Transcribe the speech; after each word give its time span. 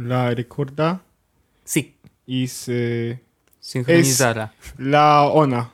la 0.00 0.34
recorda 0.34 0.98
Si. 1.64 1.94
i 2.26 2.48
z 2.48 2.68
y, 2.68 3.18
Synchronizara. 3.60 4.48
la 4.78 5.32
ona. 5.32 5.70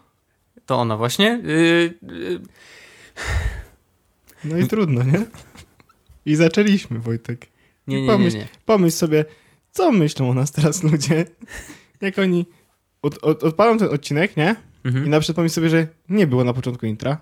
To 0.67 0.76
ona 0.76 0.96
właśnie. 0.96 1.41
Yy, 1.45 1.95
yy, 2.03 2.41
No 4.45 4.57
i 4.59 4.67
trudno, 4.69 5.03
nie? 5.03 5.27
I 6.27 6.35
zaczęliśmy, 6.37 6.99
Wojtek. 6.99 7.47
nie, 7.87 7.97
nie, 7.97 8.03
nie, 8.03 8.09
Pomyśl, 8.12 8.37
nie. 8.37 8.49
pomyśl 8.67 8.97
sobie, 8.97 9.25
co 9.73 9.93
myślą 9.93 10.31
o 10.31 10.35
nas 10.35 10.53
teraz 10.53 10.83
ludzie, 10.83 11.24
jak 12.01 12.19
oni 12.19 12.47
od, 13.03 13.19
od, 13.24 13.45
odpalą 13.45 13.79
ten 13.79 13.88
odcinek, 13.88 14.37
nie? 14.37 14.56
I 14.85 14.88
Mhm. 14.88 15.11
na 15.11 15.21
przykład 15.21 15.37
pomyśl 15.37 15.54
sobie, 15.54 15.71
że 15.71 15.87
nie 16.09 16.27
było 16.27 16.45
na 16.45 16.52
początku 16.52 16.87
intra 16.87 17.20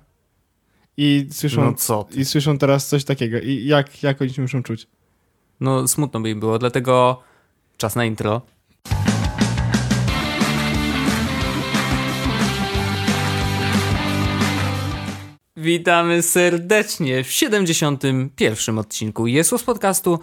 i 0.96 1.28
słyszą, 1.32 1.64
No 1.64 1.74
co 1.74 2.04
ty. 2.04 2.20
i 2.20 2.24
słyszą 2.24 2.58
teraz 2.58 2.88
coś 2.88 3.04
takiego. 3.04 3.38
I 3.40 3.66
jak, 3.66 4.02
jak 4.02 4.22
oni 4.22 4.30
się 4.32 4.42
muszą 4.42 4.62
czuć? 4.62 4.86
No 5.60 5.88
smutno 5.88 6.20
by 6.20 6.30
im 6.30 6.40
było, 6.40 6.58
dlatego 6.58 7.22
czas 7.76 7.96
na 7.96 8.04
intro. 8.04 8.40
Witamy 15.56 16.22
serdecznie 16.22 17.24
w 17.24 17.30
71. 17.30 18.78
odcinku 18.78 19.26
Jesus 19.26 19.62
Podcastu. 19.62 20.18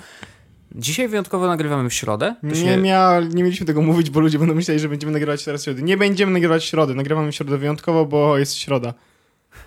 Dzisiaj 0.76 1.08
wyjątkowo 1.08 1.48
nagrywamy 1.48 1.90
w 1.90 1.94
środę. 1.94 2.36
Nie, 2.44 2.56
się- 2.56 2.78
mia, 2.78 3.20
nie 3.34 3.44
mieliśmy 3.44 3.66
tego 3.66 3.82
mówić, 3.82 4.10
bo 4.10 4.20
ludzie 4.20 4.40
będą 4.40 4.56
myśleli, 4.56 4.80
że 4.80 4.90
będziemy 4.90 5.14
nagrywać 5.14 5.46
teraz 5.46 5.62
w 5.62 5.64
środę. 5.66 5.82
Nie 5.82 5.98
będziemy 5.98 6.32
nagrywać 6.32 6.64
w 6.64 6.66
środę, 6.66 6.94
nagrywamy 6.94 7.32
w 7.32 7.36
środę 7.36 7.58
wyjątkowo, 7.58 8.06
bo 8.06 8.38
jest 8.38 8.56
środa. 8.56 8.94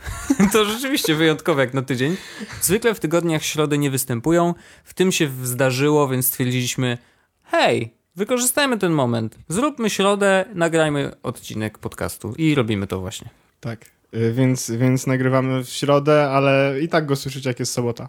To 0.52 0.64
rzeczywiście 0.64 1.14
wyjątkowe 1.14 1.62
jak 1.62 1.74
na 1.74 1.82
tydzień. 1.82 2.16
Zwykle 2.60 2.94
w 2.94 3.00
tygodniach 3.00 3.42
środy 3.42 3.78
nie 3.78 3.90
występują. 3.90 4.54
W 4.84 4.94
tym 4.94 5.12
się 5.12 5.30
zdarzyło, 5.42 6.08
więc 6.08 6.26
stwierdziliśmy: 6.26 6.98
hej, 7.42 7.94
wykorzystajmy 8.16 8.78
ten 8.78 8.92
moment. 8.92 9.38
Zróbmy 9.48 9.90
środę, 9.90 10.44
nagrajmy 10.54 11.10
odcinek 11.22 11.78
podcastu. 11.78 12.34
I 12.38 12.54
robimy 12.54 12.86
to 12.86 13.00
właśnie. 13.00 13.28
Tak. 13.60 13.94
Y, 14.14 14.32
Więc, 14.32 14.70
więc 14.70 15.06
nagrywamy 15.06 15.64
w 15.64 15.68
środę, 15.68 16.30
ale 16.30 16.76
i 16.82 16.88
tak 16.88 17.06
go 17.06 17.16
słyszycie, 17.16 17.50
jak 17.50 17.58
jest 17.60 17.72
sobota. 17.72 18.08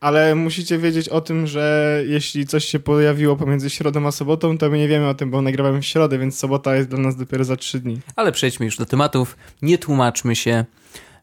Ale 0.00 0.34
musicie 0.34 0.78
wiedzieć 0.78 1.08
o 1.08 1.20
tym, 1.20 1.46
że 1.46 2.02
jeśli 2.06 2.46
coś 2.46 2.64
się 2.64 2.78
pojawiło 2.78 3.36
pomiędzy 3.36 3.70
środą 3.70 4.06
a 4.06 4.12
sobotą, 4.12 4.58
to 4.58 4.70
my 4.70 4.78
nie 4.78 4.88
wiemy 4.88 5.08
o 5.08 5.14
tym, 5.14 5.30
bo 5.30 5.42
nagrywamy 5.42 5.80
w 5.82 5.86
środę, 5.86 6.18
więc 6.18 6.38
sobota 6.38 6.76
jest 6.76 6.88
dla 6.88 6.98
nas 6.98 7.16
dopiero 7.16 7.44
za 7.44 7.56
trzy 7.56 7.80
dni. 7.80 8.00
Ale 8.16 8.32
przejdźmy 8.32 8.66
już 8.66 8.76
do 8.76 8.86
tematów. 8.86 9.36
Nie 9.62 9.78
tłumaczmy 9.78 10.36
się. 10.36 10.64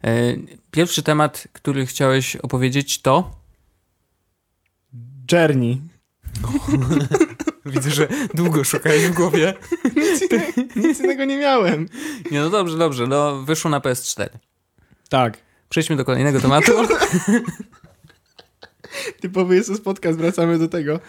E, 0.03 0.35
Pierwszy 0.71 1.03
temat, 1.03 1.47
który 1.53 1.85
chciałeś 1.85 2.35
opowiedzieć, 2.35 3.01
to. 3.01 3.31
Journey. 5.31 5.81
Widzę, 7.65 7.91
że 7.91 8.07
długo 8.33 8.63
szukałeś 8.63 9.03
w 9.07 9.13
głowie. 9.13 9.53
Nic, 9.95 10.21
innego, 10.21 10.73
nic 10.75 10.99
innego 10.99 11.25
nie 11.25 11.37
miałem. 11.37 11.89
Nie, 12.31 12.39
no 12.39 12.49
dobrze, 12.49 12.77
dobrze. 12.77 13.07
No, 13.07 13.41
wyszło 13.41 13.71
na 13.71 13.79
PS4. 13.79 14.29
Tak. 15.09 15.37
Przejdźmy 15.69 15.95
do 15.95 16.05
kolejnego 16.05 16.41
tematu. 16.41 16.71
Typowy 19.21 19.55
jest 19.55 19.83
podcast, 19.83 20.17
wracamy 20.17 20.59
do 20.59 20.67
tego. 20.67 20.99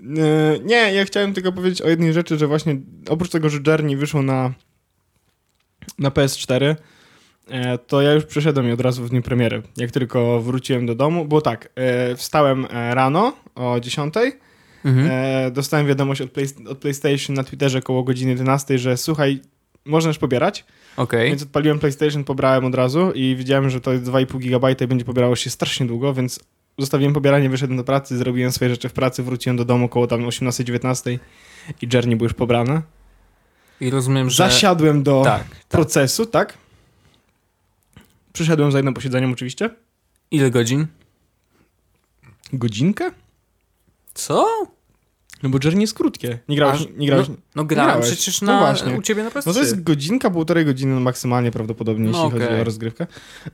Yy, 0.00 0.60
Nie, 0.64 0.92
ja 0.94 1.04
chciałem 1.04 1.34
tylko 1.34 1.52
powiedzieć 1.52 1.82
o 1.82 1.88
jednej 1.88 2.12
rzeczy, 2.12 2.38
że 2.38 2.46
właśnie 2.46 2.76
oprócz 3.08 3.30
tego, 3.30 3.48
że 3.48 3.58
Journey 3.66 3.96
wyszło 3.96 4.22
na, 4.22 4.52
na 5.98 6.10
PS4, 6.10 6.64
e, 6.64 6.76
to 7.86 8.02
ja 8.02 8.12
już 8.12 8.24
przeszedłem 8.24 8.66
je 8.66 8.74
od 8.74 8.80
razu 8.80 9.04
w 9.04 9.10
dniu 9.10 9.22
premiery. 9.22 9.62
Jak 9.76 9.90
tylko 9.90 10.40
wróciłem 10.40 10.86
do 10.86 10.94
domu, 10.94 11.24
bo 11.24 11.40
tak, 11.40 11.68
e, 11.74 12.16
wstałem 12.16 12.66
e, 12.70 12.94
rano 12.94 13.32
o 13.54 13.80
10, 13.80 14.14
Mhm. 14.84 15.08
e, 15.10 15.50
dostałem 15.50 15.86
wiadomość 15.86 16.20
od, 16.20 16.30
Play, 16.30 16.46
od 16.68 16.78
PlayStation 16.78 17.36
na 17.36 17.44
Twitterze 17.44 17.82
koło 17.82 18.02
godziny 18.02 18.30
11, 18.30 18.78
że 18.78 18.96
słuchaj, 18.96 19.40
można 19.84 20.08
już 20.08 20.18
pobierać, 20.18 20.64
Okej. 20.96 21.28
więc 21.28 21.42
odpaliłem 21.42 21.78
PlayStation, 21.78 22.24
pobrałem 22.24 22.64
od 22.64 22.74
razu 22.74 23.12
i 23.14 23.36
widziałem, 23.36 23.70
że 23.70 23.80
to 23.80 23.92
jest 23.92 24.04
2,5 24.04 24.38
GB 24.38 24.72
i 24.84 24.86
będzie 24.86 25.04
pobierało 25.04 25.36
się 25.36 25.50
strasznie 25.50 25.86
długo, 25.86 26.14
więc 26.14 26.40
zostawiłem 26.78 27.12
pobieranie, 27.14 27.50
wyszedłem 27.50 27.76
do 27.76 27.84
pracy, 27.84 28.16
zrobiłem 28.18 28.52
swoje 28.52 28.70
rzeczy 28.70 28.88
w 28.88 28.92
pracy, 28.92 29.22
wróciłem 29.22 29.56
do 29.56 29.64
domu 29.64 29.88
koło 29.88 30.06
tam 30.06 30.20
18-19 30.26 31.18
i 31.82 31.88
Journey 31.94 32.16
był 32.16 32.24
już 32.24 32.34
pobrane. 32.34 32.82
I 33.80 33.90
rozumiem, 33.90 34.30
że. 34.30 34.36
Zasiadłem 34.44 35.02
do 35.02 35.22
Tak, 35.24 35.48
tak. 35.48 35.58
procesu, 35.68 36.26
tak? 36.26 36.54
Przyszedłem 38.36 38.72
za 38.72 38.78
jednym 38.78 38.94
posiedzeniem 38.94 39.32
oczywiście. 39.32 39.70
Ile 40.30 40.50
godzin? 40.50 40.86
Godzinkę? 42.52 43.10
Co? 44.14 44.46
No 45.42 45.48
bo 45.50 45.58
Journey 45.64 45.80
jest 45.80 45.94
krótkie. 45.94 46.38
Nie 46.48 46.56
grałeś, 46.56 46.80
Aż- 46.80 46.86
nie 46.96 47.06
grałeś... 47.06 47.28
No, 47.28 47.34
no 47.56 47.64
grałem 47.64 47.90
grałeś. 47.90 48.06
przecież 48.16 48.40
No 48.42 48.46
na, 48.52 48.58
właśnie. 48.58 48.92
u 48.98 49.02
ciebie 49.02 49.22
na 49.24 49.30
PS3. 49.30 49.42
No 49.46 49.52
to 49.52 49.60
jest 49.60 49.82
godzinka, 49.82 50.30
półtorej 50.30 50.64
godziny 50.64 51.00
maksymalnie 51.00 51.50
prawdopodobnie, 51.50 52.04
No 52.10 52.18
jeśli 52.18 52.30
chodzi 52.30 52.44
okej. 52.44 52.60
o 52.60 52.64
rozgrywkę. 52.64 53.06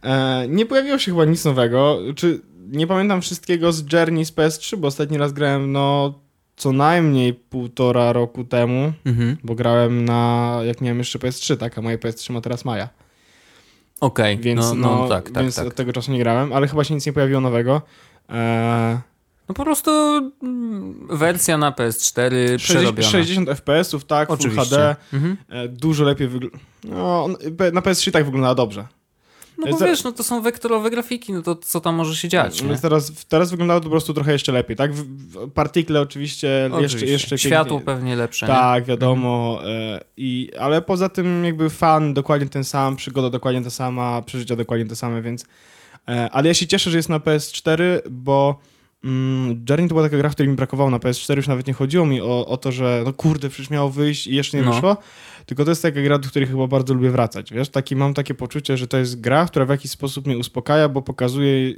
E, 0.02 0.46
nie 0.48 0.66
pojawiło 0.66 0.98
się 0.98 1.10
chyba 1.10 1.24
nic 1.24 1.44
nowego. 1.44 1.98
Czy 2.16 2.40
nie 2.68 2.86
pamiętam 2.86 3.20
wszystkiego 3.22 3.72
z 3.72 3.92
Journey 3.92 4.24
z 4.24 4.32
PS3, 4.32 4.76
bo 4.76 4.88
ostatni 4.88 5.18
raz 5.18 5.32
grałem 5.32 5.72
no 5.72 6.14
co 6.56 6.72
najmniej 6.72 7.34
półtora 7.34 8.12
roku 8.12 8.44
temu, 8.44 8.92
Mhm. 9.04 9.36
bo 9.44 9.54
grałem 9.54 10.04
na, 10.04 10.58
jak 10.64 10.80
miałem 10.80 10.98
jeszcze 10.98 11.18
PS3, 11.18 11.56
tak, 11.56 11.78
a 11.78 11.82
moje 11.82 11.98
PS3 11.98 12.32
ma 12.32 12.40
teraz 12.40 12.64
Maja. 12.64 12.88
Okej, 14.02 14.38
Więc, 14.38 14.60
no, 14.60 14.74
no, 14.74 14.96
no, 14.98 15.08
tak, 15.08 15.30
tak, 15.30 15.42
więc 15.42 15.56
tak. 15.56 15.66
od 15.66 15.74
tego 15.74 15.92
czasu 15.92 16.12
nie 16.12 16.18
grałem, 16.18 16.52
ale 16.52 16.68
chyba 16.68 16.84
się 16.84 16.94
nic 16.94 17.06
nie 17.06 17.12
pojawiło 17.12 17.40
nowego. 17.40 17.82
E, 18.30 19.00
No 19.48 19.54
po 19.54 19.64
prostu 19.64 19.90
mm, 20.42 21.06
wersja 21.10 21.58
na 21.58 21.70
PS4 21.72 22.56
przerobiona. 22.56 23.08
60 23.08 23.48
FPS-ów, 23.48 24.04
tak, 24.04 24.28
Full 24.28 24.34
Oczywiście. 24.34 24.64
HD, 24.64 24.96
Mhm. 25.12 25.36
e, 25.48 25.68
dużo 25.68 26.04
lepiej 26.04 26.28
wygląda. 26.28 26.58
No, 26.84 27.28
na 27.72 27.80
PS3 27.80 28.10
tak 28.10 28.24
wyglądała 28.24 28.54
dobrze. 28.54 28.86
No 29.70 29.78
bo 29.78 29.84
wiesz, 29.84 30.04
no 30.04 30.12
to 30.12 30.24
są 30.24 30.42
wektorowe 30.42 30.90
grafiki, 30.90 31.32
no 31.32 31.42
to 31.42 31.56
co 31.56 31.80
tam 31.80 31.94
może 31.94 32.16
się 32.16 32.28
dziać, 32.28 32.62
nie? 32.62 32.68
Więc 32.68 32.80
teraz, 32.80 33.12
teraz 33.28 33.50
wyglądało 33.50 33.80
to 33.80 33.84
po 33.84 33.90
prostu 33.90 34.14
trochę 34.14 34.32
jeszcze 34.32 34.52
lepiej, 34.52 34.76
tak? 34.76 34.90
Partikle 35.54 36.00
oczywiście, 36.00 36.46
jeszcze, 36.48 36.76
Oczywiście. 36.76 37.06
jeszcze 37.12 37.38
Światło 37.38 37.78
pięknie- 37.78 37.94
pewnie 37.94 38.16
lepsze, 38.16 38.46
nie? 38.46 38.52
Tak, 38.52 38.84
wiadomo. 38.84 39.60
E, 39.66 40.00
i, 40.16 40.50
ale 40.60 40.82
poza 40.82 41.08
tym 41.08 41.44
jakby 41.44 41.70
fan 41.70 42.14
dokładnie 42.14 42.48
ten 42.48 42.64
sam, 42.64 42.96
przygoda 42.96 43.30
dokładnie 43.30 43.62
ta 43.62 43.70
sama, 43.70 44.22
przeżycia 44.22 44.56
dokładnie 44.56 44.86
te 44.86 44.96
same, 44.96 45.22
więc... 45.22 45.44
E, 46.08 46.28
ale 46.32 46.48
ja 46.48 46.54
się 46.54 46.66
cieszę, 46.66 46.90
że 46.90 46.96
jest 46.96 47.08
na 47.08 47.18
PS4, 47.18 47.80
bo 48.10 48.58
mm, 49.04 49.64
Journey 49.70 49.88
to 49.88 49.94
była 49.94 50.02
taka 50.02 50.16
gra, 50.18 50.30
której 50.30 50.48
mi 50.50 50.56
brakowało 50.56 50.90
na 50.90 50.98
PS4, 50.98 51.36
już 51.36 51.48
nawet 51.48 51.66
nie 51.66 51.72
chodziło 51.74 52.06
mi 52.06 52.20
o, 52.20 52.46
o 52.46 52.56
to, 52.56 52.72
że 52.72 53.02
no 53.04 53.12
kurde, 53.12 53.48
przecież 53.48 53.70
miało 53.70 53.90
wyjść 53.90 54.26
i 54.26 54.34
jeszcze 54.34 54.56
nie 54.56 54.62
No. 54.62 54.72
wyszło, 54.72 54.96
tylko 55.46 55.64
to 55.64 55.70
jest 55.70 55.82
taka 55.82 56.02
gra, 56.02 56.18
do 56.18 56.28
której 56.28 56.48
chyba 56.48 56.66
bardzo 56.66 56.94
lubię 56.94 57.10
wracać, 57.10 57.52
wiesz? 57.52 57.68
Taki, 57.68 57.96
mam 57.96 58.14
takie 58.14 58.34
poczucie, 58.34 58.76
że 58.76 58.86
to 58.86 58.98
jest 58.98 59.20
gra, 59.20 59.46
która 59.46 59.64
w 59.64 59.68
jakiś 59.68 59.90
sposób 59.90 60.26
mnie 60.26 60.38
uspokaja, 60.38 60.88
bo 60.88 61.02
pokazuje... 61.02 61.74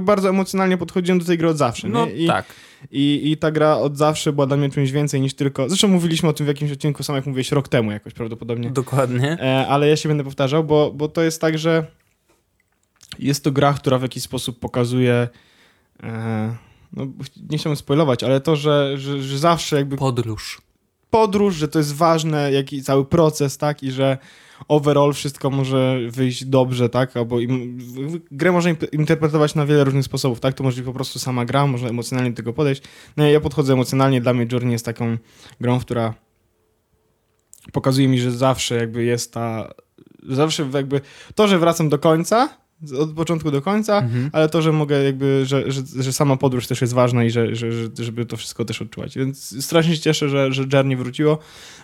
Bardzo 0.00 0.28
emocjonalnie 0.28 0.76
podchodziłem 0.76 1.18
do 1.18 1.24
tej 1.24 1.38
gry 1.38 1.48
od 1.48 1.56
zawsze, 1.56 1.88
No? 1.88 2.06
I, 2.06 2.26
tak. 2.26 2.46
i, 2.90 3.30
I 3.30 3.36
ta 3.36 3.50
gra 3.50 3.76
od 3.76 3.96
zawsze 3.96 4.32
była 4.32 4.46
dla 4.46 4.56
mnie 4.56 4.70
czymś 4.70 4.90
więcej 4.90 5.20
niż 5.20 5.34
tylko. 5.34 5.68
Zresztą 5.68 5.88
mówiliśmy 5.88 6.28
o 6.28 6.32
tym 6.32 6.46
w 6.46 6.48
jakimś 6.48 6.72
odcinku, 6.72 7.02
sam 7.02 7.16
jak 7.16 7.26
mówiłeś, 7.26 7.52
rok 7.52 7.68
temu 7.68 7.92
jakoś 7.92 8.12
prawdopodobnie. 8.12 8.70
Dokładnie. 8.70 9.32
E, 9.40 9.66
ale 9.68 9.88
ja 9.88 9.96
się 9.96 10.08
będę 10.08 10.24
powtarzał, 10.24 10.64
bo, 10.64 10.92
bo 10.94 11.08
to 11.08 11.22
jest 11.22 11.40
tak, 11.40 11.58
że 11.58 11.86
jest 13.18 13.44
to 13.44 13.52
gra, 13.52 13.74
która 13.74 13.98
w 13.98 14.02
jakiś 14.02 14.22
sposób 14.22 14.58
pokazuje. 14.58 15.28
E, 16.02 16.56
no, 16.92 17.06
nie 17.50 17.58
chciałbym 17.58 17.76
spoilować, 17.76 18.22
ale 18.22 18.40
to, 18.40 18.56
że, 18.56 18.98
że, 18.98 19.22
że 19.22 19.38
zawsze 19.38 19.76
jakby 19.76 19.96
Podróż. 19.96 20.60
Podróż, 21.14 21.54
że 21.54 21.68
to 21.68 21.78
jest 21.78 21.94
ważne, 21.94 22.52
jaki 22.52 22.82
cały 22.82 23.04
proces, 23.04 23.58
tak, 23.58 23.82
i 23.82 23.90
że 23.90 24.18
overall 24.68 25.12
wszystko 25.12 25.50
może 25.50 25.98
wyjść 26.08 26.44
dobrze, 26.44 26.88
tak, 26.88 27.16
albo 27.16 27.40
im, 27.40 27.78
grę 28.30 28.52
można 28.52 28.70
interpretować 28.92 29.54
na 29.54 29.66
wiele 29.66 29.84
różnych 29.84 30.04
sposobów, 30.04 30.40
tak, 30.40 30.54
to 30.54 30.64
może 30.64 30.82
po 30.82 30.92
prostu 30.92 31.18
sama 31.18 31.44
gra, 31.44 31.66
można 31.66 31.88
emocjonalnie 31.88 32.30
do 32.30 32.36
tego 32.36 32.52
podejść. 32.52 32.82
No 33.16 33.26
ja 33.26 33.40
podchodzę 33.40 33.72
emocjonalnie, 33.72 34.20
dla 34.20 34.34
mnie 34.34 34.46
Journey 34.52 34.72
jest 34.72 34.84
taką 34.84 35.16
grą, 35.60 35.80
która 35.80 36.14
pokazuje 37.72 38.08
mi, 38.08 38.18
że 38.18 38.32
zawsze 38.32 38.74
jakby 38.74 39.04
jest 39.04 39.32
ta, 39.32 39.74
zawsze 40.28 40.68
jakby 40.74 41.00
to, 41.34 41.48
że 41.48 41.58
wracam 41.58 41.88
do 41.88 41.98
końca, 41.98 42.48
od 42.98 43.12
początku 43.12 43.50
do 43.50 43.62
końca, 43.62 43.98
Mhm. 43.98 44.30
ale 44.32 44.48
to, 44.48 44.62
że 44.62 44.72
mogę 44.72 45.04
jakby, 45.04 45.42
że, 45.46 45.72
że, 45.72 45.82
że 46.02 46.12
sama 46.12 46.36
podróż 46.36 46.66
też 46.66 46.80
jest 46.80 46.92
ważna 46.92 47.24
i 47.24 47.30
że, 47.30 47.56
że, 47.56 47.72
że, 47.72 47.88
żeby 47.98 48.26
to 48.26 48.36
wszystko 48.36 48.64
też 48.64 48.82
odczuwać. 48.82 49.18
Więc 49.18 49.64
strasznie 49.64 49.94
się 49.96 50.00
cieszę, 50.02 50.28
że, 50.28 50.52
że 50.52 50.64
Journey 50.72 50.96
wróciło. 50.96 51.38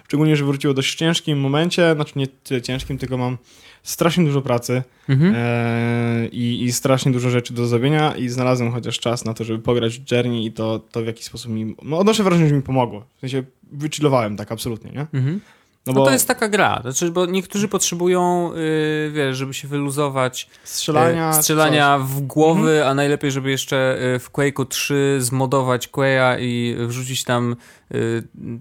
Szczególnie, 0.04 0.36
że 0.36 0.44
wróciło 0.44 0.72
w 0.72 0.76
dość 0.76 0.94
ciężkim 0.94 1.40
momencie, 1.40 1.94
znaczy 1.94 2.12
nie 2.16 2.26
tyle 2.26 2.62
ciężkim, 2.62 2.98
tylko 2.98 3.16
mam 3.18 3.38
strasznie 3.82 4.24
dużo 4.24 4.42
pracy 4.42 4.82
Mhm. 5.08 5.34
e, 5.36 6.28
i, 6.32 6.64
i 6.64 6.72
strasznie 6.72 7.12
dużo 7.12 7.30
rzeczy 7.30 7.54
do 7.54 7.66
zrobienia 7.66 8.16
i 8.16 8.28
znalazłem 8.28 8.72
chociaż 8.72 8.98
czas 8.98 9.24
na 9.24 9.34
to, 9.34 9.44
żeby 9.44 9.58
pograć 9.58 9.98
w 9.98 10.12
Journey 10.12 10.46
i 10.46 10.52
to, 10.52 10.78
to 10.92 11.02
w 11.02 11.06
jakiś 11.06 11.24
sposób 11.26 11.52
mi, 11.52 11.76
no 11.82 11.98
odnoszę 11.98 12.22
wrażenie, 12.22 12.48
że 12.48 12.54
mi 12.54 12.62
pomogło. 12.62 13.04
W 13.16 13.20
sensie 13.20 13.42
wychillowałem 13.72 14.36
tak 14.36 14.52
absolutnie, 14.52 14.90
nie? 14.90 15.06
Mhm. 15.12 15.40
No 15.86 15.92
No 15.92 16.00
bo 16.00 16.06
to 16.06 16.12
jest 16.12 16.28
taka 16.28 16.48
gra, 16.48 16.78
znaczy, 16.82 17.10
bo 17.10 17.26
niektórzy 17.26 17.68
potrzebują, 17.68 18.52
yy, 18.54 19.10
wiesz, 19.10 19.36
żeby 19.36 19.54
się 19.54 19.68
wyluzować, 19.68 20.48
strzelania, 20.64 21.30
e, 21.30 21.34
strzelania 21.34 21.98
w 21.98 22.20
głowy, 22.20 22.86
a 22.86 22.94
najlepiej, 22.94 23.30
żeby 23.30 23.50
jeszcze 23.50 23.98
e, 24.14 24.18
w 24.18 24.30
Quake'u 24.32 24.66
3 24.68 25.16
zmodować 25.20 25.88
Quake'a 25.88 26.36
i 26.40 26.76
wrzucić 26.78 27.24
tam 27.24 27.56
e, 27.90 27.96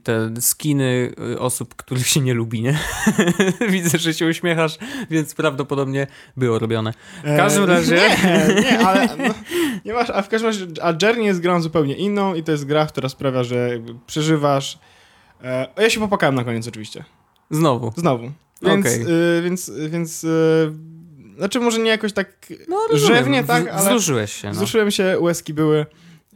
te 0.04 0.42
skiny 0.42 1.12
e, 1.34 1.40
osób, 1.40 1.76
których 1.76 2.08
się 2.08 2.20
nie 2.20 2.34
lubi, 2.34 2.62
nie? 2.62 2.78
Widzę, 3.70 3.98
że 3.98 4.14
się 4.14 4.26
uśmiechasz, 4.28 4.78
więc 5.10 5.34
prawdopodobnie 5.36 6.08
było 6.38 6.60
robione. 6.60 6.94
W 7.24 7.38
każdym 7.38 7.64
E, 7.64 7.68
razie- 7.68 8.10
Nie, 8.56 8.62
nie, 8.62 8.80
ale 8.88 9.08
no, 9.18 9.34
nie 9.86 9.94
masz, 9.94 10.10
a 10.10 10.22
w 10.22 10.30
każdym 10.30 10.48
razie, 10.50 10.66
a 10.82 10.94
Journey 11.02 11.26
jest 11.26 11.40
grą 11.42 11.62
zupełnie 11.62 11.96
inną 11.96 12.36
i 12.36 12.44
to 12.44 12.52
jest 12.52 12.66
gra, 12.66 12.86
która 12.86 13.10
sprawia, 13.10 13.44
że 13.44 13.70
przeżywasz. 14.08 14.80
E, 15.44 15.68
ja 15.78 15.90
się 15.90 16.00
popłakałem 16.00 16.36
na 16.36 16.44
koniec 16.44 16.68
oczywiście. 16.68 17.04
Znowu. 17.52 17.94
Znowu. 17.98 18.32
Więc, 18.62 18.86
Okej. 18.86 19.02
y, 19.38 19.42
więc, 19.42 19.72
więc 19.90 20.24
y, 20.24 20.72
znaczy 21.38 21.60
może 21.60 21.80
nie 21.80 21.90
jakoś 21.90 22.14
tak 22.14 22.48
No. 22.68 22.78
Rzewnie, 22.94 23.44
tak, 23.44 23.68
ale 23.68 23.90
Wzruszyłeś 23.90 24.34
się, 24.34 24.48
no. 24.48 24.54
Wzruszyłem 24.54 24.92
się, 24.92 25.18
łezki 25.20 25.54
były. 25.54 25.86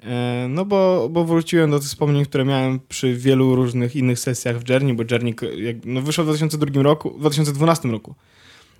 E, 0.03 0.47
No 0.49 0.65
bo, 0.65 1.09
bo 1.11 1.25
wróciłem 1.25 1.71
do 1.71 1.79
tych 1.79 1.87
wspomnień, 1.87 2.25
które 2.25 2.45
miałem 2.45 2.79
przy 2.89 3.13
wielu 3.13 3.55
różnych 3.55 3.95
innych 3.95 4.19
sesjach 4.19 4.59
w 4.59 4.69
Journey, 4.69 4.93
bo 4.93 5.03
Journey 5.11 5.35
jak, 5.57 5.75
no, 5.85 6.01
wyszło 6.01 6.23
w 6.23 6.27
2002 6.27 6.83
roku, 6.83 7.11
w 7.11 7.19
2012 7.19 7.89
roku. 7.89 8.15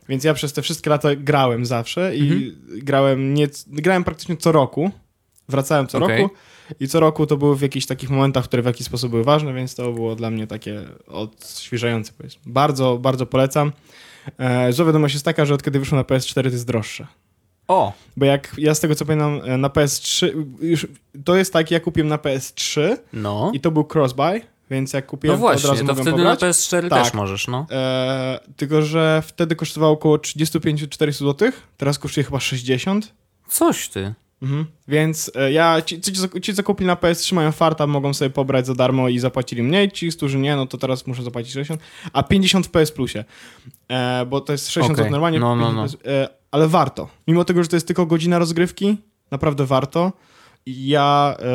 Więc 0.09 0.23
ja 0.23 0.33
przez 0.33 0.53
te 0.53 0.61
wszystkie 0.61 0.89
lata 0.89 1.15
grałem 1.15 1.65
zawsze 1.65 2.15
i 2.15 2.21
Mhm. 2.21 2.55
grałem 2.79 3.33
nie, 3.33 3.47
grałem 3.67 4.03
praktycznie 4.03 4.37
co 4.37 4.51
roku. 4.51 4.91
Wracałem 5.49 5.87
co 5.87 5.97
Okej. 5.97 6.21
roku 6.21 6.35
i 6.79 6.87
co 6.87 6.99
roku 6.99 7.25
to 7.27 7.37
były 7.37 7.55
w 7.57 7.61
jakichś 7.61 7.85
takich 7.85 8.09
momentach, 8.09 8.43
które 8.45 8.63
w 8.63 8.65
jakiś 8.65 8.85
sposób 8.87 9.09
były 9.11 9.23
ważne, 9.23 9.53
więc 9.53 9.75
to 9.75 9.91
było 9.91 10.15
dla 10.15 10.29
mnie 10.29 10.47
takie 10.47 10.81
odświeżające 11.07 12.11
powiedzmy. 12.17 12.41
Bardzo, 12.45 12.97
bardzo 12.97 13.25
polecam. 13.25 13.71
E, 14.37 14.73
Zła 14.73 14.85
wiadomość 14.85 15.13
jest 15.13 15.25
taka, 15.25 15.45
że 15.45 15.53
od 15.53 15.63
kiedy 15.63 15.79
wyszło 15.79 15.95
na 15.97 16.03
PS4 16.03 16.33
to 16.43 16.49
jest 16.49 16.67
droższe. 16.67 17.07
O, 17.67 17.93
Bo 18.17 18.25
jak 18.25 18.55
ja 18.57 18.75
z 18.75 18.79
tego 18.79 18.95
co 18.95 19.05
pamiętam 19.05 19.41
e, 19.45 19.57
na 19.57 19.67
PS3, 19.69 20.29
już 20.61 20.87
to 21.25 21.35
jest 21.35 21.53
tak, 21.53 21.71
ja 21.71 21.79
kupiłem 21.79 22.07
na 22.07 22.17
PS3 22.17 22.97
no. 23.13 23.51
i 23.53 23.59
to 23.59 23.71
był 23.71 23.83
cross-buy, 23.83 24.41
więc 24.71 24.93
jak 24.93 25.05
No 25.05 25.09
kupiłem 25.09 25.39
to 25.39 25.45
od 25.45 25.51
właśnie, 25.51 25.69
razu 25.69 25.85
to 25.85 25.95
wtedy 25.95 26.11
pobrać. 26.11 26.41
na 26.41 26.47
PS4 26.47 26.89
Tak. 26.89 27.03
też 27.03 27.13
możesz, 27.13 27.47
no. 27.47 27.65
E, 27.71 28.39
tylko, 28.57 28.81
że 28.81 29.23
wtedy 29.25 29.55
kosztowało 29.55 29.93
około 29.93 30.17
35-400 30.17 31.11
zł, 31.11 31.51
teraz 31.77 31.99
kosztuje 31.99 32.23
chyba 32.23 32.39
60. 32.39 33.13
Coś 33.49 33.89
ty. 33.89 34.13
Mhm. 34.43 34.65
Więc 34.87 35.31
e, 35.35 35.51
ja, 35.51 35.81
ci, 35.81 36.01
ci, 36.01 36.11
ci 36.41 36.53
co 36.53 36.63
kupili 36.63 36.87
na 36.87 36.95
PS3 36.95 37.33
mają 37.35 37.51
farta, 37.51 37.87
mogą 37.87 38.13
sobie 38.13 38.29
pobrać 38.29 38.67
za 38.67 38.75
darmo 38.75 39.09
i 39.09 39.19
zapłacili 39.19 39.63
mniej, 39.63 39.91
ci, 39.91 40.09
którzy 40.09 40.37
nie, 40.37 40.55
no 40.55 40.65
to 40.65 40.77
teraz 40.77 41.07
muszą 41.07 41.23
zapłacić 41.23 41.53
60, 41.53 41.81
a 42.13 42.23
50 42.23 42.67
w 42.67 42.69
PS 42.69 42.91
Plusie, 42.91 43.23
e, 43.89 44.25
bo 44.25 44.41
to 44.41 44.51
jest 44.51 44.69
60 44.69 44.85
Okej. 44.91 45.03
zł 45.03 45.11
normalnie, 45.11 45.39
No, 45.39 45.55
no, 45.55 45.65
50 45.65 46.07
e, 46.07 46.27
ale 46.51 46.67
warto. 46.67 47.09
Mimo 47.27 47.45
tego, 47.45 47.63
że 47.63 47.69
to 47.69 47.75
jest 47.75 47.87
tylko 47.87 48.05
godzina 48.05 48.39
rozgrywki, 48.39 48.97
naprawdę 49.31 49.65
warto. 49.65 50.11
I 50.65 50.87
Ja, 50.87 51.35
e, 51.39 51.45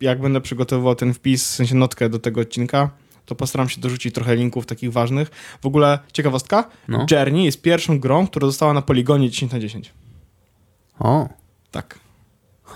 jak 0.00 0.20
będę 0.20 0.40
przygotowywał 0.40 0.94
ten 0.94 1.14
wpis, 1.14 1.44
w 1.44 1.54
sensie 1.54 1.74
notkę 1.74 2.08
do 2.08 2.18
tego 2.18 2.40
odcinka, 2.40 2.90
to 3.26 3.34
postaram 3.34 3.68
się 3.68 3.80
dorzucić 3.80 4.14
trochę 4.14 4.36
linków 4.36 4.66
takich 4.66 4.92
ważnych. 4.92 5.30
W 5.62 5.66
ogóle 5.66 5.98
ciekawostka, 6.12 6.68
No. 6.88 7.06
Journey 7.10 7.44
jest 7.44 7.62
pierwszą 7.62 8.00
grą, 8.00 8.26
która 8.26 8.46
została 8.46 8.72
na 8.72 8.82
poligonie 8.82 9.30
10 9.30 9.52
na 9.52 9.60
10. 9.60 9.92
O. 10.98 11.28
Tak. 11.70 11.98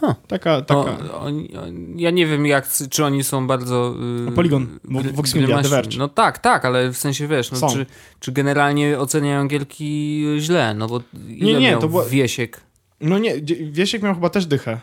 Huh. 0.00 0.14
Taka, 0.28 0.62
taka... 0.62 0.80
O, 1.12 1.20
oni, 1.20 1.56
oni, 1.56 2.02
ja 2.02 2.10
nie 2.10 2.26
wiem, 2.26 2.46
jak, 2.46 2.68
czy 2.90 3.04
oni 3.04 3.24
są 3.24 3.46
bardzo. 3.46 3.94
Yy, 4.26 4.32
Polygon, 4.32 4.78
gry- 4.84 5.12
Vox 5.12 5.34
Media, 5.34 5.54
gry 5.54 5.62
The 5.62 5.68
Verge. 5.68 5.98
No 5.98 6.08
tak, 6.08 6.38
tak, 6.38 6.64
ale 6.64 6.88
w 6.92 6.96
sensie 6.96 7.28
wiesz, 7.28 7.50
no, 7.52 7.68
czy, 7.68 7.86
czy 8.20 8.32
generalnie 8.32 8.98
oceniają 8.98 9.48
Gielki 9.48 10.24
źle? 10.38 10.74
No 10.74 10.86
bo 10.88 11.00
nie, 11.28 11.60
miał 11.60 11.80
to 11.80 11.88
była- 11.88 12.04
Wiesiek. 12.04 12.60
No 13.00 13.18
nie, 13.18 13.34
Wiesiek 13.70 14.02
miał 14.02 14.14
chyba 14.14 14.30
też 14.30 14.46
dychę, 14.46 14.80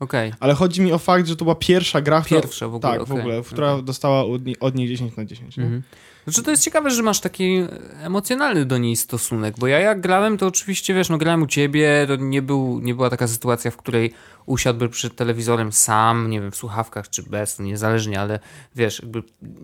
Okej. 0.00 0.32
ale 0.40 0.54
chodzi 0.54 0.82
mi 0.82 0.92
o 0.92 0.98
fakt, 0.98 1.26
że 1.26 1.36
to 1.36 1.44
była 1.44 1.54
pierwsza 1.54 2.00
gra, 2.00 2.20
która, 2.22 2.40
Pierwsza 2.40 2.68
w 2.68 2.74
ogóle. 2.74 2.92
tak, 2.92 3.00
w 3.08 3.10
okej, 3.12 3.20
ogóle, 3.20 3.42
która 3.42 3.72
okej. 3.72 3.84
dostała 3.84 4.24
od 4.24 4.44
niej, 4.46 4.56
od 4.60 4.74
niej 4.74 4.88
10 4.88 5.16
na 5.16 5.24
10. 5.24 5.56
nie? 5.56 5.64
Mhm. 5.64 5.82
Znaczy 6.24 6.42
to 6.42 6.50
jest 6.50 6.62
ciekawe, 6.62 6.90
że 6.90 7.02
masz 7.02 7.20
taki 7.20 7.66
emocjonalny 8.00 8.64
do 8.64 8.78
niej 8.78 8.96
stosunek, 8.96 9.54
bo 9.58 9.66
ja 9.66 9.78
jak 9.78 10.00
grałem, 10.00 10.38
to 10.38 10.46
oczywiście, 10.46 10.94
wiesz, 10.94 11.08
no 11.08 11.18
grałem 11.18 11.42
u 11.42 11.46
ciebie, 11.46 12.04
to 12.08 12.16
nie, 12.16 12.42
był, 12.42 12.80
nie 12.80 12.94
była 12.94 13.10
taka 13.10 13.28
sytuacja, 13.28 13.70
w 13.70 13.76
której 13.76 14.12
usiadłby 14.46 14.88
przed 14.88 15.16
telewizorem 15.16 15.72
sam, 15.72 16.30
nie 16.30 16.40
wiem, 16.40 16.50
w 16.50 16.56
słuchawkach 16.56 17.10
czy 17.10 17.22
bez, 17.22 17.56
to 17.56 17.62
niezależnie, 17.62 18.20
ale 18.20 18.38
wiesz, 18.74 19.00
jakby 19.02 19.22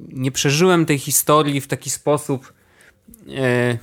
nie 0.08 0.30
przeżyłem 0.30 0.86
tej 0.86 0.98
historii 0.98 1.60
w 1.60 1.66
taki 1.66 1.90
sposób 1.90 2.52
e, 3.28 3.78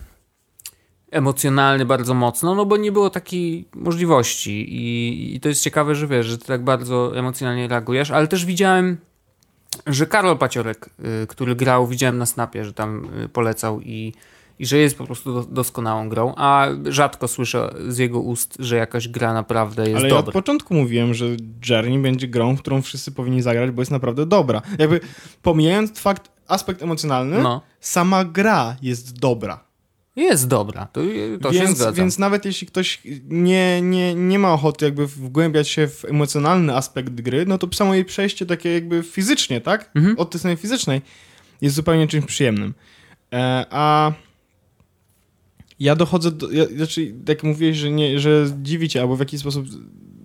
emocjonalny 1.11 1.85
bardzo 1.85 2.13
mocno, 2.13 2.55
no 2.55 2.65
bo 2.65 2.77
nie 2.77 2.91
było 2.91 3.09
takiej 3.09 3.67
możliwości 3.73 4.73
i, 4.75 5.35
i 5.35 5.39
to 5.39 5.49
jest 5.49 5.63
ciekawe, 5.63 5.95
że 5.95 6.07
wiesz, 6.07 6.25
że 6.25 6.37
ty 6.37 6.45
tak 6.45 6.63
bardzo 6.63 7.17
emocjonalnie 7.17 7.67
reagujesz, 7.67 8.11
ale 8.11 8.27
też 8.27 8.45
widziałem 8.45 8.97
że 9.87 10.05
Karol 10.05 10.37
Paciorek, 10.37 10.89
y, 11.23 11.27
który 11.27 11.55
grał, 11.55 11.87
widziałem 11.87 12.17
na 12.17 12.25
Snapie, 12.25 12.65
że 12.65 12.73
tam 12.73 13.09
y, 13.25 13.29
polecał 13.29 13.81
i, 13.81 14.13
i 14.59 14.65
że 14.65 14.77
jest 14.77 14.97
po 14.97 15.05
prostu 15.05 15.33
do, 15.33 15.43
doskonałą 15.43 16.09
grą, 16.09 16.33
a 16.37 16.67
rzadko 16.85 17.27
słyszę 17.27 17.73
z 17.87 17.97
jego 17.97 18.19
ust, 18.19 18.55
że 18.59 18.75
jakaś 18.75 19.07
gra 19.07 19.33
naprawdę 19.33 19.83
jest 19.83 19.97
Ale 19.97 20.09
ja 20.09 20.15
od 20.15 20.25
dobra. 20.25 20.33
początku 20.33 20.73
mówiłem, 20.73 21.13
że 21.13 21.25
Journey 21.69 21.99
będzie 21.99 22.27
grą, 22.27 22.55
w 22.55 22.59
którą 22.61 22.81
wszyscy 22.81 23.11
powinni 23.11 23.41
zagrać, 23.41 23.71
bo 23.71 23.81
jest 23.81 23.91
naprawdę 23.91 24.25
dobra. 24.25 24.61
Jakby 24.79 24.99
pomijając 25.41 25.99
fakt, 25.99 26.31
aspekt 26.47 26.81
emocjonalny, 26.83 27.41
No, 27.43 27.61
sama 27.79 28.25
gra 28.25 28.75
jest 28.81 29.19
dobra. 29.19 29.66
Jest 30.23 30.47
dobra, 30.47 30.85
to, 30.85 31.01
to 31.41 31.53
się 31.53 31.59
więc, 31.59 31.77
zgadzam. 31.77 31.93
więc 31.93 32.19
nawet 32.19 32.45
jeśli 32.45 32.67
ktoś 32.67 33.01
nie, 33.29 33.81
nie, 33.81 34.15
nie 34.15 34.39
ma 34.39 34.53
ochoty 34.53 34.85
jakby 34.85 35.07
wgłębiać 35.07 35.69
się 35.69 35.87
w 35.87 36.05
emocjonalny 36.05 36.75
aspekt 36.75 37.09
gry, 37.09 37.45
no 37.45 37.57
to 37.57 37.67
samo 37.73 37.93
jej 37.93 38.05
przejście 38.05 38.45
takie 38.45 38.73
jakby 38.73 39.03
fizycznie, 39.03 39.61
tak? 39.61 39.91
Mhm. 39.95 40.19
Od 40.19 40.29
tej 40.29 40.39
strony 40.39 40.57
fizycznej 40.57 41.01
jest 41.61 41.75
zupełnie 41.75 42.07
czymś 42.07 42.25
przyjemnym. 42.25 42.73
E, 43.33 43.65
a 43.69 44.11
ja 45.79 45.95
dochodzę 45.95 46.31
do... 46.31 46.51
Ja, 46.51 46.65
znaczy, 46.65 47.13
jak 47.27 47.43
mówiłeś, 47.43 47.77
że, 47.77 47.91
nie, 47.91 48.19
że 48.19 48.45
dziwi 48.61 48.89
cię, 48.89 49.01
albo 49.01 49.15
w 49.15 49.19
jakiś 49.19 49.39
sposób 49.39 49.65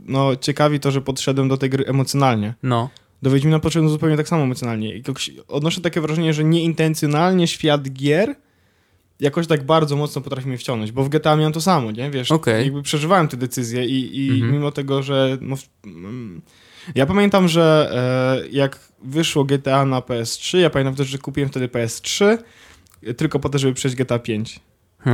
no, 0.05 0.37
ciekawi 0.37 0.81
to, 0.81 0.91
że 0.91 1.01
podszedłem 1.01 1.49
do 1.49 1.57
tej 1.57 1.71
gry 1.71 1.85
emocjonalnie. 1.85 2.55
No, 2.63 2.91
Do 3.23 3.31
Wiedźmina 3.31 3.59
podszedłem 3.59 3.91
zupełnie 3.91 4.17
tak 4.17 4.29
samo 4.29 4.43
emocjonalnie. 4.43 5.03
Odnoszę 5.49 5.81
takie 5.81 6.01
wrażenie, 6.01 6.35
że 6.35 6.45
nieintencjonalnie 6.45 7.47
świat 7.49 7.89
gier 7.93 8.35
jakoś 9.21 9.47
tak 9.47 9.63
bardzo 9.67 9.97
mocno 9.97 10.23
potrafi 10.23 10.49
mnie 10.49 10.59
wciągnąć, 10.59 10.93
bo 10.93 11.05
w 11.05 11.09
GTA 11.09 11.37
miałem 11.37 11.53
to 11.53 11.61
samo, 11.61 11.91
nie? 11.91 12.11
Wiesz, 12.11 12.33
Okej. 12.33 12.65
jakby 12.65 12.83
przeżywałem 12.83 13.29
te 13.29 13.37
decyzje 13.37 13.85
i, 13.87 14.27
i 14.27 14.31
Mhm. 14.31 14.53
mimo 14.53 14.71
tego, 14.73 15.03
że... 15.03 15.39
No, 15.41 15.57
mm, 15.85 16.43
ja 16.95 17.07
pamiętam, 17.07 17.49
że 17.49 17.91
e, 18.45 18.49
jak 18.49 18.79
wyszło 19.05 19.45
GTA 19.45 19.85
na 19.85 20.01
PS3, 20.01 20.59
ja 20.59 20.71
pamiętam 20.71 20.95
też, 20.95 21.09
że 21.09 21.19
kupiłem 21.19 21.49
wtedy 21.51 21.69
PS3 21.69 22.39
e, 23.07 23.15
tylko 23.15 23.39
po 23.39 23.49
to, 23.49 23.59
żeby 23.59 23.75
przejść 23.75 23.97
GTA 23.97 24.19
5. 24.19 24.61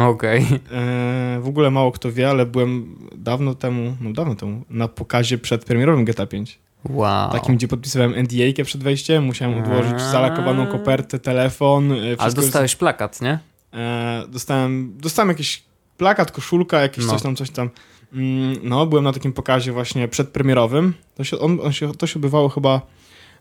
okej. 0.08 0.40
E, 0.72 1.40
w 1.40 1.48
ogóle 1.48 1.70
mało 1.70 1.92
kto 1.92 2.12
wie, 2.12 2.30
ale 2.30 2.46
byłem 2.46 2.96
dawno 3.16 3.54
temu, 3.54 3.96
no 4.00 4.12
dawno 4.12 4.34
temu, 4.34 4.64
na 4.70 4.88
pokazie 4.88 5.38
przedpremierowym 5.38 6.04
GTA 6.04 6.26
5. 6.26 6.58
Wow. 6.84 7.32
Takim, 7.32 7.56
gdzie 7.56 7.68
podpisywałem 7.68 8.14
NDA 8.14 8.64
przed 8.64 8.82
wejściem, 8.82 9.24
musiałem 9.24 9.58
odłożyć 9.58 9.92
A. 9.94 10.10
zalakowaną 10.12 10.66
kopertę, 10.66 11.18
telefon. 11.18 11.92
e, 11.92 11.96
Ale 11.96 12.16
wszystko- 12.16 12.42
dostałeś 12.42 12.76
plakat, 12.76 13.20
nie? 13.20 13.38
E, 13.74 14.24
dostałem, 14.28 14.92
dostałem 14.96 15.28
jakiś 15.28 15.62
plakat, 15.96 16.32
koszulka, 16.32 16.80
jakieś 16.80 17.04
No. 17.06 17.10
coś 17.12 17.22
tam, 17.22 17.36
coś 17.36 17.50
tam. 17.50 17.70
Mm, 18.12 18.56
no, 18.62 18.86
byłem 18.86 19.04
na 19.04 19.12
takim 19.12 19.32
pokazie 19.32 19.72
właśnie 19.72 20.08
przedpremierowym. 20.08 20.94
To 21.14 21.24
się, 21.24 21.38
on, 21.38 21.58
on 21.62 21.72
się, 21.72 21.94
to 21.94 22.06
się 22.06 22.14
odbywało 22.14 22.48
chyba 22.48 22.80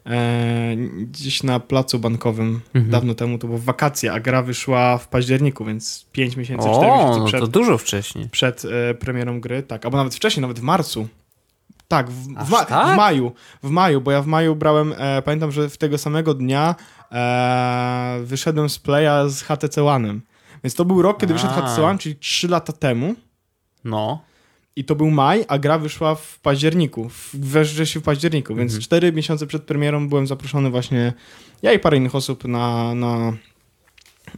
e, 0.05 0.75
gdzieś 0.98 1.43
na 1.43 1.60
placu 1.60 2.00
bankowym 2.00 2.62
Mhm. 2.75 2.91
dawno 2.91 3.15
temu. 3.15 3.38
To 3.38 3.48
było 3.48 3.60
wakacje, 3.60 4.13
a 4.13 4.19
gra 4.19 4.41
wyszła 4.41 4.98
w 4.98 5.07
październiku, 5.07 5.65
więc 5.65 6.05
5 6.12 6.36
miesięcy, 6.38 6.67
4 6.69 6.91
O, 6.91 6.96
miesiące 6.98 7.19
no 7.19 7.25
przed, 7.25 7.39
to 7.41 7.48
dużo 7.48 7.77
wcześniej. 7.77 8.29
przed 8.29 8.63
e, 8.65 8.93
premierą 8.93 9.41
gry. 9.41 9.63
Tak, 9.63 9.86
albo 9.86 9.98
nawet 9.98 10.15
wcześniej, 10.15 10.41
nawet 10.41 10.60
w 10.60 10.63
marcu. 10.63 11.07
Tak, 11.88 12.10
w, 12.10 12.27
w, 12.46 12.50
ma- 12.50 12.65
tak? 12.65 12.93
w 12.93 12.98
maju. 12.98 13.31
W 13.63 13.69
maju, 13.69 14.01
bo 14.01 14.12
ja 14.12 14.22
w 14.22 14.27
maju 14.27 14.55
brałem, 14.55 14.93
e, 14.98 15.22
pamiętam, 15.22 15.51
że 15.51 15.69
w 15.69 15.77
tego 15.77 15.98
samego 15.98 16.34
dnia 16.34 16.75
e, 17.12 18.20
wyszedłem 18.24 18.70
z 18.70 18.80
playa 18.80 19.30
z 19.30 19.42
HTC 19.42 19.82
One'em. 19.82 20.20
Więc 20.64 20.76
to 20.76 20.86
był 20.86 21.02
rok, 21.02 21.20
kiedy 21.20 21.34
wyszedł 21.34 21.54
A. 21.54 21.62
HTC 21.62 21.84
One, 21.86 22.00
czyli 22.00 22.16
3 22.16 22.48
lata 22.48 22.74
temu. 22.74 23.16
No. 23.84 24.22
I 24.76 24.84
to 24.84 24.96
był 24.96 25.12
maj, 25.12 25.46
a 25.48 25.58
gra 25.60 25.78
wyszła 25.80 26.16
w 26.16 26.40
październiku, 26.40 27.10
we 27.34 27.62
wrześniu 27.64 28.02
w 28.02 28.04
październiku, 28.04 28.56
więc 28.56 28.72
Mhm. 28.72 28.82
4 28.82 29.14
miesiące 29.14 29.48
przed 29.48 29.64
premierą 29.64 30.10
byłem 30.10 30.28
zaproszony 30.28 30.70
właśnie, 30.70 31.14
ja 31.62 31.72
i 31.74 31.80
parę 31.80 31.98
innych 31.98 32.16
osób 32.16 32.46
na, 32.46 32.96
na, 32.96 33.34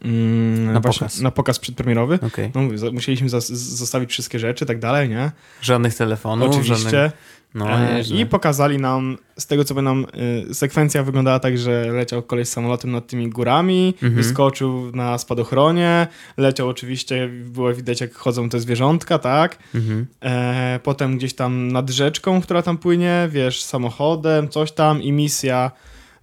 mm, 0.04 0.74
Na 0.74 0.80
właśnie 0.80 1.00
pokaz. 1.00 1.22
na 1.22 1.32
pokaz 1.32 1.60
przedpremierowy. 1.60 2.20
Okej. 2.28 2.52
No 2.56 2.62
mówię, 2.62 2.78
musieliśmy 2.92 3.30
zostawić 3.30 4.10
wszystkie 4.10 4.40
rzeczy 4.40 4.64
i 4.64 4.68
tak 4.68 4.80
dalej, 4.80 5.10
nie? 5.10 5.32
Żadnych 5.62 5.96
telefonów, 5.96 6.50
Oczywiście. 6.50 6.76
żadnych... 6.92 7.12
No, 7.56 7.70
E. 7.70 8.02
I 8.02 8.26
pokazali 8.26 8.78
nam, 8.78 9.18
z 9.38 9.48
tego 9.48 9.64
co 9.64 9.76
pamiętam, 9.76 10.06
y, 10.50 10.56
sekwencja 10.56 11.04
wyglądała 11.04 11.40
tak, 11.40 11.58
że 11.58 11.86
leciał 11.92 12.22
koleś 12.24 12.48
samolotem 12.48 12.92
nad 12.92 13.08
tymi 13.08 13.30
górami, 13.30 13.94
Mhm. 13.96 14.14
wyskoczył 14.16 14.92
na 14.92 15.18
spadochronie, 15.18 16.08
leciał 16.38 16.70
oczywiście, 16.70 17.30
było 17.46 17.74
widać 17.74 18.02
jak 18.02 18.16
chodzą 18.16 18.50
te 18.50 18.60
zwierzątka, 18.60 19.20
tak? 19.20 19.58
Mhm. 19.76 20.06
E, 20.24 20.80
potem 20.84 21.18
gdzieś 21.18 21.34
tam 21.34 21.72
nad 21.72 21.90
rzeczką, 21.90 22.42
która 22.42 22.62
tam 22.62 22.78
płynie, 22.78 23.28
wiesz, 23.32 23.62
samochodem, 23.64 24.50
coś 24.50 24.72
tam 24.72 25.02
i 25.02 25.12
misja, 25.12 25.72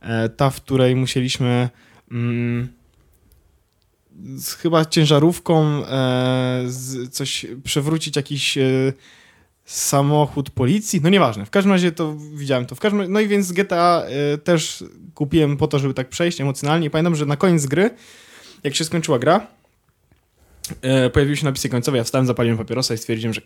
e, 0.01 0.29
ta, 0.29 0.51
w 0.51 0.61
której 0.61 0.97
musieliśmy 0.97 1.69
mm, 2.11 2.69
z 4.37 4.55
chyba 4.55 4.85
ciężarówką 4.85 5.87
e, 5.87 6.63
z, 6.67 7.13
coś 7.15 7.47
przewrócić 7.65 8.17
jakiś 8.17 8.59
e, 8.59 8.93
samochód 9.65 10.51
policji, 10.51 11.01
no 11.03 11.09
nieważne, 11.09 11.47
w 11.47 11.51
każdym 11.51 11.73
razie 11.73 11.93
to 11.93 12.17
widziałem 12.35 12.67
to, 12.67 12.75
w 12.75 12.81
każdym 12.81 13.13
no 13.13 13.21
i 13.21 13.29
więc 13.29 13.53
GTA 13.53 14.03
e, 14.03 14.39
też 14.39 14.85
kupiłem 15.15 15.57
po 15.57 15.69
to, 15.69 15.79
żeby 15.79 15.95
tak 15.95 16.09
przejść 16.09 16.41
emocjonalnie. 16.41 16.87
I 16.87 16.91
pamiętam, 16.91 17.17
że 17.17 17.27
na 17.27 17.37
koniec 17.37 17.67
gry, 17.67 17.91
jak 18.65 18.75
się 18.75 18.85
skończyła 18.85 19.19
gra, 19.19 19.47
e, 20.83 21.11
pojawiły 21.11 21.37
się 21.37 21.45
napisy 21.45 21.69
końcowe, 21.69 21.99
ja 21.99 22.05
wstałem, 22.05 22.27
zapaliłem 22.27 22.59
papierosa 22.59 22.95
i 22.95 22.99
stwierdziłem, 22.99 23.35
że 23.35 23.41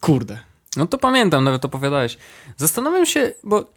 kurde, 0.00 0.38
No 0.76 0.86
to 0.86 0.98
pamiętam, 0.98 1.44
nawet 1.44 1.64
opowiadałeś. 1.64 2.18
Zastanawiam 2.56 3.06
się, 3.06 3.32
bo 3.44 3.70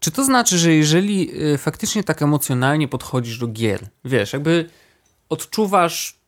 czy 0.00 0.10
to 0.10 0.24
znaczy, 0.24 0.58
że 0.58 0.72
jeżeli 0.72 1.42
y, 1.54 1.58
faktycznie 1.58 2.04
tak 2.04 2.22
emocjonalnie 2.22 2.88
podchodzisz 2.88 3.38
do 3.38 3.46
gier, 3.46 3.86
wiesz, 4.04 4.32
jakby 4.32 4.70
odczuwasz 5.28 6.18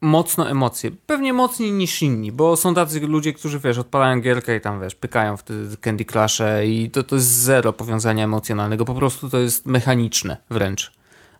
mocno 0.00 0.50
emocje, 0.50 0.90
pewnie 1.06 1.32
mocniej 1.32 1.72
niż 1.72 2.02
inni, 2.02 2.32
bo 2.32 2.56
są 2.56 2.74
tacy 2.74 3.00
ludzie, 3.00 3.32
którzy, 3.32 3.58
wiesz, 3.58 3.78
odpalają 3.78 4.20
gierkę 4.20 4.56
i 4.56 4.60
tam, 4.60 4.80
wiesz, 4.80 4.94
pykają 4.94 5.36
w 5.36 5.42
te 5.42 5.54
Candy 5.80 6.04
Crush'e 6.04 6.66
i 6.66 6.90
to, 6.90 7.02
to 7.02 7.14
jest 7.14 7.28
zero 7.28 7.72
powiązania 7.72 8.24
emocjonalnego, 8.24 8.84
po 8.84 8.94
prostu 8.94 9.30
to 9.30 9.38
jest 9.38 9.66
mechaniczne 9.66 10.36
wręcz. 10.50 10.92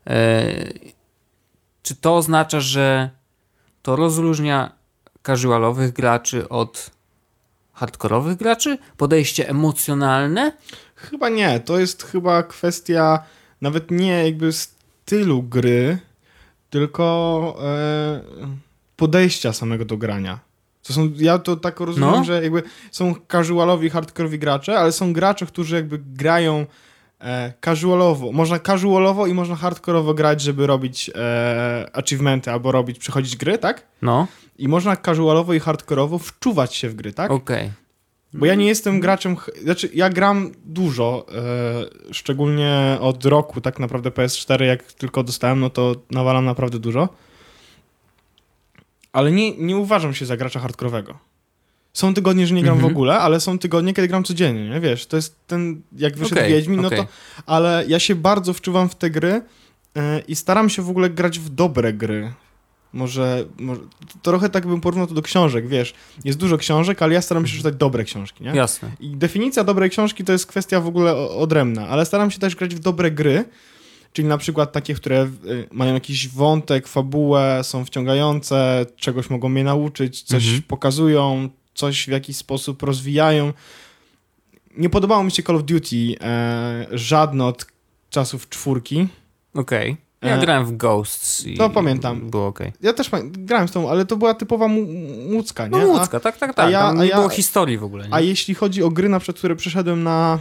E, 0.06 0.44
czy 1.82 1.96
to 1.96 2.16
oznacza, 2.16 2.60
że 2.60 3.10
to 3.82 3.96
rozróżnia 3.96 4.72
casualowych 5.26 5.92
graczy 5.92 6.48
od 6.48 6.90
hardkorowych 7.72 8.36
graczy? 8.36 8.78
Podejście 8.96 9.48
emocjonalne? 9.48 10.52
Chyba 10.94 11.28
nie, 11.28 11.60
to 11.60 11.78
jest 11.78 12.02
chyba 12.02 12.42
kwestia 12.42 13.22
nawet 13.60 13.90
nie 13.90 14.24
jakby 14.24 14.52
stylu 14.52 15.42
gry, 15.42 15.98
tylko 16.72 17.56
e, 17.64 18.20
podejścia 18.96 19.52
samego 19.52 19.84
do 19.84 19.96
grania. 19.96 20.38
To 20.82 20.92
są, 20.92 21.10
ja 21.16 21.38
to 21.38 21.56
tak 21.56 21.80
rozumiem, 21.80 22.10
No. 22.10 22.24
że 22.24 22.42
jakby 22.42 22.62
są 22.90 23.14
casualowi, 23.32 23.90
hardkorowi 23.90 24.38
gracze, 24.38 24.78
ale 24.78 24.92
są 24.92 25.12
gracze, 25.12 25.46
którzy 25.46 25.76
jakby 25.76 25.98
grają 25.98 26.66
e, 27.20 27.52
casualowo. 27.64 28.32
Można 28.32 28.58
casualowo 28.58 29.26
i 29.26 29.34
można 29.34 29.56
hardkorowo 29.56 30.14
grać, 30.14 30.40
żeby 30.40 30.66
robić 30.66 31.10
e, 31.14 31.90
achievementy 31.92 32.50
albo 32.50 32.72
robić, 32.72 32.98
przechodzić 32.98 33.36
gry, 33.36 33.58
tak? 33.58 33.86
No, 34.02 34.26
I 34.58 34.68
można 34.68 34.96
casualowo 34.96 35.54
i 35.54 35.60
hardkorowo 35.60 36.18
wczuwać 36.18 36.74
się 36.74 36.88
w 36.88 36.94
gry, 36.94 37.12
tak? 37.12 37.30
okej. 37.30 37.70
Bo 38.34 38.46
ja 38.46 38.54
nie 38.54 38.66
jestem 38.66 39.00
graczem, 39.00 39.36
znaczy 39.62 39.90
ja 39.94 40.10
gram 40.10 40.52
dużo, 40.64 41.26
e, 42.08 42.12
szczególnie 42.14 42.98
od 43.00 43.24
roku 43.24 43.60
tak 43.60 43.78
naprawdę 43.78 44.10
PS4 44.10 44.62
jak 44.64 44.92
tylko 44.92 45.22
dostałem, 45.22 45.60
no 45.60 45.70
to 45.70 45.94
nawalam 46.10 46.44
naprawdę 46.44 46.78
dużo. 46.78 47.08
Ale 49.12 49.32
nie, 49.32 49.56
nie 49.56 49.76
uważam 49.76 50.14
się 50.14 50.26
za 50.26 50.36
gracza 50.36 50.60
hardkorowego. 50.60 51.18
Są 51.92 52.14
tygodnie, 52.14 52.46
że 52.46 52.54
nie 52.54 52.62
gram 52.62 52.74
Mhm. 52.76 52.92
w 52.92 52.96
ogóle, 52.96 53.18
ale 53.18 53.40
są 53.40 53.58
tygodnie, 53.58 53.94
kiedy 53.94 54.08
gram 54.08 54.24
codziennie, 54.24 54.68
nie? 54.68 54.80
Wiesz, 54.80 55.06
to 55.06 55.16
jest 55.16 55.36
ten, 55.46 55.82
jak 55.96 56.16
wyszedł 56.16 56.40
Okej, 56.40 56.52
Wiedźmin, 56.52 56.80
no 56.80 56.86
okej. 56.88 56.98
to... 56.98 57.06
Ale 57.46 57.84
ja 57.88 57.98
się 57.98 58.14
bardzo 58.14 58.52
wczuwam 58.52 58.88
w 58.88 58.94
te 58.94 59.10
gry 59.10 59.42
e, 59.96 60.20
i 60.28 60.36
staram 60.36 60.68
się 60.70 60.82
w 60.82 60.90
ogóle 60.90 61.10
grać 61.10 61.38
w 61.38 61.48
dobre 61.48 61.92
gry. 61.92 62.32
Może, 62.92 63.44
może 63.58 63.80
trochę 64.22 64.48
tak 64.48 64.66
bym 64.66 64.80
porównał 64.80 65.06
to 65.06 65.14
do 65.14 65.22
książek, 65.22 65.68
wiesz. 65.68 65.94
Jest 66.24 66.38
dużo 66.38 66.58
książek, 66.58 67.02
ale 67.02 67.14
ja 67.14 67.22
staram 67.22 67.46
się 67.46 67.56
czytać 67.56 67.74
dobre 67.76 68.04
książki, 68.04 68.44
nie? 68.44 68.50
Jasne. 68.50 68.90
I 69.00 69.16
definicja 69.16 69.64
dobrej 69.64 69.90
książki 69.90 70.24
to 70.24 70.32
jest 70.32 70.46
kwestia 70.46 70.80
w 70.80 70.86
ogóle 70.86 71.16
odrębna, 71.16 71.88
ale 71.88 72.06
staram 72.06 72.30
się 72.30 72.38
też 72.38 72.56
grać 72.56 72.74
w 72.74 72.78
dobre 72.78 73.10
gry, 73.10 73.44
czyli 74.12 74.28
na 74.28 74.38
przykład 74.38 74.72
takie, 74.72 74.94
które 74.94 75.30
y, 75.46 75.68
mają 75.72 75.94
jakiś 75.94 76.28
wątek, 76.28 76.88
fabułę, 76.88 77.60
są 77.62 77.84
wciągające, 77.84 78.86
czegoś 78.96 79.30
mogą 79.30 79.48
mnie 79.48 79.64
nauczyć, 79.64 80.22
coś 80.22 80.44
Mhm. 80.44 80.62
pokazują, 80.62 81.48
coś 81.74 82.04
w 82.04 82.08
jakiś 82.08 82.36
sposób 82.36 82.82
rozwijają. 82.82 83.52
Nie 84.76 84.90
podobało 84.90 85.24
mi 85.24 85.30
się 85.30 85.42
Call 85.42 85.56
of 85.56 85.64
Duty 85.64 85.96
e, 86.20 86.86
żadne 86.90 87.44
od 87.46 87.66
czasów 88.10 88.48
czwórki. 88.48 89.08
Okej. 89.54 89.96
Ja 90.22 90.38
grałem 90.38 90.66
w 90.66 90.76
Ghosts 90.76 91.46
i 91.46 91.56
to 91.56 91.70
pamiętam. 91.70 92.30
było 92.30 92.46
okej. 92.46 92.72
Ja 92.82 92.92
też 92.92 93.10
grałem 93.22 93.68
z 93.68 93.72
tą, 93.72 93.90
ale 93.90 94.06
to 94.06 94.16
była 94.16 94.34
typowa 94.34 94.68
mu- 94.68 94.86
mucka, 95.30 95.66
nie? 95.66 95.78
No 95.78 96.00
A- 96.00 96.06
tak, 96.06 96.22
tak, 96.22 96.38
tak. 96.38 96.58
a 96.58 96.70
ja- 96.70 96.80
Tam 96.80 96.98
a 96.98 97.02
nie 97.02 97.08
ja- 97.08 97.16
było 97.16 97.28
historii 97.28 97.78
w 97.78 97.84
ogóle, 97.84 98.04
nie? 98.08 98.14
A 98.14 98.20
jeśli 98.20 98.54
chodzi 98.54 98.82
o 98.82 98.90
gry, 98.90 99.08
na 99.08 99.18
przykład, 99.18 99.38
które 99.38 99.56
przeszedłem 99.56 100.02
na, 100.02 100.38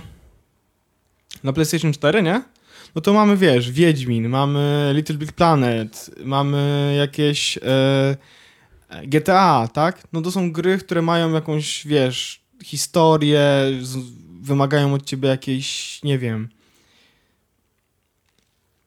na 1.43 1.53
PlayStation 1.53 1.93
4, 1.93 2.23
nie? 2.23 2.41
No 2.95 3.01
to 3.01 3.13
mamy, 3.13 3.37
wiesz, 3.37 3.71
Wiedźmin, 3.71 4.29
mamy 4.29 4.91
Little 4.95 5.15
Big 5.15 5.31
Planet, 5.31 6.11
mamy 6.23 6.93
jakieś 6.97 7.57
e, 7.57 8.15
GTA, 9.07 9.67
tak? 9.73 10.03
No 10.13 10.21
to 10.21 10.31
są 10.31 10.51
gry, 10.51 10.77
które 10.77 11.01
mają 11.01 11.33
jakąś, 11.33 11.87
wiesz, 11.87 12.41
historię, 12.63 13.41
z, 13.81 13.97
wymagają 14.41 14.93
od 14.93 15.05
ciebie 15.05 15.29
jakiejś, 15.29 15.99
nie 16.03 16.17
wiem, 16.19 16.49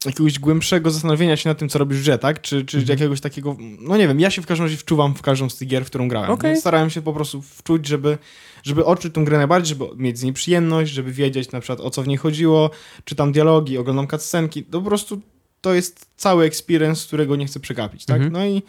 jakiegoś 0.07 0.39
głębszego 0.39 0.91
zastanowienia 0.91 1.37
się 1.37 1.49
nad 1.49 1.59
tym, 1.59 1.69
co 1.69 1.79
robisz 1.79 1.99
w 1.99 2.01
grze, 2.01 2.19
tak? 2.19 2.41
Czy, 2.41 2.65
czy 2.65 2.79
Mhm. 2.79 2.99
jakiegoś 2.99 3.21
takiego, 3.21 3.57
no 3.81 3.97
nie 3.97 4.09
wiem, 4.09 4.21
ja 4.21 4.31
się 4.31 4.43
w 4.43 4.47
każdym 4.47 4.67
razie 4.67 4.77
wczuwam 4.77 5.15
w 5.15 5.23
każdą 5.23 5.49
z 5.49 5.57
tych 5.57 5.69
gier, 5.69 5.85
w 5.85 5.87
którą 5.87 6.09
grałem. 6.09 6.31
Okej. 6.31 6.51
Więc 6.51 6.61
Starałem 6.61 6.91
się 6.91 7.03
po 7.03 7.13
prostu 7.13 7.43
wczuć, 7.43 7.87
żeby, 7.87 8.19
żeby 8.63 8.85
odczuć 8.85 9.15
tą 9.15 9.25
grę 9.25 9.39
najbardziej, 9.39 9.69
żeby 9.79 9.85
mieć 9.97 10.19
z 10.19 10.23
niej 10.23 10.33
przyjemność, 10.33 10.93
żeby 10.93 11.13
wiedzieć 11.13 11.53
na 11.53 11.61
przykład 11.61 11.81
o 11.81 11.91
co 11.91 12.03
w 12.03 12.09
niej 12.09 12.17
chodziło, 12.17 12.71
czytam 13.05 13.33
dialogi, 13.33 13.79
oglądam 13.79 14.09
cutscenki, 14.09 14.63
to 14.63 14.81
po 14.81 14.87
prostu 14.89 15.21
to 15.61 15.75
jest 15.75 16.07
cały 16.17 16.45
experience, 16.45 17.07
którego 17.07 17.37
nie 17.37 17.47
chcę 17.47 17.61
przegapić, 17.61 18.05
tak? 18.05 18.23
Mhm. 18.23 18.33
No 18.33 18.47
i 18.47 18.63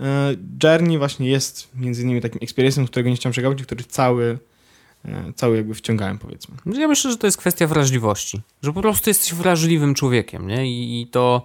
e, 0.00 0.34
Journey 0.64 0.98
właśnie 0.98 1.28
jest 1.30 1.68
między 1.74 2.02
innymi 2.02 2.20
takim 2.20 2.40
experience'em, 2.40 2.86
którego 2.86 3.10
nie 3.10 3.16
chciałem 3.16 3.32
przegapić, 3.32 3.62
który 3.62 3.84
cały, 3.84 4.38
cały 5.36 5.56
jakby 5.56 5.74
wciągałem, 5.74 6.18
powiedzmy. 6.18 6.56
Ja 6.66 6.88
myślę, 6.88 7.10
że 7.10 7.16
to 7.16 7.26
jest 7.26 7.36
kwestia 7.36 7.66
wrażliwości. 7.66 8.40
Że 8.62 8.72
po 8.72 8.82
prostu 8.82 9.10
jesteś 9.10 9.34
wrażliwym 9.34 9.94
człowiekiem, 9.94 10.46
nie? 10.46 10.66
I, 10.66 11.02
i 11.02 11.06
to 11.06 11.42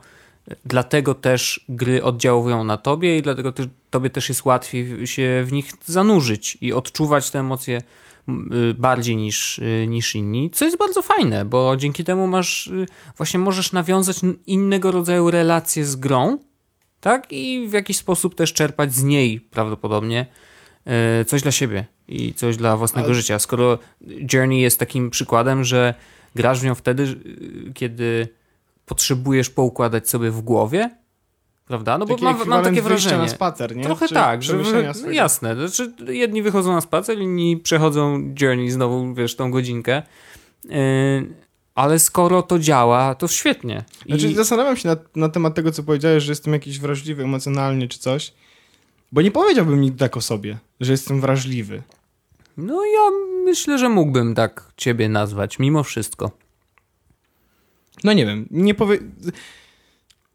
dlatego 0.66 1.14
też 1.14 1.66
gry 1.70 2.04
oddziałują 2.04 2.64
na 2.64 2.78
tobie 2.78 3.18
i 3.18 3.22
dlatego 3.22 3.54
tobie 3.90 4.10
też 4.10 4.30
jest 4.30 4.46
łatwiej 4.46 5.08
się 5.08 5.44
w 5.46 5.52
nich 5.52 5.72
zanurzyć 5.86 6.58
i 6.62 6.74
odczuwać 6.74 7.32
te 7.32 7.40
emocje 7.40 7.82
y, 8.30 8.74
bardziej 8.74 9.16
niż, 9.16 9.62
niż 9.88 10.16
inni, 10.16 10.50
co 10.50 10.66
jest 10.66 10.78
bardzo 10.78 11.02
fajne, 11.02 11.46
bo 11.46 11.78
dzięki 11.78 12.04
temu 12.04 12.28
masz, 12.28 12.72
właśnie 13.18 13.40
możesz 13.40 13.72
nawiązać 13.72 14.20
innego 14.48 14.92
rodzaju 14.92 15.32
relacje 15.32 15.86
z 15.86 15.96
grą, 15.96 16.38
tak? 17.00 17.28
I 17.32 17.68
w 17.70 17.74
jakiś 17.74 17.98
sposób 17.98 18.36
też 18.36 18.54
czerpać 18.54 18.94
z 18.94 19.04
niej 19.04 19.42
prawdopodobnie 19.42 20.26
coś 21.28 21.42
dla 21.42 21.52
siebie 21.52 21.86
i 22.12 22.34
coś 22.34 22.58
dla 22.58 22.78
własnego 22.78 23.06
Ale- 23.06 23.16
życia. 23.16 23.40
Skoro 23.40 23.80
Journey 24.34 24.62
jest 24.62 24.80
takim 24.80 25.10
przykładem, 25.10 25.64
że 25.64 25.94
grasz 26.36 26.60
w 26.60 26.64
nią 26.64 26.76
wtedy, 26.76 27.16
kiedy 27.74 28.28
potrzebujesz 28.86 29.50
poukładać 29.50 30.10
sobie 30.10 30.32
w 30.32 30.42
głowie, 30.42 30.90
prawda? 31.68 31.98
No 31.98 32.06
bo 32.06 32.14
Taki 32.14 32.24
mam, 32.24 32.48
mam 32.48 32.64
takie 32.64 32.82
wrażenie. 32.82 33.18
na 33.18 33.28
spacer, 33.28 33.76
nie? 33.76 33.84
Trochę 33.84 34.08
Czy 34.08 34.14
tak, 34.14 34.44
że 34.44 34.58
no 35.04 35.12
jasne. 35.12 35.56
Znaczy, 35.56 35.94
jedni 36.08 36.42
wychodzą 36.42 36.74
na 36.74 36.82
spacer, 36.82 37.20
inni 37.20 37.58
przechodzą 37.58 38.34
journey 38.42 38.72
znowu, 38.72 39.14
wiesz, 39.14 39.36
tą 39.36 39.52
godzinkę. 39.52 40.04
Yy, 40.64 40.72
ale 41.76 42.00
skoro 42.00 42.42
to 42.42 42.60
działa, 42.60 43.16
to 43.16 43.28
świetnie. 43.28 43.84
I, 44.06 44.10
Znaczy, 44.10 44.36
zastanawiam 44.36 44.78
się 44.78 44.90
na, 44.90 44.96
na 45.16 45.30
temat 45.30 45.56
tego, 45.56 45.72
co 45.72 45.84
powiedziałeś, 45.84 46.24
że 46.24 46.32
jestem 46.32 46.54
jakiś 46.54 46.80
wrażliwy 46.80 47.24
emocjonalnie 47.24 47.88
czy 47.88 48.00
coś. 48.00 48.34
Bo 49.12 49.22
nie 49.22 49.32
powiedziałbym 49.32 49.82
nigdy 49.82 50.00
tak 50.00 50.18
o 50.18 50.22
sobie, 50.22 50.58
że 50.80 50.92
jestem 50.92 51.22
wrażliwy. 51.22 51.82
No 52.62 52.86
ja 52.86 53.10
myślę, 53.46 53.78
że 53.78 53.90
mógłbym 53.90 54.36
tak 54.36 54.72
ciebie 54.78 55.10
nazwać, 55.10 55.60
mimo 55.60 55.84
wszystko. 55.84 56.32
No 58.04 58.14
nie 58.14 58.26
wiem, 58.26 58.48
nie 58.52 58.76
powie... 58.76 59.00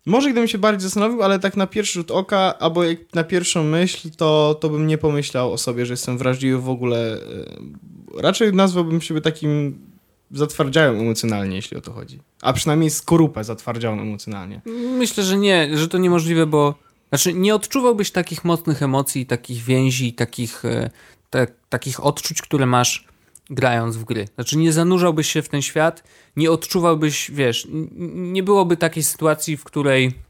Może 0.06 0.30
gdybym 0.30 0.49
się 0.49 0.59
bardziej 0.59 0.80
zastanowił, 0.80 1.23
ale 1.23 1.38
tak 1.38 1.56
na 1.56 1.66
pierwszy 1.66 1.92
rzut 1.92 2.11
oka, 2.11 2.59
albo 2.59 2.85
jak 2.85 2.99
na 3.14 3.25
pierwszą 3.25 3.64
myśl, 3.64 4.11
to, 4.16 4.59
to 4.61 4.68
bym 4.68 4.87
nie 4.87 4.99
pomyślał 4.99 5.52
o 5.52 5.59
sobie, 5.59 5.87
że 5.87 5.92
jestem 5.92 6.18
wrażliwy 6.18 6.59
w 6.59 6.68
ogóle. 6.68 7.14
e, 8.16 8.23
Raczej 8.23 8.52
nazwałbym 8.52 9.00
siebie 9.00 9.21
takim 9.21 9.78
zatwardziają 10.30 10.92
emocjonalnie, 10.92 11.56
jeśli 11.56 11.76
o 11.76 11.80
to 11.80 11.92
chodzi. 11.92 12.21
A 12.42 12.52
przynajmniej 12.52 12.90
skorupę 12.90 13.45
zatwardziają 13.45 14.00
emocjonalnie. 14.00 14.61
Myślę, 14.99 15.25
że 15.25 15.37
nie, 15.37 15.78
że 15.78 15.88
to 15.88 15.99
niemożliwe, 15.99 16.47
bo 16.47 16.75
znaczy 17.09 17.33
nie 17.35 17.54
odczuwałbyś 17.54 18.11
takich 18.11 18.45
mocnych 18.45 18.83
emocji, 18.83 19.26
takich 19.26 19.62
więzi, 19.62 20.12
takich, 20.12 20.64
e, 20.64 20.90
te, 21.30 21.47
takich 21.68 22.04
odczuć, 22.04 22.42
które 22.42 22.66
masz 22.66 23.04
grając 23.50 23.97
w 23.97 24.04
gry. 24.04 24.28
Znaczy 24.35 24.56
nie 24.59 24.73
zanurzałbyś 24.73 25.33
się 25.33 25.42
w 25.42 25.49
ten 25.49 25.62
świat, 25.62 26.02
nie 26.37 26.50
odczuwałbyś, 26.50 27.30
wiesz, 27.30 27.68
nie 28.14 28.42
byłoby 28.42 28.76
takiej 28.76 29.02
sytuacji, 29.02 29.56
w 29.56 29.64
której 29.64 30.26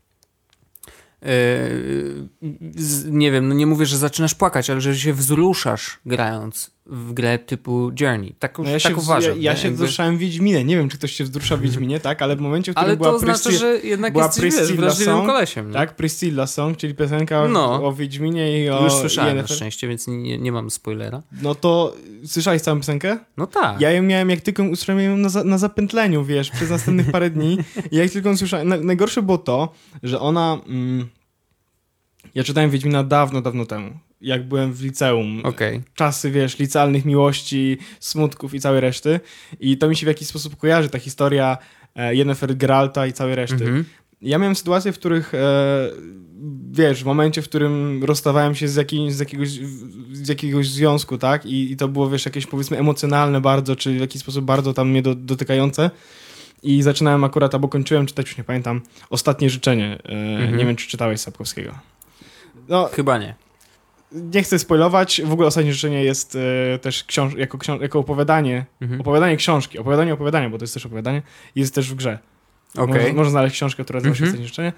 Yy, 1.22 2.28
z- 2.76 3.06
nie 3.06 3.32
wiem, 3.32 3.48
no 3.48 3.54
nie 3.54 3.66
mówię, 3.66 3.86
że 3.86 3.98
zaczynasz 3.98 4.34
płakać, 4.34 4.70
ale 4.70 4.80
że 4.80 4.96
się 4.96 5.12
wzruszasz 5.12 5.98
grając 6.06 6.70
w 6.86 7.12
grę 7.12 7.38
typu 7.38 7.90
Journey. 8.00 8.34
Tak, 8.38 8.58
No 8.58 8.64
ja 8.64 8.72
tak 8.80 8.92
się, 8.92 8.96
uważam. 8.96 9.30
ja, 9.40 9.52
ja 9.52 9.56
się 9.56 9.68
Jakby- 9.68 9.84
wzruszałem 9.84 10.16
w 10.16 10.18
Wiedźminie. 10.20 10.64
Nie 10.64 10.76
wiem, 10.76 10.88
czy 10.88 10.98
ktoś 10.98 11.12
się 11.12 11.24
wzrusza 11.24 11.56
w 11.56 11.60
Wiedźminie, 11.60 12.00
tak? 12.00 12.22
Ale 12.22 12.36
w 12.36 12.40
momencie, 12.40 12.72
w 12.72 12.74
którym 12.74 12.88
Ale 12.90 12.96
była 12.96 13.10
to 13.12 13.18
Priscilla- 13.18 13.58
że 13.58 13.78
jednak 13.84 14.12
była 14.12 14.24
jesteś, 14.24 14.40
Priscilla 14.40 14.80
wrażliwym 14.80 15.14
Song, 15.14 15.26
kolesiem. 15.26 15.66
nie? 15.68 15.72
Tak, 15.74 15.96
Priscilla 15.96 16.46
Song, 16.46 16.76
czyli 16.76 16.94
piosenka 16.94 17.48
No. 17.48 17.86
o 17.86 17.92
Wiedźminie 17.92 18.64
i 18.64 18.70
o 18.70 18.84
Już 18.84 18.92
słyszałem 18.92 19.36
na 19.36 19.46
szczęście, 19.46 19.88
więc 19.88 20.06
nie, 20.06 20.38
nie 20.38 20.52
mam 20.52 20.70
spoilera. 20.70 21.22
No 21.42 21.54
to 21.54 21.96
słyszałeś 22.26 22.62
całą 22.62 22.76
piosenkę? 22.78 23.18
No 23.36 23.46
tak. 23.46 23.80
Ja 23.80 23.90
ją 23.90 24.02
miałem, 24.02 24.30
jak 24.30 24.40
tylko 24.40 24.62
usłyszałem 24.62 25.20
na, 25.22 25.28
za, 25.28 25.44
na 25.44 25.58
zapętleniu, 25.58 26.24
wiesz, 26.24 26.50
przez 26.50 26.70
następnych 26.70 27.10
parę 27.10 27.30
dni. 27.30 27.58
I 27.90 27.96
jak 27.96 28.10
tylko 28.10 28.30
usłyszałem... 28.30 28.68
Na, 28.68 28.76
najgorsze 28.76 29.22
było 29.22 29.38
to, 29.38 29.72
że 30.02 30.20
ona... 30.20 30.58
Mm, 30.68 31.06
ja 32.34 32.44
czytałem 32.44 32.70
Wiedźmina 32.70 33.04
dawno, 33.04 33.40
dawno 33.40 33.66
temu. 33.66 33.90
Jak 34.20 34.48
byłem 34.48 34.72
w 34.72 34.82
liceum. 34.82 35.40
Okej. 35.44 35.82
Czasy, 35.94 36.30
wiesz, 36.30 36.58
licealnych 36.58 37.04
miłości, 37.04 37.78
smutków 38.00 38.54
i 38.54 38.60
całej 38.60 38.80
reszty. 38.80 39.20
I 39.60 39.78
to 39.78 39.88
mi 39.88 39.96
się 39.96 40.06
w 40.06 40.08
jakiś 40.08 40.28
sposób 40.28 40.56
kojarzy, 40.56 40.88
ta 40.88 40.98
historia 40.98 41.58
e, 41.96 42.14
Yennefer 42.14 42.56
Geralta 42.56 43.06
i 43.06 43.12
całej 43.12 43.34
reszty. 43.34 43.64
Mhm. 43.64 43.84
Ja 44.22 44.38
miałem 44.38 44.56
sytuacje, 44.56 44.92
w 44.92 44.98
których, 44.98 45.34
e, 45.34 45.90
wiesz, 46.70 47.02
w 47.02 47.06
momencie, 47.06 47.42
w 47.42 47.48
którym 47.48 48.04
rozstawałem 48.04 48.54
się 48.54 48.68
z, 48.68 48.76
jakimś, 48.76 49.12
z, 49.12 49.20
jakiegoś, 49.20 49.48
z 50.12 50.28
jakiegoś 50.28 50.68
związku, 50.70 51.18
tak? 51.18 51.46
I, 51.46 51.72
I 51.72 51.76
to 51.76 51.88
było, 51.88 52.10
wiesz, 52.10 52.24
jakieś 52.26 52.46
powiedzmy 52.46 52.78
emocjonalne 52.78 53.40
bardzo, 53.40 53.76
czy 53.76 53.96
w 53.96 54.00
jakiś 54.00 54.22
sposób 54.22 54.44
bardzo 54.44 54.72
tam 54.72 54.90
mnie 54.90 55.02
do, 55.02 55.14
dotykające. 55.14 55.90
I 56.62 56.82
zaczynałem 56.82 57.24
akurat, 57.24 57.54
albo 57.54 57.68
kończyłem 57.68 58.06
czytać, 58.06 58.26
już 58.26 58.38
nie 58.38 58.44
pamiętam, 58.44 58.80
Ostatnie 59.10 59.50
życzenie. 59.50 59.98
E, 60.04 60.12
Mhm. 60.36 60.56
Nie 60.56 60.64
wiem, 60.66 60.76
czy 60.76 60.88
czytałeś 60.88 61.20
Sapkowskiego. 61.20 61.78
No, 62.68 62.88
Chyba 62.92 63.18
nie. 63.18 63.34
Nie 64.12 64.42
chcę 64.42 64.58
spoilować. 64.58 65.22
W 65.24 65.32
ogóle 65.32 65.48
Ostatnie 65.48 65.72
życzenie 65.72 66.04
jest 66.04 66.36
e, 66.74 66.78
też 66.78 67.04
książ 67.04 67.34
jako, 67.34 67.58
książ 67.58 67.80
jako 67.80 67.98
opowiadanie, 67.98 68.66
Mhm. 68.80 69.00
opowiadanie 69.00 69.36
książki, 69.36 69.78
opowiadanie 69.78 70.14
opowiadania, 70.14 70.50
bo 70.50 70.58
to 70.58 70.64
jest 70.64 70.74
też 70.74 70.86
opowiadanie, 70.86 71.22
jest 71.54 71.74
też 71.74 71.90
w 71.90 71.94
grze. 71.94 72.18
Okej. 72.78 72.86
Można, 72.94 73.12
można 73.12 73.30
znaleźć 73.30 73.56
książkę, 73.56 73.84
która 73.84 73.96
nazywa 73.96 74.14
się 74.14 74.18
Mhm. 74.24 74.28
Ostatnie 74.34 74.48
życzenie. 74.48 74.72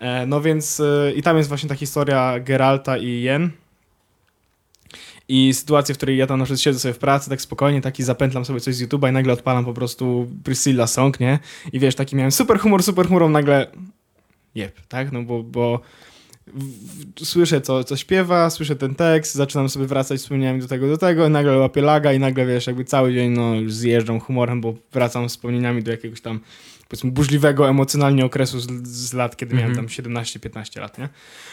E, 0.00 0.26
no 0.26 0.40
więc 0.40 0.80
e, 0.80 1.12
i 1.16 1.22
tam 1.22 1.36
jest 1.36 1.48
właśnie 1.48 1.68
ta 1.68 1.74
historia 1.74 2.40
Geralta 2.40 2.96
i 2.98 3.20
Jen. 3.22 3.50
I 5.28 5.54
sytuacja, 5.54 5.94
w 5.94 5.96
której 5.96 6.16
ja 6.16 6.26
tam 6.26 6.38
na 6.38 6.44
przykład 6.44 6.60
siedzę 6.60 6.78
sobie 6.80 6.94
w 6.94 6.98
pracy, 6.98 7.30
tak 7.30 7.40
spokojnie, 7.40 7.80
taki 7.80 8.02
zapętlam 8.02 8.44
sobie 8.44 8.60
coś 8.60 8.74
z 8.74 8.82
YouTube'a 8.82 9.08
i 9.10 9.12
nagle 9.12 9.32
odpalam 9.32 9.64
po 9.64 9.74
prostu 9.74 10.26
Priscilla 10.44 10.86
Song, 10.86 11.20
nie? 11.20 11.38
I 11.72 11.80
wiesz, 11.80 11.94
taki 11.94 12.16
miałem 12.16 12.32
super 12.32 12.58
humor, 12.58 12.82
super 12.82 13.06
humor, 13.06 13.30
nagle 13.30 13.66
jep, 14.54 14.80
tak? 14.88 15.12
No 15.12 15.22
bo, 15.22 15.42
bo 15.42 15.80
słyszę, 17.24 17.60
co, 17.60 17.84
co 17.84 17.96
śpiewa, 17.96 18.50
słyszę 18.50 18.76
ten 18.76 18.94
tekst, 18.94 19.34
zaczynam 19.34 19.68
sobie 19.68 19.86
wracać 19.86 20.20
wspomnieniami 20.20 20.60
do 20.60 20.68
tego, 20.68 20.88
do 20.88 20.98
tego, 20.98 21.26
i 21.26 21.30
nagle 21.30 21.58
łapię 21.58 21.82
laga 21.82 22.12
i 22.12 22.18
nagle, 22.18 22.46
wiesz, 22.46 22.66
jakby 22.66 22.84
cały 22.84 23.12
dzień, 23.14 23.32
no, 23.32 23.54
już 23.54 23.72
zjeżdżam 23.74 24.20
humorem, 24.20 24.60
bo 24.60 24.74
wracam 24.92 25.28
wspomnieniami 25.28 25.82
do 25.82 25.90
jakiegoś 25.90 26.20
tam, 26.20 26.40
powiedzmy, 26.88 27.10
burzliwego 27.10 27.68
emocjonalnie 27.68 28.24
okresu 28.24 28.60
z, 28.60 28.66
z 28.88 29.12
lat, 29.12 29.36
kiedy 29.36 29.54
miałem 29.54 29.70
Mhm. 29.70 29.88
tam 29.88 30.24
17-15 30.24 30.80
lat, 30.80 30.98
nie? 30.98 31.08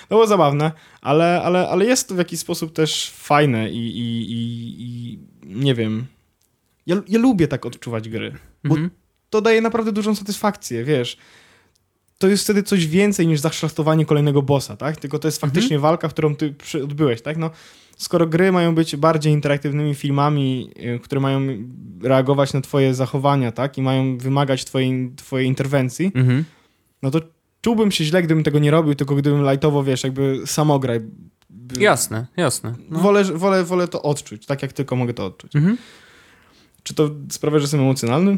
To 0.10 0.16
było 0.16 0.28
zabawne, 0.28 0.72
ale, 1.02 1.42
ale, 1.44 1.70
ale 1.70 1.86
jest 1.86 2.10
to 2.10 2.16
w 2.16 2.18
jakiś 2.18 2.40
sposób 2.40 2.74
też 2.74 3.12
fajne 3.12 3.70
i, 3.72 3.78
i, 4.00 4.32
i, 4.32 4.76
i 4.80 5.20
nie 5.56 5.76
wiem, 5.76 6.06
ja, 6.86 6.96
ja 7.08 7.20
lubię 7.20 7.48
tak 7.48 7.66
odczuwać 7.66 8.10
gry 8.10 8.36
bo- 8.64 8.76
Mhm. 8.76 8.90
to 9.30 9.42
daje 9.42 9.62
naprawdę 9.62 9.92
dużą 9.92 10.16
satysfakcję, 10.16 10.84
wiesz. 10.84 11.18
To 12.18 12.28
jest 12.28 12.44
wtedy 12.44 12.64
coś 12.64 12.88
więcej 12.88 13.28
niż 13.28 13.40
zaszlachtowanie 13.40 14.06
kolejnego 14.06 14.42
bossa, 14.42 14.78
tak? 14.78 14.98
Tylko 14.98 15.20
to 15.20 15.28
jest 15.28 15.42
faktycznie 15.42 15.80
walka, 15.80 16.10
którą 16.10 16.36
ty 16.36 16.56
odbyłeś, 16.84 17.22
tak? 17.22 17.38
No, 17.38 17.50
skoro 17.98 18.28
gry 18.28 18.52
mają 18.52 18.76
być 18.76 18.96
bardziej 18.96 19.34
interaktywnymi 19.34 19.96
filmami, 19.96 20.70
y, 20.96 21.00
które 21.00 21.22
mają 21.22 21.42
reagować 22.04 22.54
na 22.54 22.62
twoje 22.62 22.94
zachowania, 22.94 23.52
tak? 23.52 23.78
I 23.78 23.82
mają 23.82 24.18
wymagać 24.18 24.66
twojej, 24.66 25.12
twojej 25.16 25.48
interwencji, 25.48 26.12
Mhm. 26.16 26.44
no 27.02 27.12
to 27.12 27.20
czułbym 27.62 27.92
się 27.92 28.04
źle, 28.04 28.24
gdybym 28.24 28.44
tego 28.44 28.60
nie 28.60 28.72
robił, 28.72 28.96
tylko 28.96 29.16
gdybym 29.16 29.50
lightowo, 29.52 29.84
wiesz, 29.84 30.04
jakby 30.04 30.42
samograj. 30.46 31.00
Jasne, 31.80 32.28
jasne. 32.38 32.76
No. 32.90 33.00
Wolę, 33.00 33.24
wolę, 33.24 33.64
wolę 33.64 33.88
to 33.88 34.02
odczuć, 34.02 34.46
tak 34.46 34.62
jak 34.62 34.74
tylko 34.74 34.96
mogę 34.96 35.14
to 35.14 35.26
odczuć. 35.26 35.56
Mhm. 35.56 35.78
Czy 36.84 36.94
to 36.94 37.10
sprawia, 37.30 37.60
że 37.60 37.64
jestem 37.64 37.80
emocjonalny? 37.80 38.38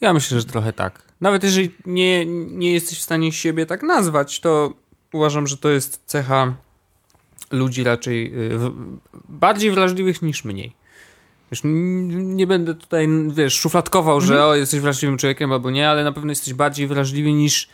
Ja 0.00 0.12
myślę, 0.12 0.40
że 0.40 0.46
trochę 0.46 0.72
tak. 0.72 1.02
Nawet 1.20 1.44
jeżeli 1.44 1.70
nie, 1.86 2.26
nie 2.50 2.72
jesteś 2.72 2.98
w 2.98 3.02
stanie 3.02 3.32
siebie 3.32 3.66
tak 3.66 3.82
nazwać, 3.82 4.40
to 4.40 4.72
uważam, 5.12 5.46
że 5.46 5.56
to 5.56 5.68
jest 5.70 6.02
cecha 6.06 6.54
ludzi 7.50 7.84
raczej 7.84 8.34
y, 8.52 8.58
w- 8.58 8.98
bardziej 9.28 9.70
wrażliwych 9.70 10.22
niż 10.22 10.44
mniej. 10.44 10.72
Wiesz, 11.52 11.60
nie 11.64 12.46
będę 12.46 12.74
tutaj, 12.74 13.08
wiesz, 13.34 13.54
szufladkował, 13.54 14.20
że 14.20 14.44
o, 14.46 14.54
jesteś 14.54 14.80
wrażliwym 14.80 15.18
człowiekiem 15.18 15.52
albo 15.52 15.70
nie, 15.70 15.90
ale 15.90 16.04
na 16.04 16.12
pewno 16.12 16.30
jesteś 16.30 16.54
bardziej 16.54 16.86
wrażliwy 16.86 17.32
niż 17.32 17.68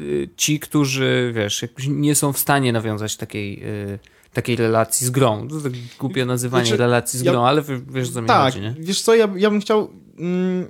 y, 0.00 0.28
ci, 0.36 0.60
którzy, 0.60 1.32
wiesz, 1.36 1.64
nie 1.88 2.14
są 2.14 2.32
w 2.32 2.38
stanie 2.38 2.72
nawiązać 2.72 3.16
takiej, 3.16 3.64
y, 3.64 3.98
takiej 4.32 4.56
relacji 4.56 5.06
z 5.06 5.10
grą. 5.10 5.48
To 5.48 5.60
tak 5.60 5.72
głupie 5.98 6.24
nazywanie 6.24 6.66
Znaczy, 6.66 6.76
relacji 6.76 7.18
z 7.18 7.22
ja- 7.22 7.32
grą, 7.32 7.44
ale 7.44 7.62
wiesz, 7.90 8.10
co 8.10 8.22
mi 8.22 8.28
Tak, 8.28 8.42
chodzi, 8.44 8.60
nie? 8.60 8.74
wiesz 8.78 9.02
co, 9.02 9.14
ja, 9.14 9.28
ja 9.36 9.50
bym 9.50 9.60
chciał... 9.60 9.90
Mm, 10.18 10.66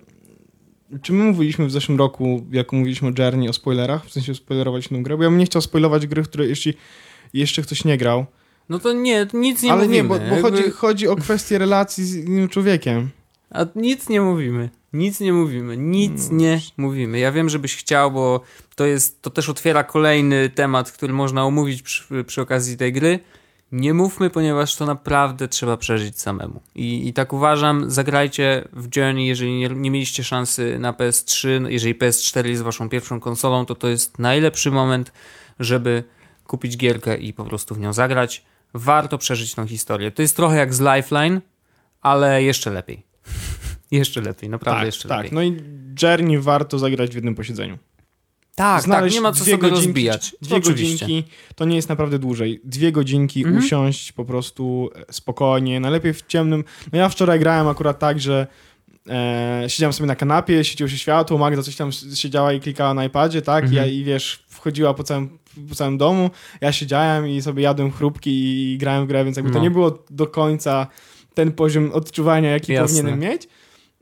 czy 1.03 1.13
my 1.13 1.25
mówiliśmy 1.25 1.67
w 1.67 1.71
zeszłym 1.71 1.99
roku, 1.99 2.47
jak 2.53 2.73
mówiliśmy 2.73 3.09
o 3.09 3.13
Journey, 3.19 3.49
o 3.49 3.53
spoilerach? 3.53 4.07
W 4.07 4.13
sensie 4.13 4.35
spoilerowaliśmy 4.35 4.99
tę 4.99 5.03
grę? 5.03 5.17
Bo 5.17 5.23
ja 5.23 5.31
bym 5.31 5.39
nie 5.39 5.47
chciał 5.47 5.63
spoilować 5.63 6.07
gry, 6.07 6.23
które 6.23 6.47
jeśli 6.47 6.75
jeszcze 7.35 7.63
ktoś 7.63 7.85
nie 7.85 7.99
grał. 7.99 8.27
No 8.69 8.79
to 8.79 8.93
nie, 8.93 9.27
nic 9.35 9.63
nie 9.63 9.73
ale 9.73 9.83
mówimy. 9.83 9.95
nie, 10.03 10.05
bo, 10.05 10.19
bo 10.37 10.43
chodzi, 10.43 10.71
chodzi 10.71 11.09
o 11.09 11.17
kwestię 11.17 11.59
relacji 11.59 12.05
z 12.05 12.15
innym 12.15 12.49
człowiekiem. 12.49 13.11
A 13.51 13.67
nic 13.77 14.09
nie 14.09 14.21
mówimy. 14.21 14.71
Nic 14.93 15.21
nie 15.21 15.33
mówimy. 15.33 15.77
Nic 15.77 16.31
No 16.31 16.37
nie 16.37 16.61
mówimy. 16.77 17.19
Ja 17.19 17.33
wiem, 17.33 17.49
żebyś 17.49 17.77
chciał, 17.77 18.11
bo 18.11 18.41
to 18.77 18.87
jest, 18.87 19.23
to 19.23 19.31
też 19.31 19.49
otwiera 19.49 19.85
kolejny 19.85 20.51
temat, 20.51 20.93
który 20.93 21.13
można 21.13 21.45
omówić 21.45 21.83
przy, 21.83 22.25
przy 22.25 22.41
okazji 22.41 22.77
tej 22.77 22.93
gry. 22.93 23.19
Nie 23.73 23.95
mówmy, 23.95 24.31
ponieważ 24.31 24.77
to 24.77 24.87
naprawdę 24.87 25.49
trzeba 25.49 25.77
przeżyć 25.77 26.21
samemu. 26.21 26.63
I, 26.75 27.09
i 27.09 27.13
tak 27.13 27.33
uważam, 27.33 27.91
zagrajcie 27.91 28.69
w 28.73 28.97
Journey, 28.97 29.27
jeżeli 29.27 29.59
nie, 29.59 29.69
nie 29.69 29.91
mieliście 29.91 30.25
szansy 30.25 30.79
na 30.79 30.93
PS3, 30.93 31.49
jeżeli 31.69 31.95
PS4 31.95 32.47
jest 32.47 32.63
waszą 32.63 32.89
pierwszą 32.89 33.21
konsolą, 33.21 33.67
to 33.67 33.75
to 33.75 33.89
jest 33.89 34.19
najlepszy 34.19 34.71
moment, 34.71 35.13
żeby 35.61 36.05
kupić 36.47 36.77
gierkę 36.77 37.17
i 37.17 37.33
po 37.33 37.45
prostu 37.45 37.75
w 37.75 37.79
nią 37.79 37.93
zagrać. 37.93 38.45
Warto 38.75 39.19
przeżyć 39.19 39.55
tą 39.55 39.67
historię. 39.67 40.11
To 40.11 40.23
jest 40.23 40.37
trochę 40.37 40.57
jak 40.57 40.75
z 40.75 40.81
Lifeline, 40.81 41.41
ale 42.01 42.43
jeszcze 42.43 42.71
lepiej. 42.71 43.03
jeszcze 43.91 44.21
lepiej, 44.21 44.51
naprawdę 44.51 44.81
tak, 44.81 44.87
jeszcze 44.87 45.09
tak. 45.09 45.19
lepiej. 45.19 45.33
No 45.35 45.43
i 45.43 45.63
Journey 46.03 46.39
warto 46.39 46.79
zagrać 46.79 47.11
w 47.11 47.15
jednym 47.15 47.35
posiedzeniu. 47.35 47.79
Tak, 48.55 48.85
tak, 48.85 49.13
nie 49.13 49.21
ma 49.21 49.33
co 49.33 49.45
sobie 49.45 49.59
godzinki, 49.59 49.85
rozbijać. 49.87 50.37
Dwie 50.43 50.57
Oczywiście. 50.57 51.07
godzinki, 51.07 51.31
to 51.55 51.65
nie 51.65 51.77
jest 51.77 51.89
naprawdę 51.89 52.19
dłużej. 52.19 52.61
Dwie 52.65 52.93
godzinki 52.93 53.41
Mhm. 53.45 53.59
usiąść 53.65 54.13
po 54.13 54.25
prostu 54.25 54.91
e, 55.09 55.13
spokojnie, 55.13 55.81
najlepiej 55.81 56.13
w 56.15 56.27
ciemnym. 56.27 56.65
No 56.93 56.99
ja 56.99 57.09
wczoraj 57.09 57.39
grałem 57.41 57.69
akurat 57.69 57.99
tak, 57.99 58.21
że 58.21 58.47
e, 59.09 59.65
siedziałem 59.69 59.93
sobie 59.93 60.07
na 60.07 60.17
kanapie, 60.17 60.65
świeciło 60.65 60.89
się 60.89 60.99
światło, 60.99 61.39
Magda 61.39 61.63
coś 61.63 61.77
tam 61.77 61.91
siedziała 62.15 62.53
i 62.53 62.61
klikała 62.61 62.95
na 62.95 63.05
iPadzie, 63.05 63.43
tak? 63.43 63.65
Mhm. 63.65 63.77
Ja, 63.83 63.93
I 63.93 64.05
wiesz, 64.05 64.45
wchodziła 64.49 64.95
po 64.95 65.05
całym, 65.05 65.39
po 65.69 65.75
całym 65.75 65.99
domu, 65.99 66.31
ja 66.61 66.73
siedziałem 66.73 67.29
i 67.29 67.43
sobie 67.43 67.63
jadłem 67.63 67.93
chrupki 67.93 68.31
i, 68.73 68.79
grałem 68.79 69.05
w 69.05 69.09
grę, 69.09 69.25
więc 69.25 69.37
jakby 69.37 69.53
to 69.53 69.59
No. 69.59 69.65
nie 69.65 69.71
było 69.71 70.05
do 70.11 70.27
końca 70.27 70.87
ten 71.35 71.53
poziom 71.53 71.93
odczuwania, 71.93 72.51
jaki 72.51 72.73
Jasne. 72.73 72.89
powinienem 72.97 73.21
mieć. 73.31 73.49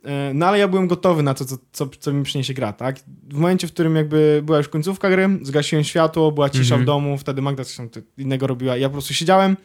E, 0.04 0.34
No 0.34 0.46
ale 0.46 0.58
ja 0.58 0.68
byłem 0.68 0.86
gotowy 0.88 1.22
na 1.22 1.34
to, 1.34 1.44
co, 1.44 1.56
co, 1.72 1.88
co 2.00 2.12
mi 2.12 2.24
przyniesie 2.24 2.54
gra, 2.54 2.72
tak? 2.72 2.96
W 3.28 3.34
momencie, 3.34 3.68
w 3.68 3.72
którym 3.72 3.96
jakby 3.96 4.40
była 4.44 4.58
już 4.58 4.68
końcówka 4.68 5.10
gry, 5.10 5.28
zgasiłem 5.42 5.84
światło, 5.84 6.32
była 6.32 6.50
cisza 6.50 6.74
Mhm. 6.74 6.82
w 6.82 6.84
domu, 6.86 7.18
wtedy 7.18 7.42
Magda 7.42 7.64
coś 7.64 7.76
innego 8.18 8.46
robiła. 8.46 8.76
Ja 8.76 8.88
po 8.88 8.92
prostu 8.92 9.14
siedziałem 9.14 9.56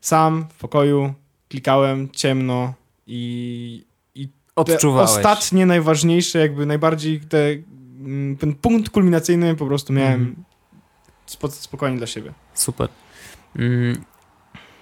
sam 0.00 0.46
w 0.54 0.58
pokoju, 0.58 1.14
klikałem 1.48 2.08
ciemno 2.12 2.74
i, 3.06 3.84
i 4.14 4.28
Odczuwałeś. 4.56 5.10
ostatnie, 5.10 5.66
najważniejsze, 5.66 6.38
jakby 6.38 6.66
najbardziej 6.66 7.20
te, 7.20 7.38
mm, 8.00 8.36
ten 8.36 8.54
punkt 8.54 8.90
kulminacyjny 8.90 9.54
po 9.56 9.66
prostu 9.66 9.92
miałem 9.92 10.20
Mhm. 10.20 10.44
spo, 11.26 11.48
spokojnie 11.50 11.98
dla 11.98 12.06
siebie. 12.06 12.32
Super. 12.54 12.88
Mm. 13.56 14.04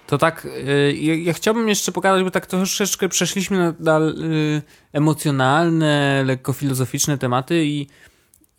To 0.09 0.17
tak, 0.17 0.45
y, 0.45 0.97
ja, 1.01 1.15
ja 1.15 1.33
chciałbym 1.33 1.69
jeszcze 1.69 1.91
pokazać, 1.91 2.23
bo 2.23 2.31
tak 2.31 2.45
troszeczkę 2.45 3.09
przeszliśmy 3.09 3.57
na, 3.57 3.73
na 3.79 4.05
y, 4.07 4.61
emocjonalne, 4.93 6.23
lekko 6.25 6.53
filozoficzne 6.53 7.17
tematy 7.17 7.65
i 7.65 7.87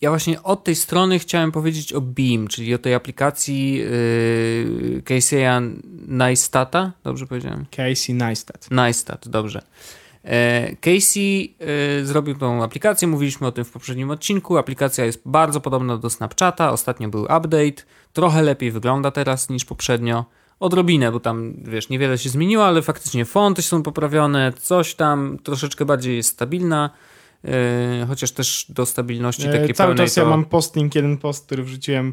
ja 0.00 0.10
właśnie 0.10 0.42
od 0.42 0.64
tej 0.64 0.74
strony 0.74 1.18
chciałem 1.18 1.52
powiedzieć 1.52 1.92
o 1.92 2.00
Beam, 2.00 2.48
czyli 2.48 2.74
o 2.74 2.78
tej 2.78 2.94
aplikacji 2.94 3.82
y, 3.82 5.02
Casey'a 5.04 5.76
Neistata, 6.06 6.92
dobrze 7.04 7.26
powiedziałem? 7.26 7.66
Casey 7.70 8.14
Neistat. 8.14 8.70
Neistat, 8.70 9.28
dobrze. 9.28 9.62
E, 10.24 10.76
Casey 10.76 11.54
e, 12.00 12.04
zrobił 12.04 12.34
tą 12.34 12.64
aplikację, 12.64 13.08
mówiliśmy 13.08 13.46
o 13.46 13.52
tym 13.52 13.64
w 13.64 13.70
poprzednim 13.70 14.10
odcinku. 14.10 14.58
Aplikacja 14.58 15.04
jest 15.04 15.22
bardzo 15.24 15.60
podobna 15.60 15.96
do 15.96 16.10
Snapchata. 16.10 16.72
Ostatnio 16.72 17.08
był 17.08 17.22
update, 17.22 17.82
trochę 18.12 18.42
lepiej 18.42 18.70
wygląda 18.70 19.10
teraz 19.10 19.48
niż 19.48 19.64
poprzednio. 19.64 20.24
Odrobinę, 20.60 21.12
bo 21.12 21.20
tam 21.20 21.54
wiesz, 21.64 21.88
niewiele 21.88 22.18
się 22.18 22.28
zmieniło, 22.28 22.66
ale 22.66 22.82
faktycznie 22.82 23.24
fonty 23.24 23.62
są 23.62 23.82
poprawione, 23.82 24.52
coś 24.52 24.94
tam 24.94 25.38
troszeczkę 25.42 25.84
bardziej 25.84 26.16
jest 26.16 26.28
stabilna. 26.28 26.90
E, 27.44 28.06
chociaż 28.08 28.32
też 28.32 28.66
do 28.68 28.86
stabilności 28.86 29.42
takiej 29.42 29.74
Cały 29.74 29.88
pełnej 29.88 30.06
czas 30.06 30.16
ja 30.16 30.22
to... 30.24 30.30
mam 30.30 30.44
posting, 30.44 30.94
jeden 30.94 31.18
post, 31.18 31.46
który 31.46 31.62
wrzuciłem. 31.62 32.12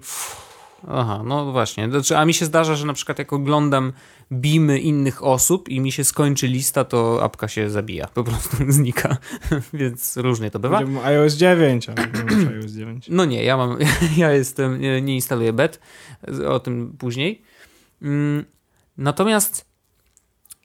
Aha, 0.88 1.22
no 1.26 1.52
właśnie. 1.52 1.90
Znaczy, 1.90 2.18
a 2.18 2.26
mi 2.26 2.34
się 2.34 2.46
zdarza, 2.46 2.76
że 2.76 2.86
na 2.86 2.94
przykład 2.94 3.20
jak 3.20 3.34
oglądam 3.34 3.94
bimy 4.32 4.80
innych 4.80 5.24
osób 5.24 5.70
i 5.70 5.80
mi 5.80 5.92
się 5.92 6.04
skończy 6.04 6.48
lista, 6.48 6.84
to 6.84 7.24
apka 7.24 7.48
się 7.48 7.70
zabija, 7.70 8.08
po 8.08 8.24
prostu 8.24 8.58
znika, 8.70 9.18
więc 9.74 10.18
różnie 10.18 10.52
to 10.52 10.60
bywa. 10.60 10.82
IOS 11.04 11.34
9, 11.34 11.90
ale 11.90 12.08
nie 12.08 12.50
iOS 12.50 12.72
9. 12.72 13.06
No 13.10 13.26
nie, 13.26 13.44
ja 13.44 13.58
mam, 13.58 13.78
ja 14.18 14.32
jestem, 14.32 14.82
nie, 14.82 15.02
nie 15.02 15.16
instaluję 15.16 15.54
bet, 15.54 15.80
o 16.48 16.60
tym 16.60 16.96
później. 17.00 17.47
Mm, 18.02 18.46
Natomiast 18.98 19.66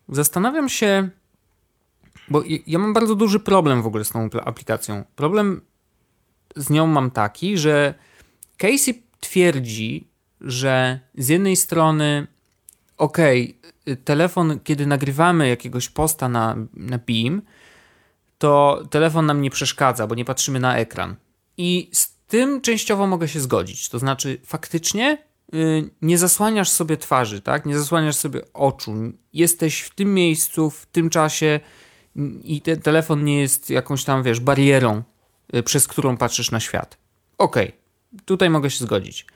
zastanawiam 0.08 0.68
się, 0.68 1.08
bo 2.28 2.42
ja- 2.66 2.78
mam 2.78 2.92
bardzo 2.92 3.14
duży 3.14 3.40
problem 3.40 3.82
w 3.82 3.86
ogóle 3.86 4.04
z 4.04 4.08
tą 4.10 4.28
apl- 4.28 4.42
aplikacją. 4.44 5.04
Problem 5.16 5.60
z 6.56 6.70
nią 6.70 6.86
mam 6.86 7.10
taki, 7.10 7.58
że 7.58 7.94
Casey 8.56 9.02
twierdzi, 9.20 10.08
że 10.40 11.00
z 11.14 11.28
jednej 11.28 11.56
strony, 11.56 12.26
okej, 12.98 13.58
y, 13.88 13.96
telefon, 13.96 14.60
kiedy 14.64 14.86
nagrywamy 14.86 15.48
jakiegoś 15.48 15.88
posta 15.88 16.28
na, 16.28 16.56
na 16.74 16.98
Beam, 16.98 17.42
to 18.38 18.82
telefon 18.90 19.26
nam 19.26 19.42
nie 19.42 19.50
przeszkadza, 19.50 20.06
bo 20.06 20.14
nie 20.14 20.24
patrzymy 20.24 20.60
na 20.60 20.76
ekran. 20.76 21.16
I 21.56 21.90
z 21.92 22.12
tym 22.26 22.60
częściowo 22.60 23.06
mogę 23.06 23.28
się 23.28 23.40
zgodzić. 23.40 23.88
To 23.88 23.98
znaczy, 23.98 24.40
faktycznie 24.44 25.18
nie 26.02 26.18
zasłaniasz 26.18 26.68
sobie 26.68 26.96
twarzy, 26.96 27.40
tak? 27.40 27.66
Nie 27.66 27.78
zasłaniasz 27.78 28.16
sobie 28.16 28.52
oczu. 28.52 28.94
Jesteś 29.32 29.80
w 29.80 29.94
tym 29.94 30.14
miejscu, 30.14 30.70
w 30.70 30.86
tym 30.86 31.10
czasie 31.10 31.60
y, 32.16 32.20
i 32.44 32.60
ten 32.60 32.80
telefon 32.80 33.24
nie 33.24 33.40
jest 33.40 33.70
jakąś 33.70 34.04
tam, 34.04 34.22
wiesz, 34.22 34.40
barierą, 34.40 35.02
y, 35.54 35.62
przez 35.62 35.88
którą 35.88 36.16
patrzysz 36.16 36.50
na 36.50 36.60
świat. 36.60 36.98
Okej, 37.38 37.72
tutaj 38.24 38.50
mogę 38.50 38.70
się 38.70 38.84
zgodzić. 38.84 39.26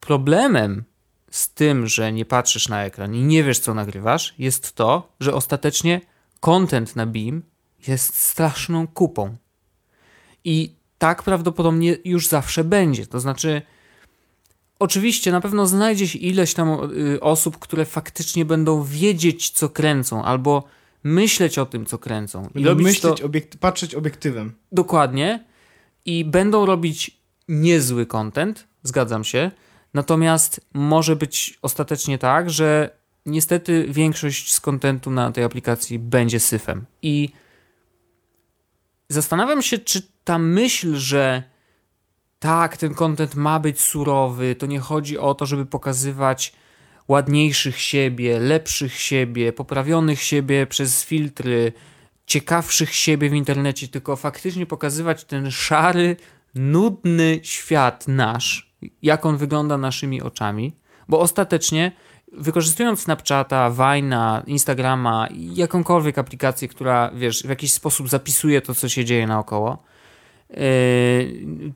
Problemem 0.00 0.84
z 1.30 1.50
tym, 1.50 1.86
że 1.86 2.12
nie 2.12 2.24
patrzysz 2.24 2.68
na 2.68 2.84
ekran 2.84 3.14
i 3.14 3.22
nie 3.22 3.44
wiesz, 3.44 3.58
co 3.58 3.74
nagrywasz, 3.74 4.34
jest 4.38 4.72
to, 4.72 5.12
że 5.20 5.34
ostatecznie 5.34 6.00
content 6.40 6.96
na 6.96 7.06
Beam 7.06 7.42
jest 7.88 8.14
straszną 8.14 8.86
kupą. 8.86 9.36
I 10.44 10.74
tak 10.98 11.22
prawdopodobnie 11.22 11.96
już 12.04 12.28
zawsze 12.28 12.64
będzie. 12.64 13.06
To 13.06 13.20
znaczy, 13.20 13.62
oczywiście 14.78 15.32
na 15.32 15.40
pewno 15.40 15.66
znajdzie 15.66 16.08
się 16.08 16.18
ileś 16.18 16.54
tam 16.54 16.68
y, 17.14 17.20
osób, 17.20 17.58
które 17.58 17.84
faktycznie 17.84 18.44
będą 18.44 18.84
wiedzieć, 18.84 19.50
co 19.50 19.68
kręcą, 19.68 20.24
albo 20.24 20.64
myśleć 21.04 21.58
o 21.58 21.66
tym, 21.66 21.86
co 21.86 21.98
kręcą. 21.98 22.48
I 22.54 22.64
robić 22.64 22.84
myśleć, 22.84 23.20
to 23.20 23.28
obiekt- 23.28 23.56
patrzeć 23.60 23.94
obiektywem. 23.94 24.52
dokładnie 24.72 25.44
i 26.04 26.24
będą 26.24 26.66
robić 26.66 27.20
niezły 27.48 28.06
content, 28.06 28.66
zgadzam 28.82 29.24
się. 29.24 29.50
Natomiast 29.94 30.60
może 30.74 31.16
być 31.16 31.58
ostatecznie 31.62 32.18
tak, 32.18 32.50
że 32.50 32.90
niestety 33.26 33.86
większość 33.88 34.54
z 34.54 34.60
kontentu 34.60 35.10
na 35.10 35.32
tej 35.32 35.44
aplikacji 35.44 35.98
będzie 35.98 36.40
syfem. 36.40 36.84
I 37.02 37.28
zastanawiam 39.08 39.62
się, 39.62 39.78
czy 39.78 40.02
ta 40.24 40.38
myśl, 40.38 40.94
że 40.96 41.42
tak, 42.38 42.76
ten 42.76 42.94
content 42.94 43.34
ma 43.34 43.60
być 43.60 43.80
surowy, 43.80 44.54
to 44.54 44.66
nie 44.66 44.80
chodzi 44.80 45.18
o 45.18 45.34
to, 45.34 45.46
żeby 45.46 45.66
pokazywać 45.66 46.52
ładniejszych 47.08 47.80
siebie, 47.80 48.38
lepszych 48.38 48.94
siebie, 48.94 49.52
poprawionych 49.52 50.22
siebie 50.22 50.66
przez 50.66 51.04
filtry, 51.04 51.72
ciekawszych 52.26 52.94
siebie 52.94 53.30
w 53.30 53.34
internecie, 53.34 53.88
tylko 53.88 54.16
faktycznie 54.16 54.66
pokazywać 54.66 55.24
ten 55.24 55.50
szary, 55.50 56.16
nudny 56.54 57.40
świat 57.42 58.08
nasz, 58.08 58.74
jak 59.02 59.26
on 59.26 59.36
wygląda 59.36 59.78
naszymi 59.78 60.22
oczami, 60.22 60.76
bo 61.08 61.20
ostatecznie 61.20 61.92
wykorzystując 62.32 63.00
Snapchata, 63.00 63.70
Vine'a, 63.70 64.42
Instagrama, 64.46 65.28
jakąkolwiek 65.32 66.18
aplikację, 66.18 66.68
która 66.68 67.10
wiesz, 67.14 67.42
w 67.42 67.48
jakiś 67.48 67.72
sposób 67.72 68.08
zapisuje 68.08 68.60
to, 68.60 68.74
co 68.74 68.88
się 68.88 69.04
dzieje 69.04 69.26
naokoło, 69.26 69.82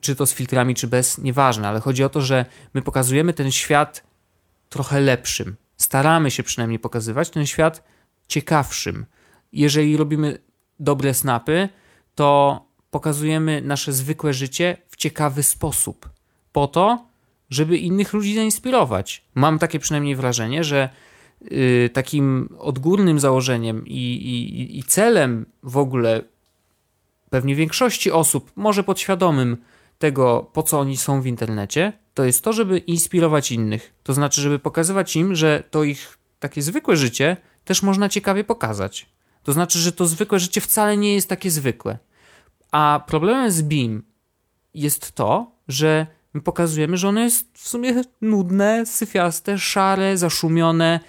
czy 0.01 0.15
to 0.17 0.25
z 0.25 0.33
filtrami, 0.33 0.75
czy 0.75 0.87
bez, 0.87 1.17
nieważne, 1.17 1.67
ale 1.67 1.79
chodzi 1.79 2.03
o 2.03 2.09
to, 2.09 2.21
że 2.21 2.45
my 2.73 2.81
pokazujemy 2.81 3.33
ten 3.33 3.51
świat 3.51 4.03
trochę 4.69 5.01
lepszym. 5.01 5.55
Staramy 5.77 6.31
się 6.31 6.43
przynajmniej 6.43 6.79
pokazywać 6.79 7.29
ten 7.29 7.45
świat 7.45 7.83
ciekawszym. 8.27 9.05
Jeżeli 9.51 9.97
robimy 9.97 10.37
dobre 10.79 11.13
snapy, 11.13 11.69
to 12.15 12.61
pokazujemy 12.91 13.61
nasze 13.61 13.93
zwykłe 13.93 14.33
życie 14.33 14.77
w 14.87 14.95
ciekawy 14.95 15.43
sposób. 15.43 16.09
Po 16.51 16.67
to, 16.67 17.07
żeby 17.49 17.77
innych 17.77 18.13
ludzi 18.13 18.35
zainspirować. 18.35 19.23
Mam 19.35 19.59
takie 19.59 19.79
przynajmniej 19.79 20.15
wrażenie, 20.15 20.63
że 20.63 20.89
y, 21.41 21.89
takim 21.93 22.49
odgórnym 22.59 23.19
założeniem 23.19 23.87
i, 23.87 24.13
i, 24.13 24.79
i 24.79 24.83
celem 24.83 25.45
w 25.63 25.77
ogóle 25.77 26.21
pewnie 27.33 27.55
większości 27.55 28.11
osób, 28.11 28.51
może 28.55 28.83
podświadomym 28.83 29.57
tego, 29.97 30.49
po 30.53 30.63
co 30.63 30.79
oni 30.79 30.97
są 30.97 31.21
w 31.21 31.27
internecie, 31.27 31.93
to 32.13 32.23
jest 32.23 32.43
to, 32.43 32.53
żeby 32.53 32.77
inspirować 32.77 33.51
innych. 33.51 33.93
To 34.03 34.13
znaczy, 34.13 34.41
żeby 34.41 34.59
pokazywać 34.59 35.15
im, 35.15 35.35
że 35.35 35.63
to 35.71 35.83
ich 35.83 36.17
takie 36.39 36.61
zwykłe 36.61 36.97
życie 36.97 37.37
też 37.65 37.83
można 37.83 38.09
ciekawie 38.09 38.43
pokazać. 38.43 39.09
To 39.43 39.53
znaczy, 39.53 39.79
że 39.79 39.91
to 39.91 40.05
zwykłe 40.05 40.39
życie 40.39 40.61
wcale 40.61 40.97
nie 40.97 41.13
jest 41.13 41.29
takie 41.29 41.51
zwykłe. 41.51 41.97
A 42.71 43.03
problemem 43.07 43.51
z 43.51 43.63
BIM 43.63 44.03
jest 44.73 45.11
to, 45.11 45.51
że 45.67 46.07
my 46.33 46.41
pokazujemy, 46.41 46.97
że 46.97 47.07
ono 47.07 47.19
jest 47.19 47.47
w 47.53 47.67
sumie 47.67 48.01
nudne, 48.21 48.85
syfiaste, 48.85 49.57
szare, 49.57 50.17
zaszumione 50.17 50.99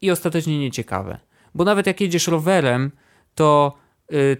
i 0.00 0.10
ostatecznie 0.10 0.58
nieciekawe. 0.58 1.18
Bo 1.54 1.64
nawet 1.64 1.86
jak 1.86 2.00
jedziesz 2.00 2.26
rowerem, 2.26 2.90
to 3.34 3.78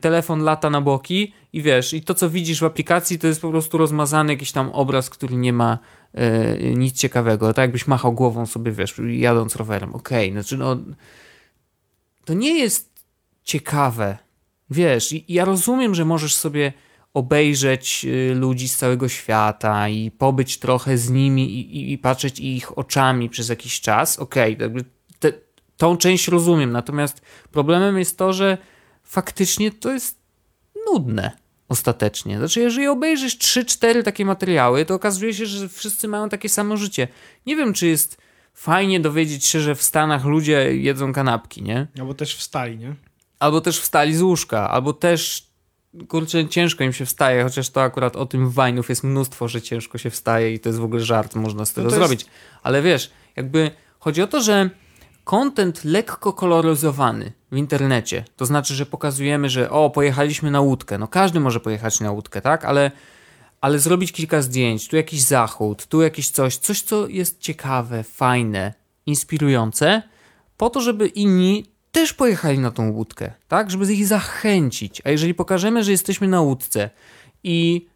telefon 0.00 0.42
lata 0.42 0.70
na 0.70 0.80
boki 0.80 1.32
i 1.52 1.62
wiesz, 1.62 1.92
i 1.92 2.02
to 2.02 2.14
co 2.14 2.30
widzisz 2.30 2.60
w 2.60 2.64
aplikacji 2.64 3.18
to 3.18 3.26
jest 3.26 3.40
po 3.40 3.50
prostu 3.50 3.78
rozmazany 3.78 4.32
jakiś 4.32 4.52
tam 4.52 4.70
obraz, 4.70 5.10
który 5.10 5.36
nie 5.36 5.52
ma 5.52 5.78
y, 6.14 6.74
nic 6.76 6.96
ciekawego. 6.96 7.54
Tak 7.54 7.62
jakbyś 7.62 7.86
machał 7.86 8.12
głową 8.12 8.46
sobie, 8.46 8.72
wiesz, 8.72 8.94
jadąc 9.08 9.56
rowerem. 9.56 9.94
Okej, 9.94 10.32
znaczy 10.32 10.56
no 10.56 10.76
to 12.24 12.34
nie 12.34 12.58
jest 12.58 13.04
ciekawe. 13.42 14.18
Wiesz, 14.70 15.14
ja 15.28 15.44
rozumiem, 15.44 15.94
że 15.94 16.04
możesz 16.04 16.34
sobie 16.34 16.72
obejrzeć 17.14 18.04
y, 18.04 18.34
ludzi 18.34 18.68
z 18.68 18.76
całego 18.76 19.08
świata 19.08 19.88
i 19.88 20.10
pobyć 20.10 20.58
trochę 20.58 20.98
z 20.98 21.10
nimi 21.10 21.50
i, 21.50 21.76
i, 21.76 21.92
i 21.92 21.98
patrzeć 21.98 22.40
ich 22.40 22.78
oczami 22.78 23.30
przez 23.30 23.48
jakiś 23.48 23.80
czas. 23.80 24.18
Okej, 24.18 24.56
te, 25.18 25.32
tą 25.76 25.96
część 25.96 26.28
rozumiem, 26.28 26.72
natomiast 26.72 27.20
problemem 27.52 27.98
jest 27.98 28.18
to, 28.18 28.32
że 28.32 28.58
faktycznie 29.08 29.70
to 29.70 29.92
jest 29.92 30.18
nudne 30.92 31.30
ostatecznie. 31.68 32.38
Znaczy, 32.38 32.60
jeżeli 32.60 32.86
obejrzysz 32.86 33.38
3-4 33.38 34.02
takie 34.02 34.24
materiały, 34.24 34.84
to 34.84 34.94
okazuje 34.94 35.34
się, 35.34 35.46
że 35.46 35.68
wszyscy 35.68 36.08
mają 36.08 36.28
takie 36.28 36.48
samo 36.48 36.76
życie. 36.76 37.08
Nie 37.46 37.56
wiem, 37.56 37.72
czy 37.72 37.86
jest 37.86 38.16
fajnie 38.54 39.00
dowiedzieć 39.00 39.44
się, 39.46 39.60
że 39.60 39.74
w 39.74 39.82
Stanach 39.82 40.24
ludzie 40.24 40.76
jedzą 40.76 41.12
kanapki, 41.12 41.62
nie? 41.62 41.86
Albo 41.98 42.14
też 42.14 42.36
wstali, 42.36 42.78
nie? 42.78 42.94
Albo 43.38 43.60
też 43.60 43.80
wstali 43.80 44.14
z 44.14 44.22
łóżka, 44.22 44.70
albo 44.70 44.92
też 44.92 45.48
kurczę, 46.08 46.48
ciężko 46.48 46.84
im 46.84 46.92
się 46.92 47.06
wstaje, 47.06 47.42
chociaż 47.44 47.70
to 47.70 47.82
akurat 47.82 48.16
o 48.16 48.26
tym 48.26 48.50
w 48.50 48.54
Wine'ów 48.54 48.84
jest 48.88 49.04
mnóstwo, 49.04 49.48
że 49.48 49.62
ciężko 49.62 49.98
się 49.98 50.10
wstaje 50.10 50.54
i 50.54 50.60
to 50.60 50.68
jest 50.68 50.78
w 50.78 50.84
ogóle 50.84 51.00
żart, 51.04 51.34
można 51.34 51.64
z 51.64 51.72
tego 51.72 51.88
to 51.90 51.96
jest- 51.96 52.08
zrobić. 52.08 52.26
Ale 52.62 52.82
wiesz, 52.82 53.10
jakby 53.36 53.70
chodzi 53.98 54.22
o 54.22 54.26
to, 54.26 54.40
że 54.42 54.70
content 55.28 55.84
lekko 55.84 56.32
koloryzowany 56.32 57.32
w 57.52 57.56
internecie, 57.56 58.24
to 58.36 58.46
znaczy, 58.46 58.74
że 58.74 58.86
pokazujemy, 58.86 59.50
że 59.50 59.70
o, 59.70 59.90
pojechaliśmy 59.90 60.50
na 60.50 60.60
łódkę. 60.60 60.98
No 60.98 61.08
każdy 61.08 61.40
może 61.40 61.60
pojechać 61.60 62.00
na 62.00 62.10
łódkę, 62.10 62.40
tak? 62.40 62.64
Ale, 62.64 62.90
ale 63.60 63.78
zrobić 63.78 64.12
kilka 64.12 64.42
zdjęć, 64.42 64.88
tu 64.88 64.96
jakiś 64.96 65.22
zachód, 65.22 65.86
tu 65.86 66.02
jakiś 66.02 66.30
coś, 66.30 66.56
coś, 66.56 66.82
co 66.82 67.08
jest 67.08 67.40
ciekawe, 67.40 68.02
fajne, 68.02 68.74
inspirujące, 69.06 70.02
po 70.56 70.70
to, 70.70 70.80
żeby 70.80 71.06
inni 71.06 71.66
też 71.92 72.12
pojechali 72.12 72.58
na 72.58 72.70
tą 72.70 72.90
łódkę, 72.90 73.32
tak? 73.48 73.70
Żeby 73.70 73.92
ich 73.92 74.06
zachęcić. 74.06 75.02
A 75.04 75.10
jeżeli 75.10 75.34
pokażemy, 75.34 75.84
że 75.84 75.90
jesteśmy 75.90 76.28
na 76.28 76.40
łódce 76.40 76.90
i 77.44 77.86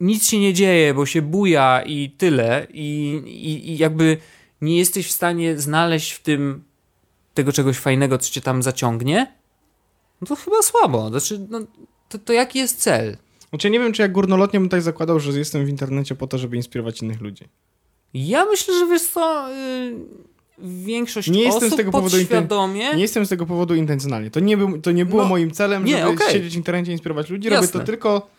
nic 0.00 0.28
się 0.28 0.38
nie 0.38 0.54
dzieje, 0.54 0.94
bo 0.94 1.06
się 1.06 1.22
buja 1.22 1.82
i 1.86 2.10
tyle, 2.10 2.66
i, 2.70 3.22
i, 3.26 3.70
i 3.70 3.78
jakby 3.78 4.18
nie 4.62 4.78
jesteś 4.78 5.06
w 5.06 5.12
stanie 5.12 5.58
znaleźć 5.58 6.12
w 6.12 6.22
tym 6.22 6.64
tego 7.34 7.52
czegoś 7.52 7.78
fajnego, 7.78 8.18
co 8.18 8.30
cię 8.30 8.40
tam 8.40 8.62
zaciągnie, 8.62 9.32
no 10.20 10.26
to 10.26 10.36
chyba 10.36 10.62
słabo. 10.62 11.08
Znaczy, 11.08 11.46
no, 11.50 11.60
to, 12.08 12.18
to 12.18 12.32
jaki 12.32 12.58
jest 12.58 12.78
cel? 12.78 13.16
Znaczy, 13.48 13.70
nie 13.70 13.78
wiem, 13.78 13.92
czy 13.92 14.02
jak 14.02 14.12
górnolotnie 14.12 14.60
bym 14.60 14.68
tak 14.68 14.82
zakładał, 14.82 15.20
że 15.20 15.38
jestem 15.38 15.66
w 15.66 15.68
internecie 15.68 16.14
po 16.14 16.26
to, 16.26 16.38
żeby 16.38 16.56
inspirować 16.56 17.02
innych 17.02 17.20
ludzi. 17.20 17.44
Ja 18.14 18.44
myślę, 18.44 18.78
że 18.78 18.86
wiesz 18.86 19.02
co, 19.02 19.48
yy, 19.48 19.96
większość 20.58 21.28
Nie 21.28 21.42
jestem 21.42 21.62
osób 21.62 21.72
z 21.72 21.76
tego 21.76 21.90
powodu 21.90 22.16
podświadomie... 22.16 22.94
Nie 22.94 23.02
jestem 23.02 23.26
z 23.26 23.28
tego 23.28 23.46
powodu 23.46 23.74
intencjonalnie. 23.74 24.30
To 24.30 24.40
nie, 24.40 24.56
był, 24.56 24.80
to 24.80 24.92
nie 24.92 25.06
było 25.06 25.22
No, 25.22 25.28
moim 25.28 25.50
celem, 25.50 25.84
nie, 25.84 25.98
żeby 25.98 26.10
okej. 26.10 26.32
siedzieć 26.32 26.54
w 26.54 26.56
internecie 26.56 26.90
i 26.90 26.92
inspirować 26.92 27.30
ludzi. 27.30 27.48
Jasne. 27.48 27.66
Robię 27.66 27.72
to 27.72 27.86
tylko 27.86 28.30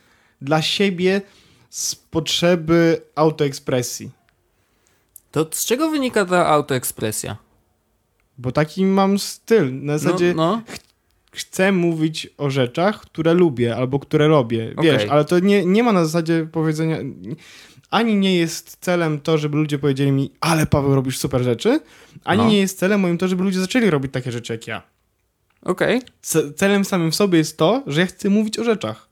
dla 0.42 0.62
siebie 0.62 1.22
z 1.70 1.96
potrzeby 1.96 3.02
autoekspresji. 3.16 4.10
To 5.34 5.46
z 5.52 5.65
czego 5.65 5.89
wynika 5.91 6.26
ta 6.26 6.48
autoekspresja? 6.48 7.38
Bo 8.38 8.52
taki 8.52 8.86
mam 8.86 9.19
styl. 9.19 9.84
Na 9.84 9.98
zasadzie 9.98 10.34
no, 10.36 10.52
no. 10.56 10.62
chcę 11.32 11.72
mówić 11.72 12.28
o 12.38 12.50
rzeczach, 12.50 13.02
które 13.02 13.34
lubię 13.34 13.76
albo 13.76 14.00
które 14.00 14.28
robię. 14.28 14.74
Wiesz, 14.82 14.96
Okej. 14.96 15.10
ale 15.10 15.26
to 15.26 15.39
nie, 15.39 15.65
nie 15.65 15.84
ma 15.84 15.93
na 15.93 16.06
zasadzie 16.06 16.48
powiedzenia. 16.52 16.98
Ani 17.89 18.15
nie 18.15 18.38
jest 18.38 18.78
celem 18.82 19.19
to, 19.22 19.38
żeby 19.38 19.58
ludzie 19.58 19.80
powiedzieli 19.80 20.12
mi, 20.12 20.32
ale 20.41 20.65
Paweł 20.65 20.96
robisz 20.96 21.17
super 21.17 21.43
rzeczy, 21.43 21.80
ani 22.24 22.41
No. 22.43 22.50
nie 22.50 22.58
jest 22.58 22.80
celem 22.80 23.00
moim 23.02 23.17
to, 23.17 23.28
żeby 23.28 23.43
ludzie 23.43 23.60
zaczęli 23.60 23.89
robić 23.89 24.12
takie 24.13 24.32
rzeczy 24.32 24.54
jak 24.54 24.67
ja. 24.67 24.82
Okej, 25.62 26.02
Ce- 26.22 26.54
celem 26.54 26.86
samym 26.86 27.12
w 27.12 27.15
sobie 27.15 27.38
jest 27.38 27.58
to, 27.58 27.84
że 27.88 28.02
ja 28.02 28.08
chcę 28.08 28.30
mówić 28.30 28.60
o 28.60 28.63
rzeczach. 28.63 29.08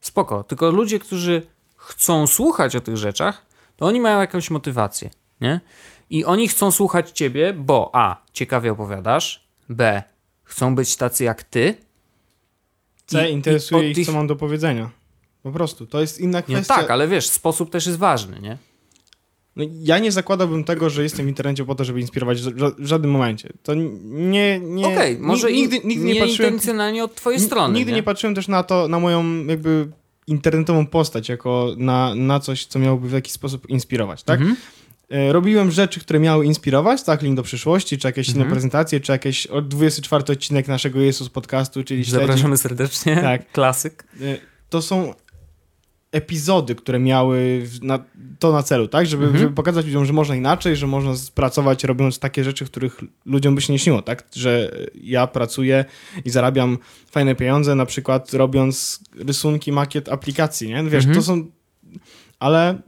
spoko. 0.00 0.44
Tylko 0.44 0.70
ludzie, 0.70 0.98
którzy 0.98 1.42
chcą 1.76 2.26
słuchać 2.26 2.76
o 2.76 2.80
tych 2.80 2.96
rzeczach, 2.96 3.46
to 3.76 3.86
oni 3.86 4.00
mają 4.00 4.20
jakąś 4.20 4.50
motywację, 4.50 5.10
nie? 5.40 5.60
I 6.10 6.24
oni 6.24 6.48
chcą 6.48 6.70
słuchać 6.70 7.10
ciebie, 7.10 7.52
bo 7.52 7.90
a, 7.92 8.22
ciekawie 8.32 8.72
opowiadasz, 8.72 9.44
b, 9.68 10.02
chcą 10.44 10.74
być 10.74 10.96
tacy 10.96 11.24
jak 11.24 11.42
ty. 11.42 11.74
C 13.06 13.30
I- 13.30 13.32
interesuje 13.32 13.86
i 13.86 13.90
ich, 13.90 13.96
tych- 13.96 14.06
co 14.06 14.12
mam 14.12 14.26
do 14.26 14.36
powiedzenia. 14.36 14.90
Po 15.42 15.52
prostu. 15.52 15.86
To 15.86 16.00
jest 16.00 16.20
inna 16.20 16.38
Nie, 16.38 16.42
kwestia. 16.54 16.74
tak, 16.74 16.90
ale 16.90 17.08
wiesz, 17.08 17.28
sposób 17.28 17.70
też 17.70 17.86
jest 17.86 17.98
ważny, 17.98 18.40
nie? 18.40 18.58
No, 19.56 19.64
ja 19.82 19.98
nie 19.98 20.12
zakładałbym 20.12 20.64
tego, 20.64 20.90
że 20.90 21.02
jestem 21.02 21.26
w 21.26 21.28
internecie 21.28 21.64
po 21.64 21.74
to, 21.74 21.84
żeby 21.84 22.00
inspirować 22.00 22.42
w 22.42 22.44
ża- 22.56 22.74
w 22.78 22.86
żadnym 22.86 23.10
momencie. 23.10 23.48
To 23.62 23.74
nie... 23.74 24.58
nie 24.60 24.86
Okej, 24.86 25.14
ni- 25.16 25.20
może 25.22 25.52
nigdy, 25.52 25.76
in, 25.76 25.88
nigdy 25.88 26.04
nie, 26.04 26.14
nie 26.14 26.20
patrzyłem... 26.20 26.52
intencjonalnie 26.52 27.04
od 27.04 27.14
twojej 27.14 27.40
strony, 27.40 27.74
Nigdy 27.78 27.92
nie? 27.92 27.96
nie 27.96 28.02
patrzyłem 28.02 28.34
też 28.34 28.48
na 28.48 28.62
to, 28.62 28.88
na 28.88 29.00
moją 29.00 29.46
jakby 29.46 29.88
internetową 30.26 30.86
postać, 30.86 31.28
jako 31.28 31.74
na, 31.76 32.14
na 32.14 32.40
coś, 32.40 32.66
co 32.66 32.78
miałoby 32.78 33.08
w 33.08 33.12
jakiś 33.12 33.32
sposób 33.32 33.68
inspirować, 33.70 34.22
tak? 34.22 34.40
Mhm. 34.40 34.56
E, 35.10 35.32
Robiłem 35.32 35.70
rzeczy, 35.70 36.00
które 36.00 36.18
miały 36.20 36.46
inspirować, 36.46 37.02
tak? 37.02 37.22
Link 37.22 37.36
do 37.36 37.42
przyszłości, 37.42 37.98
czy 37.98 38.08
jakieś 38.08 38.28
inne 38.28 38.36
Mhm. 38.36 38.50
prezentacje, 38.52 39.00
czy 39.00 39.12
jakieś 39.12 39.46
o, 39.46 39.62
24 39.62 40.24
odcinek 40.32 40.68
naszego 40.68 41.00
Jezus 41.00 41.28
podcastu, 41.28 41.84
czyli 41.84 42.04
śledzi. 42.04 42.26
Zapraszamy 42.26 42.56
serdecznie. 42.56 43.16
Tak. 43.16 43.52
Klasyk. 43.52 44.04
E, 44.20 44.36
To 44.68 44.82
są 44.82 45.14
epizody, 46.12 46.74
które 46.74 46.98
miały 46.98 47.66
na, 47.82 48.04
to 48.38 48.52
na 48.52 48.62
celu, 48.62 48.88
tak? 48.88 49.06
Żeby, 49.06 49.24
Mhm. 49.24 49.42
żeby 49.42 49.54
pokazać 49.54 49.86
ludziom, 49.86 50.04
że 50.04 50.12
można 50.12 50.36
inaczej, 50.36 50.76
że 50.76 50.86
można 50.86 51.12
pracować 51.34 51.84
robiąc 51.84 52.18
takie 52.18 52.44
rzeczy, 52.44 52.64
których 52.64 53.00
ludziom 53.26 53.54
by 53.54 53.60
się 53.60 53.72
nie 53.72 53.78
śniło, 53.78 54.02
tak? 54.02 54.24
Że 54.34 54.70
ja 54.94 55.26
pracuję 55.26 55.84
i 56.24 56.30
zarabiam 56.30 56.78
fajne 57.10 57.34
pieniądze, 57.34 57.74
na 57.74 57.86
przykład 57.86 58.34
robiąc 58.34 59.00
rysunki, 59.18 59.72
makiet 59.72 60.08
aplikacji, 60.08 60.68
nie? 60.68 60.84
Wiesz, 60.84 61.04
Mhm. 61.04 61.14
to 61.14 61.22
są... 61.22 61.46
Ale 62.38 62.78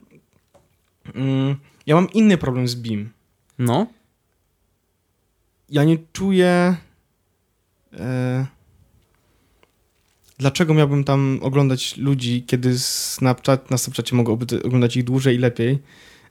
mm, 1.14 1.56
ja 1.86 1.94
mam 1.94 2.10
inny 2.10 2.38
problem 2.38 2.68
z 2.68 2.74
BIM. 2.74 3.10
No. 3.58 3.86
Ja 5.68 5.84
nie 5.84 5.98
czuję... 6.12 6.76
E, 7.92 8.46
dlaczego 10.38 10.74
miałbym 10.74 11.04
tam 11.04 11.38
oglądać 11.42 11.96
ludzi, 11.96 12.44
kiedy 12.46 12.78
Snapchat, 12.78 13.70
na 13.70 13.78
Snapchacie 13.78 14.16
mogę 14.16 14.32
oglądać 14.64 14.96
ich 14.96 15.04
dłużej 15.04 15.36
i 15.36 15.38
lepiej. 15.38 15.78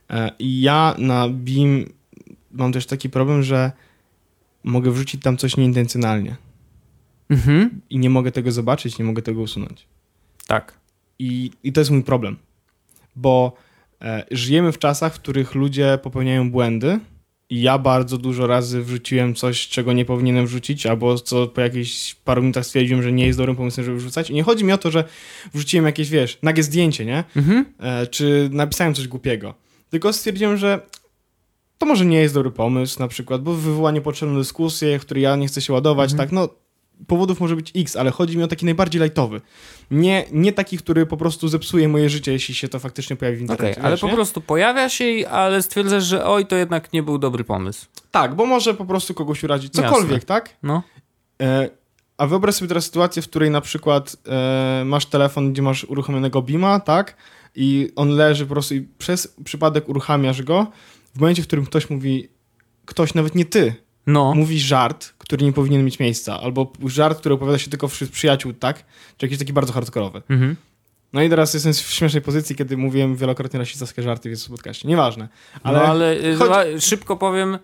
E, 0.09 0.31
I 0.39 0.61
ja 0.61 0.95
na 0.97 1.29
BIM 1.29 1.93
mam 2.51 2.71
też 2.71 2.85
taki 2.85 3.09
problem, 3.09 3.43
że 3.43 3.71
mogę 4.63 4.91
wrzucić 4.91 5.21
tam 5.21 5.37
coś 5.37 5.57
nieintencjonalnie 5.57 6.35
Mhm. 7.29 7.81
i 7.89 7.99
nie 7.99 8.09
mogę 8.09 8.31
tego 8.31 8.51
zobaczyć, 8.51 8.99
nie 8.99 9.05
mogę 9.05 9.21
tego 9.21 9.41
usunąć. 9.41 9.85
Tak. 10.47 10.73
I, 11.19 11.51
i 11.63 11.73
to 11.73 11.81
jest 11.81 11.91
mój 11.91 12.03
problem, 12.03 12.37
bo 13.15 13.53
żyjemy 14.31 14.71
w 14.71 14.79
czasach, 14.79 15.15
w 15.15 15.19
których 15.19 15.55
ludzie 15.55 15.99
popełniają 16.03 16.51
błędy 16.51 16.99
i 17.49 17.61
ja 17.61 17.77
bardzo 17.77 18.17
dużo 18.17 18.47
razy 18.47 18.81
wrzuciłem 18.83 19.35
coś, 19.35 19.67
czego 19.67 19.93
nie 19.93 20.05
powinienem 20.05 20.45
wrzucić, 20.47 20.85
albo 20.85 21.19
co 21.19 21.47
po 21.47 21.61
jakichś 21.61 22.15
paru 22.15 22.41
minutach 22.41 22.65
stwierdziłem, 22.65 23.03
że 23.03 23.11
nie 23.11 23.25
jest 23.25 23.39
dobrym 23.39 23.55
pomysłem, 23.55 23.85
żeby 23.85 23.97
wrzucać. 23.97 24.29
I 24.29 24.33
nie 24.33 24.43
chodzi 24.43 24.63
mi 24.65 24.71
o 24.73 24.77
to, 24.77 24.91
że 24.91 25.03
wrzuciłem 25.53 25.85
jakieś, 25.85 26.09
wiesz, 26.09 26.37
nagie 26.43 26.63
zdjęcie, 26.63 27.05
nie? 27.05 27.23
Mhm. 27.35 27.65
E, 27.79 28.07
czy 28.07 28.49
napisałem 28.51 28.93
coś 28.93 29.07
głupiego. 29.07 29.53
Tylko 29.89 30.13
stwierdziłem, 30.13 30.57
że 30.57 30.79
to 31.77 31.85
może 31.85 32.05
nie 32.05 32.17
jest 32.17 32.33
dobry 32.33 32.51
pomysł, 32.51 32.99
na 32.99 33.07
przykład, 33.07 33.41
bo 33.41 33.53
wywoła 33.53 33.91
niepotrzebną 33.91 34.37
dyskusję, 34.37 34.99
w 34.99 35.01
której 35.01 35.23
ja 35.23 35.35
nie 35.35 35.47
chcę 35.47 35.61
się 35.61 35.73
ładować, 35.73 36.11
Mhm. 36.11 36.29
tak, 36.29 36.31
no 36.35 36.49
powodów 37.07 37.39
może 37.39 37.55
być 37.55 37.71
x, 37.75 37.95
ale 37.95 38.11
chodzi 38.11 38.37
mi 38.37 38.43
o 38.43 38.47
taki 38.47 38.65
najbardziej 38.65 38.99
lajtowy. 38.99 39.41
Nie, 39.91 40.25
nie 40.31 40.53
taki, 40.53 40.77
który 40.77 41.05
po 41.05 41.17
prostu 41.17 41.47
zepsuje 41.47 41.87
moje 41.87 42.09
życie, 42.09 42.31
jeśli 42.31 42.55
się 42.55 42.67
to 42.67 42.79
faktycznie 42.79 43.15
pojawi 43.15 43.37
w 43.37 43.41
internecie. 43.41 43.81
ale 43.81 43.91
wiesz, 43.91 44.01
po 44.01 44.07
nie? 44.07 44.13
prostu 44.13 44.41
pojawia 44.41 44.89
się, 44.89 45.05
ale 45.29 45.61
stwierdzasz, 45.61 46.03
że 46.03 46.25
oj, 46.25 46.45
to 46.45 46.55
jednak 46.55 46.93
nie 46.93 47.03
był 47.03 47.17
dobry 47.17 47.43
pomysł. 47.43 47.85
Tak, 48.11 48.35
bo 48.35 48.45
może 48.45 48.73
po 48.73 48.85
prostu 48.85 49.13
kogoś 49.13 49.43
urazić. 49.43 49.73
Cokolwiek, 49.73 50.11
Jasne. 50.11 50.25
tak? 50.27 50.57
No. 50.63 50.83
E, 51.41 51.69
a 52.17 52.27
wyobraź 52.27 52.55
sobie 52.55 52.67
teraz 52.67 52.85
sytuację, 52.85 53.21
w 53.21 53.27
której 53.27 53.49
na 53.51 53.61
przykład 53.61 54.15
e, 54.27 54.83
masz 54.85 55.05
telefon, 55.05 55.53
gdzie 55.53 55.61
masz 55.61 55.83
uruchomionego 55.83 56.41
Bima, 56.41 56.79
tak? 56.79 57.15
I 57.55 57.91
on 57.95 58.09
leży 58.09 58.45
po 58.45 58.53
prostu 58.53 58.75
i 58.75 58.81
przez 58.97 59.35
przypadek 59.43 59.89
uruchamiasz 59.89 60.41
go. 60.41 60.67
W 61.15 61.19
momencie, 61.19 61.43
w 61.43 61.47
którym 61.47 61.65
ktoś 61.65 61.89
mówi, 61.89 62.29
ktoś, 62.85 63.13
nawet 63.13 63.35
nie 63.35 63.45
ty, 63.45 63.73
No. 64.07 64.33
mówi 64.35 64.59
żart, 64.59 65.13
który 65.31 65.45
nie 65.45 65.53
powinien 65.53 65.85
mieć 65.85 65.99
miejsca, 65.99 66.39
albo 66.41 66.71
żart, 66.85 67.19
który 67.19 67.35
opowiada 67.35 67.57
się 67.57 67.69
tylko 67.69 67.87
wśród 67.87 68.09
przyjaciół, 68.11 68.53
tak? 68.53 68.85
Czy 69.17 69.25
jakiś 69.25 69.39
taki 69.39 69.53
bardzo 69.53 69.73
hardkorowy. 69.73 70.21
Mhm. 70.29 70.55
No 71.13 71.21
i 71.23 71.29
teraz 71.29 71.53
jestem 71.53 71.73
w 71.73 71.77
śmiesznej 71.77 72.21
pozycji, 72.21 72.55
kiedy 72.55 72.77
mówiłem 72.77 73.15
wielokrotnie 73.15 73.59
rasistowskie 73.59 74.03
żarty 74.03 74.35
w 74.35 74.49
podcaście. 74.49 74.87
Nieważne. 74.87 75.27
Ale, 75.63 75.77
no, 75.79 75.85
ale 75.85 76.13
y, 76.13 76.35
chodzi- 76.35 76.81
szybko 76.81 77.17
powiem, 77.17 77.57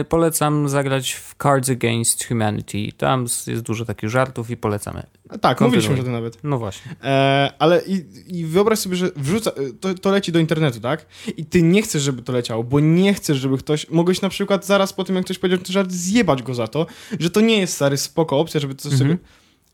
y, 0.00 0.04
polecam 0.04 0.68
zagrać 0.68 1.12
w 1.12 1.34
Cards 1.42 1.70
Against 1.70 2.24
Humanity. 2.24 2.92
Tam 2.96 3.22
jest 3.46 3.60
dużo 3.60 3.84
takich 3.84 4.10
żartów 4.10 4.50
i 4.50 4.56
polecamy. 4.56 5.02
tak, 5.40 5.58
kontynuuj. 5.58 5.70
mówiliśmy 5.76 6.00
o 6.00 6.04
tym 6.04 6.12
nawet. 6.12 6.38
No 6.44 6.58
właśnie. 6.58 6.94
E, 7.04 7.52
ale 7.58 7.82
i, 7.86 8.04
i 8.40 8.44
wyobraź 8.46 8.78
sobie, 8.78 8.96
że 8.96 9.10
wrzuca, 9.16 9.50
to, 9.80 9.94
to 9.94 10.10
leci 10.10 10.32
do 10.32 10.38
internetu, 10.38 10.80
tak? 10.80 11.06
I 11.36 11.44
ty 11.44 11.62
nie 11.62 11.82
chcesz, 11.82 12.02
żeby 12.02 12.22
to 12.22 12.32
leciało, 12.32 12.64
bo 12.64 12.80
nie 12.80 13.14
chcesz, 13.14 13.38
żeby 13.38 13.58
ktoś... 13.58 13.90
Mogłeś 13.90 14.20
na 14.20 14.28
przykład 14.28 14.66
zaraz 14.66 14.92
po 14.92 15.04
tym, 15.04 15.16
jak 15.16 15.24
ktoś 15.24 15.38
powiedział 15.38 15.58
ten 15.58 15.72
żart, 15.72 15.92
zjebać 15.92 16.42
go 16.42 16.54
za 16.54 16.68
to, 16.68 16.86
że 17.20 17.30
to 17.30 17.40
nie 17.40 17.58
jest, 17.58 17.74
stary, 17.74 17.96
spoko 17.96 18.38
opcja, 18.38 18.60
żeby 18.60 18.74
to 18.74 18.88
Mhm. 18.88 18.98
sobie... 18.98 19.18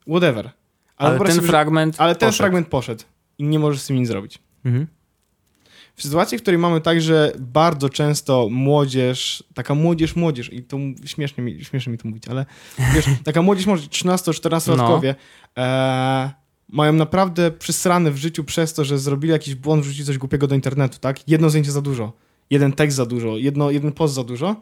Whatever. 0.09 0.51
Ale, 0.97 1.11
wyobraź 1.11 1.29
ten 1.29 1.37
sobie, 1.37 1.47
że- 1.47 1.53
fragment 1.53 1.95
ale 1.99 2.15
ten 2.15 2.29
poszedł. 2.29 2.37
fragment 2.43 2.69
poszedł 2.69 3.05
i 3.39 3.45
nie 3.45 3.59
możesz 3.59 3.81
z 3.81 3.87
tym 3.87 3.97
nic 3.97 4.09
zrobić. 4.09 4.39
Mhm. 4.65 4.87
W 5.97 6.03
sytuacji, 6.03 6.39
w 6.39 6.43
której 6.43 6.59
mamy 6.59 6.81
tak, 6.81 7.01
że 7.01 7.33
bardzo 7.39 7.89
często 7.89 8.49
młodzież, 8.51 9.45
taka 9.55 9.75
młodzież, 9.75 10.17
młodzież, 10.17 10.53
i 10.53 10.63
to 10.63 10.79
śmiesznie 11.05 11.45
mi, 11.45 11.65
śmiesznie 11.65 11.93
mi 11.93 11.99
to 11.99 12.09
mówić, 12.09 12.29
ale 12.29 12.47
wiesz, 12.95 13.05
taka 13.25 13.43
młodzież, 13.43 13.67
może 13.67 13.87
13-14-latkowie, 13.87 15.15
e, 15.59 16.31
mają 16.69 16.93
naprawdę 16.93 17.51
przysrane 17.51 18.11
w 18.11 18.17
życiu 18.17 18.45
przez 18.45 18.75
to, 18.75 18.85
że 18.85 18.99
zrobili 18.99 19.33
jakiś 19.33 19.55
błąd, 19.55 19.83
wrzucili 19.83 20.05
coś 20.05 20.19
głupiego 20.19 20.47
do 20.47 20.55
internetu, 20.55 20.99
tak? 20.99 21.29
Jedno 21.29 21.51
zdjęcie 21.51 21.73
za 21.73 21.83
dużo, 21.83 22.13
jeden 22.51 22.73
tekst 22.73 22.97
za 22.97 23.07
dużo, 23.07 23.37
jedno, 23.37 23.71
jeden 23.71 23.93
post 23.93 24.15
za 24.15 24.25
dużo, 24.25 24.57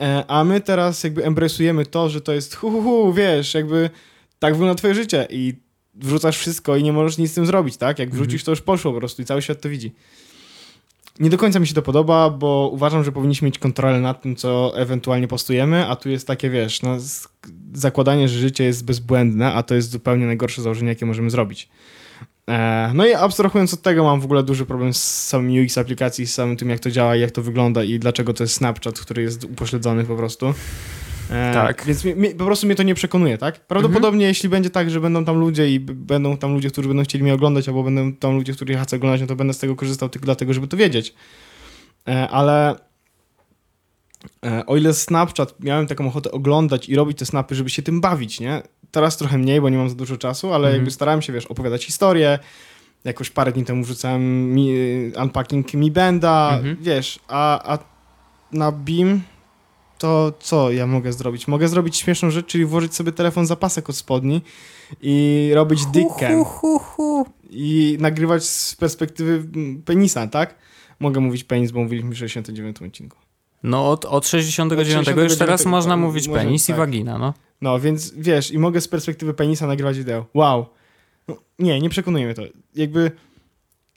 e, 0.00 0.24
a 0.28 0.44
my 0.44 0.60
teraz 0.60 1.04
jakby 1.04 1.22
embrace'ujemy 1.22 1.86
to, 1.86 2.08
że 2.08 2.20
to 2.20 2.32
jest 2.32 2.54
hu, 2.54 2.70
hu, 2.70 2.82
hu, 2.82 3.12
wiesz, 3.12 3.54
jakby 3.54 3.90
tak 4.38 4.54
wygląda 4.54 4.74
twoje 4.74 4.94
życie 4.94 5.26
i 5.30 5.54
wrzucasz 5.94 6.38
wszystko 6.38 6.76
i 6.76 6.82
nie 6.82 6.92
możesz 6.92 7.18
nic 7.18 7.30
z 7.30 7.34
tym 7.34 7.46
zrobić, 7.46 7.76
tak? 7.76 7.98
Jak 7.98 8.14
wrzucisz, 8.14 8.44
to 8.44 8.50
już 8.50 8.60
poszło 8.60 8.92
po 8.92 8.98
prostu 8.98 9.22
i 9.22 9.24
cały 9.24 9.42
świat 9.42 9.60
to 9.60 9.68
widzi. 9.68 9.92
Nie 11.20 11.30
do 11.30 11.38
końca 11.38 11.58
mi 11.58 11.66
się 11.66 11.74
to 11.74 11.82
podoba, 11.82 12.30
bo 12.30 12.70
uważam, 12.72 13.04
że 13.04 13.12
powinniśmy 13.12 13.46
mieć 13.46 13.58
kontrolę 13.58 14.00
nad 14.00 14.22
tym, 14.22 14.36
co 14.36 14.72
ewentualnie 14.76 15.28
postujemy, 15.28 15.86
a 15.86 15.96
tu 15.96 16.08
jest 16.10 16.26
takie, 16.26 16.50
wiesz, 16.50 16.82
no, 16.82 16.96
zakładanie, 17.74 18.28
że 18.28 18.38
życie 18.38 18.64
jest 18.64 18.84
bezbłędne, 18.84 19.52
a 19.52 19.62
to 19.62 19.74
jest 19.74 19.90
zupełnie 19.90 20.26
najgorsze 20.26 20.62
założenie, 20.62 20.88
jakie 20.88 21.06
możemy 21.06 21.30
zrobić. 21.30 21.68
E, 22.50 22.90
no 22.94 23.06
i 23.06 23.14
abstrahując 23.14 23.74
od 23.74 23.82
tego, 23.82 24.04
mam 24.04 24.20
w 24.20 24.24
ogóle 24.24 24.42
duży 24.42 24.66
problem 24.66 24.94
z 24.94 25.26
samym 25.26 25.64
UX 25.64 25.78
aplikacji, 25.78 26.26
z 26.26 26.34
samym 26.34 26.56
tym, 26.56 26.70
jak 26.70 26.80
to 26.80 26.90
działa, 26.90 27.16
jak 27.16 27.30
to 27.30 27.42
wygląda 27.42 27.84
i 27.84 27.98
dlaczego 27.98 28.34
to 28.34 28.44
jest 28.44 28.54
Snapchat, 28.54 29.00
który 29.00 29.22
jest 29.22 29.44
upośledzony 29.44 30.04
po 30.04 30.16
prostu. 30.16 30.54
E, 31.30 31.54
Tak. 31.54 31.84
Więc 31.86 32.04
mi, 32.04 32.14
mi, 32.14 32.30
po 32.30 32.44
prostu 32.44 32.66
mnie 32.66 32.74
to 32.76 32.82
nie 32.82 32.94
przekonuje, 32.94 33.38
tak? 33.38 33.66
Prawdopodobnie, 33.66 34.26
jeśli 34.26 34.48
będzie 34.48 34.70
tak, 34.70 34.90
że 34.90 35.00
będą 35.00 35.24
tam 35.24 35.38
ludzie 35.38 35.70
i 35.70 35.80
będą 35.80 36.36
tam 36.36 36.54
ludzie, 36.54 36.70
którzy 36.70 36.88
będą 36.88 37.02
chcieli 37.04 37.24
mnie 37.24 37.34
oglądać, 37.34 37.68
albo 37.68 37.82
będą 37.82 38.12
tam 38.12 38.34
ludzie, 38.36 38.52
których 38.52 38.76
ja 38.76 38.82
chcę 38.84 38.96
oglądać, 38.96 39.20
no 39.20 39.26
to 39.26 39.36
będę 39.36 39.54
z 39.54 39.58
tego 39.58 39.76
korzystał 39.76 40.08
tylko 40.08 40.24
dlatego, 40.24 40.52
żeby 40.54 40.68
to 40.68 40.76
wiedzieć. 40.76 41.14
E, 42.08 42.28
ale 42.28 42.76
e, 44.46 44.66
o 44.66 44.76
ile 44.76 44.94
Snapchat 44.94 45.54
miałem 45.60 45.86
taką 45.86 46.08
ochotę 46.08 46.30
oglądać 46.30 46.88
i 46.88 46.94
robić 46.96 47.18
te 47.18 47.26
snapy, 47.26 47.54
żeby 47.54 47.70
się 47.70 47.82
tym 47.82 48.00
bawić, 48.00 48.40
nie? 48.40 48.62
Teraz 48.90 49.16
trochę 49.16 49.38
mniej, 49.38 49.60
bo 49.60 49.68
nie 49.68 49.76
mam 49.76 49.88
za 49.88 49.94
dużo 49.94 50.16
czasu, 50.16 50.48
ale 50.48 50.56
Mhm. 50.68 50.74
jakby 50.74 50.90
starałem 50.90 51.22
się, 51.22 51.32
wiesz, 51.32 51.46
opowiadać 51.46 51.84
historię. 51.84 52.38
Jakoś 53.04 53.30
parę 53.30 53.52
dni 53.52 53.64
temu 53.64 53.84
wrzucałem 53.84 54.52
mi, 54.54 54.72
unpacking 55.22 55.74
Mi 55.74 55.90
Benda, 55.90 56.50
Mhm. 56.56 56.76
wiesz, 56.80 57.18
a, 57.28 57.72
a 57.74 57.78
na 58.52 58.72
Beam 58.72 59.20
to 59.98 60.32
co 60.40 60.72
ja 60.72 60.86
mogę 60.86 61.12
zrobić? 61.12 61.48
Mogę 61.48 61.68
zrobić 61.68 61.96
śmieszną 61.96 62.30
rzecz, 62.30 62.46
czyli 62.46 62.64
włożyć 62.64 62.94
sobie 62.94 63.12
telefon 63.12 63.46
za 63.46 63.56
pasek 63.56 63.90
od 63.90 63.96
spodni 63.96 64.40
i 65.02 65.50
robić 65.54 65.86
dickcam 65.86 66.44
Hu, 66.44 67.26
i 67.50 67.96
nagrywać 68.00 68.44
z 68.44 68.74
perspektywy 68.74 69.32
mm, 69.54 69.82
penisa, 69.82 70.26
tak? 70.26 70.54
Mogę 71.00 71.20
mówić 71.20 71.44
penis, 71.44 71.70
bo 71.70 71.80
mówiliśmy 71.80 72.10
w 72.10 72.18
69 72.18 72.82
odcinku. 72.82 73.16
No 73.62 73.90
od, 73.90 74.04
od 74.04 74.26
69 74.28 74.88
już 74.88 74.94
69 74.94 75.38
teraz 75.38 75.66
można 75.66 75.94
tak, 75.94 76.00
mówić 76.00 76.28
może- 76.28 76.40
penis 76.40 76.64
i 76.64 76.72
tak. 76.72 76.76
wagina, 76.76 77.18
no. 77.18 77.34
No, 77.60 77.80
więc 77.80 78.12
wiesz, 78.16 78.50
i 78.50 78.58
mogę 78.58 78.80
z 78.80 78.88
perspektywy 78.88 79.34
penisa 79.34 79.66
nagrywać 79.66 79.98
wideo. 79.98 80.26
Wow. 80.34 80.66
No, 81.28 81.36
nie, 81.58 81.80
nie 81.80 81.88
przekonuje 81.90 82.24
mnie 82.24 82.34
to. 82.34 82.42
Jakby 82.74 83.10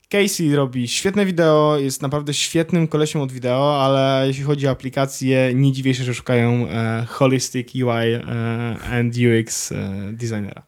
Casey 0.09 0.55
robi 0.55 0.87
świetne 0.87 1.25
wideo, 1.25 1.77
jest 1.79 2.01
naprawdę 2.01 2.33
świetnym 2.33 2.87
kolesiem 2.87 3.21
od 3.21 3.31
wideo, 3.31 3.83
ale 3.83 4.23
jeśli 4.27 4.43
chodzi 4.43 4.67
o 4.67 4.71
aplikacje, 4.71 5.51
nie 5.55 5.71
dziwię 5.71 5.93
się, 5.93 6.03
że 6.03 6.13
szukają 6.13 6.67
e, 6.69 7.05
holistic 7.09 7.75
UI 7.75 7.83
e, 8.13 8.23
and 8.91 9.13
UX 9.15 9.71
e, 9.71 9.75
designera. 10.13 10.63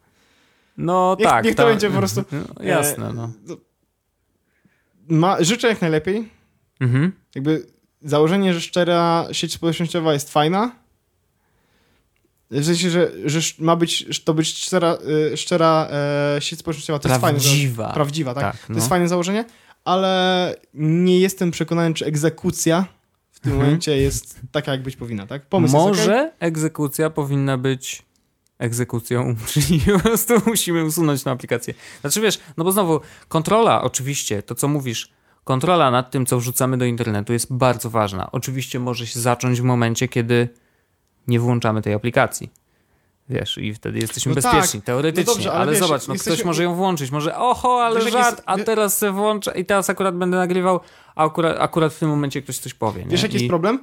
No 0.76 1.16
Niech- 1.18 1.28
tak. 1.28 1.44
niech 1.44 1.54
to 1.54 1.66
będzie 1.66 1.90
po 1.90 1.98
prostu, 1.98 2.24
No, 2.32 2.64
jasne, 2.64 3.12
no. 3.12 3.32
Ma, 5.08 5.44
życzę 5.44 5.68
jak 5.68 5.80
najlepiej. 5.80 6.28
Mhm. 6.80 7.12
Jakby 7.34 7.66
założenie, 8.02 8.54
że 8.54 8.60
szczera 8.60 9.26
sieć 9.32 9.52
społecznościowa 9.52 10.12
jest 10.12 10.32
fajna. 10.32 10.81
W 12.60 12.64
sensie, 12.66 12.90
że, 12.90 13.12
że 13.24 13.40
ma 13.58 13.76
być, 13.76 14.20
to 14.24 14.34
być 14.34 14.58
szczera, 14.58 14.98
y, 15.32 15.36
szczera 15.36 15.88
e, 16.36 16.40
sieć 16.40 16.58
społecznościowa, 16.58 16.98
to 16.98 17.08
jest 17.08 17.20
fajne. 17.20 17.40
Prawdziwa. 17.40 17.92
Prawdziwa, 17.92 18.34
tak. 18.34 18.42
Tak, 18.42 18.56
To 18.60 18.66
no. 18.68 18.74
jest 18.76 18.88
fajne 18.88 19.08
założenie, 19.08 19.44
ale 19.84 20.54
nie 20.74 21.20
jestem 21.20 21.50
przekonany, 21.50 21.94
czy 21.94 22.06
egzekucja 22.06 22.84
w 23.30 23.40
tym 23.40 23.52
Mhm. 23.52 23.66
momencie 23.70 23.96
jest 23.96 24.40
taka, 24.52 24.72
jak 24.72 24.82
być 24.82 24.96
powinna, 24.96 25.26
tak? 25.26 25.46
Pomysł 25.46 25.72
Może 25.74 26.14
okej. 26.14 26.30
egzekucja 26.40 27.10
powinna 27.10 27.58
być 27.58 28.02
egzekucją, 28.58 29.36
czyli 29.52 29.80
po 29.80 29.98
prostu 29.98 30.34
musimy 30.46 30.84
usunąć 30.84 31.22
tę 31.22 31.30
aplikację. 31.30 31.74
Znaczy 32.00 32.20
wiesz, 32.20 32.40
no 32.56 32.64
bo 32.64 32.72
znowu 32.72 33.00
kontrola 33.28 33.82
oczywiście, 33.82 34.42
to 34.42 34.54
co 34.54 34.68
mówisz, 34.68 35.10
kontrola 35.44 35.90
nad 35.90 36.10
tym, 36.10 36.26
co 36.26 36.38
wrzucamy 36.38 36.78
do 36.78 36.84
internetu 36.84 37.32
jest 37.32 37.52
bardzo 37.52 37.90
ważna. 37.90 38.32
Oczywiście 38.32 38.78
może 38.80 39.06
się 39.06 39.20
zacząć 39.20 39.60
w 39.60 39.64
momencie, 39.64 40.08
kiedy 40.08 40.48
nie 41.28 41.40
włączamy 41.40 41.82
tej 41.82 41.94
aplikacji. 41.94 42.50
Wiesz, 43.28 43.58
i 43.58 43.74
wtedy 43.74 43.98
jesteśmy 43.98 44.34
No 44.34 44.40
tak. 44.42 44.52
bezpieczni, 44.54 44.82
teoretycznie, 44.82 45.30
No 45.30 45.34
dobrze, 45.34 45.50
ale 45.52 45.60
ale 45.60 45.70
wiesz, 45.72 45.80
zobacz, 45.80 46.08
no 46.08 46.14
jesteśmy- 46.14 46.34
ktoś 46.36 46.46
może 46.46 46.62
ją 46.62 46.74
włączyć, 46.74 47.10
może 47.10 47.36
oho, 47.38 47.84
ale 47.84 48.00
Wiesz, 48.00 48.12
żart, 48.12 48.30
jest- 48.30 48.42
a 48.46 48.58
teraz 48.58 48.98
se 48.98 49.12
włączę 49.12 49.58
i 49.60 49.64
teraz 49.64 49.90
akurat 49.90 50.16
będę 50.18 50.36
nagrywał, 50.36 50.80
a 51.14 51.24
akurat, 51.24 51.56
akurat 51.60 51.92
w 51.94 51.98
tym 51.98 52.08
momencie 52.08 52.42
ktoś 52.42 52.58
coś 52.58 52.74
powie. 52.74 53.04
Wiesz, 53.08 53.20
nie? 53.20 53.26
jaki 53.26 53.34
jest 53.34 53.44
I- 53.44 53.48
problem? 53.48 53.80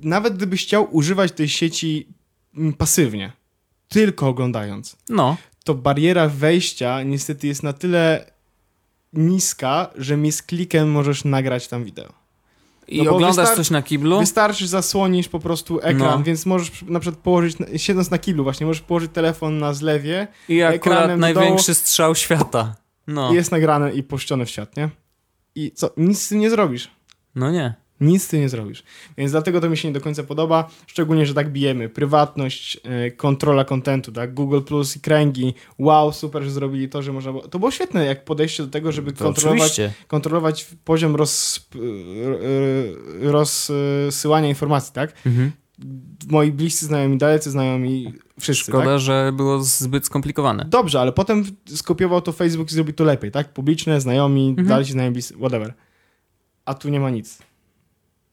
Nawet 0.00 0.36
gdybyś 0.36 0.62
chciał 0.66 0.96
używać 0.96 1.32
tej 1.32 1.48
sieci 1.48 2.08
mm, 2.56 2.72
pasywnie, 2.72 3.32
tylko 3.88 4.28
oglądając, 4.28 4.96
No, 5.08 5.36
to 5.64 5.74
bariera 5.74 6.28
wejścia 6.28 7.02
niestety 7.02 7.46
jest 7.46 7.62
na 7.62 7.72
tyle 7.72 8.32
niska, 9.12 9.90
że 9.96 10.16
mi 10.16 10.32
z 10.32 10.42
klikiem 10.42 10.90
możesz 10.90 11.24
nagrać 11.24 11.68
tam 11.68 11.84
wideo. 11.84 12.12
I 12.96 13.02
No 13.02 13.10
oglądasz 13.14 13.50
coś 13.50 13.70
na 13.70 13.82
kiblu, 13.82 14.18
Wystarczy 14.20 14.66
zasłonisz 14.68 15.28
po 15.28 15.40
prostu 15.40 15.78
ekran, 15.78 16.18
No. 16.18 16.22
więc 16.22 16.46
możesz 16.46 16.70
na 16.82 17.00
przykład 17.00 17.22
położyć, 17.22 17.56
siedząc 17.76 18.10
na 18.10 18.18
kiblu 18.18 18.42
właśnie, 18.44 18.66
możesz 18.66 18.82
położyć 18.82 19.10
telefon 19.12 19.58
na 19.58 19.74
zlewie 19.74 20.28
I 20.48 20.62
akurat 20.62 21.18
największy 21.18 21.74
strzał 21.74 22.14
świata. 22.14 22.74
No. 23.06 23.32
jest 23.34 23.52
nagrane 23.52 23.92
i 23.92 24.02
puszczone 24.02 24.46
w 24.46 24.50
świat, 24.50 24.76
nie? 24.76 24.88
I 25.54 25.70
co? 25.74 25.90
Nic 25.96 26.22
z 26.22 26.28
tym 26.28 26.38
nie 26.40 26.50
zrobisz. 26.50 26.90
no 27.34 27.50
nie. 27.50 27.74
Nic 28.02 28.22
z 28.22 28.28
tym 28.28 28.40
nie 28.40 28.48
zrobisz. 28.48 28.82
Więc 29.18 29.30
dlatego 29.32 29.60
to 29.60 29.70
mi 29.70 29.76
się 29.76 29.88
nie 29.88 29.94
do 29.94 30.00
końca 30.00 30.22
podoba, 30.22 30.70
szczególnie, 30.86 31.26
że 31.26 31.34
tak 31.34 31.52
bijemy. 31.52 31.88
Prywatność, 31.88 32.80
e, 32.84 33.10
kontrola 33.10 33.64
kontentu, 33.64 34.12
tak? 34.12 34.34
Google 34.34 34.60
Plus 34.60 34.96
i 34.96 35.00
kręgi. 35.00 35.54
Wow, 35.78 36.12
super, 36.12 36.42
że 36.42 36.50
zrobili 36.50 36.88
to, 36.88 37.02
że 37.02 37.12
można 37.12 37.32
było... 37.32 37.48
To 37.48 37.58
było 37.58 37.70
świetne, 37.70 38.04
jak 38.04 38.24
podejście 38.24 38.62
do 38.62 38.68
tego, 38.68 38.92
żeby 38.92 39.12
To 39.12 39.24
kontrolować, 39.24 39.62
oczywiście. 39.72 39.92
kontrolować 40.08 40.66
poziom 40.84 41.16
roz, 41.16 41.68
e, 43.22 43.30
rozsyłania 43.32 44.48
informacji, 44.48 44.92
tak? 44.92 45.12
Mhm. 45.26 45.52
Moi 46.30 46.52
bliscy 46.52 46.86
znajomi, 46.86 47.18
dalecy 47.18 47.50
znajomi, 47.50 48.12
wszyscy, 48.40 48.64
Szkoda, 48.64 48.84
tak? 48.84 48.98
że 49.00 49.32
było 49.36 49.62
zbyt 49.62 50.06
skomplikowane. 50.06 50.64
Dobrze, 50.68 51.00
ale 51.00 51.12
potem 51.12 51.44
skopiował 51.74 52.20
to 52.20 52.32
Facebook 52.32 52.70
i 52.70 52.74
zrobił 52.74 52.94
to 52.94 53.04
lepiej, 53.04 53.30
tak? 53.30 53.52
Publiczne, 53.52 54.00
znajomi, 54.00 54.48
Mhm. 54.48 54.68
dalsi 54.68 54.92
znajomi, 54.92 55.22
whatever. 55.22 55.74
A 56.64 56.74
tu 56.74 56.88
nie 56.88 57.00
ma 57.00 57.10
nic. 57.10 57.38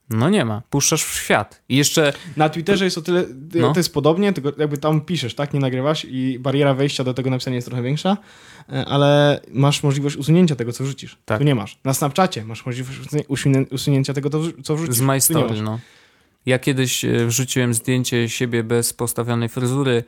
No 0.09 0.29
nie 0.29 0.45
ma. 0.45 0.61
Puszczasz 0.69 1.03
w 1.03 1.15
świat. 1.15 1.61
I 1.69 1.75
jeszcze 1.75 2.13
Na 2.37 2.49
Twitterze 2.49 2.85
jest 2.85 2.97
o 2.97 3.01
tyle, 3.01 3.25
No. 3.55 3.73
to 3.73 3.79
jest 3.79 3.93
podobnie, 3.93 4.33
tylko 4.33 4.51
jakby 4.61 4.77
tam 4.77 5.01
piszesz, 5.01 5.35
tak, 5.35 5.53
nie 5.53 5.59
nagrywasz 5.59 6.05
i 6.05 6.39
bariera 6.39 6.73
wejścia 6.73 7.03
do 7.03 7.13
tego 7.13 7.29
napisania 7.29 7.55
jest 7.55 7.67
trochę 7.67 7.83
większa, 7.83 8.17
e, 8.73 8.85
ale 8.85 9.39
masz 9.51 9.83
możliwość 9.83 10.15
usunięcia 10.15 10.55
tego, 10.55 10.73
co 10.73 10.83
wrzucisz. 10.83 11.17
Tak. 11.25 11.37
Tu 11.37 11.43
nie 11.43 11.55
masz. 11.55 11.79
Na 11.83 11.93
Snapchacie 11.93 12.45
masz 12.45 12.65
możliwość 12.65 12.99
usunięcia 13.69 14.13
tego, 14.13 14.29
co 14.63 14.75
wrzucisz. 14.75 14.95
z 14.95 15.01
My 15.01 15.21
Story, 15.21 15.61
no. 15.61 15.79
Ja 16.45 16.59
kiedyś 16.59 17.05
e, 17.05 17.25
wrzuciłem 17.25 17.73
zdjęcie 17.73 18.29
siebie 18.29 18.63
bez 18.63 18.93
postawionej 18.93 19.49
fryzury 19.49 20.03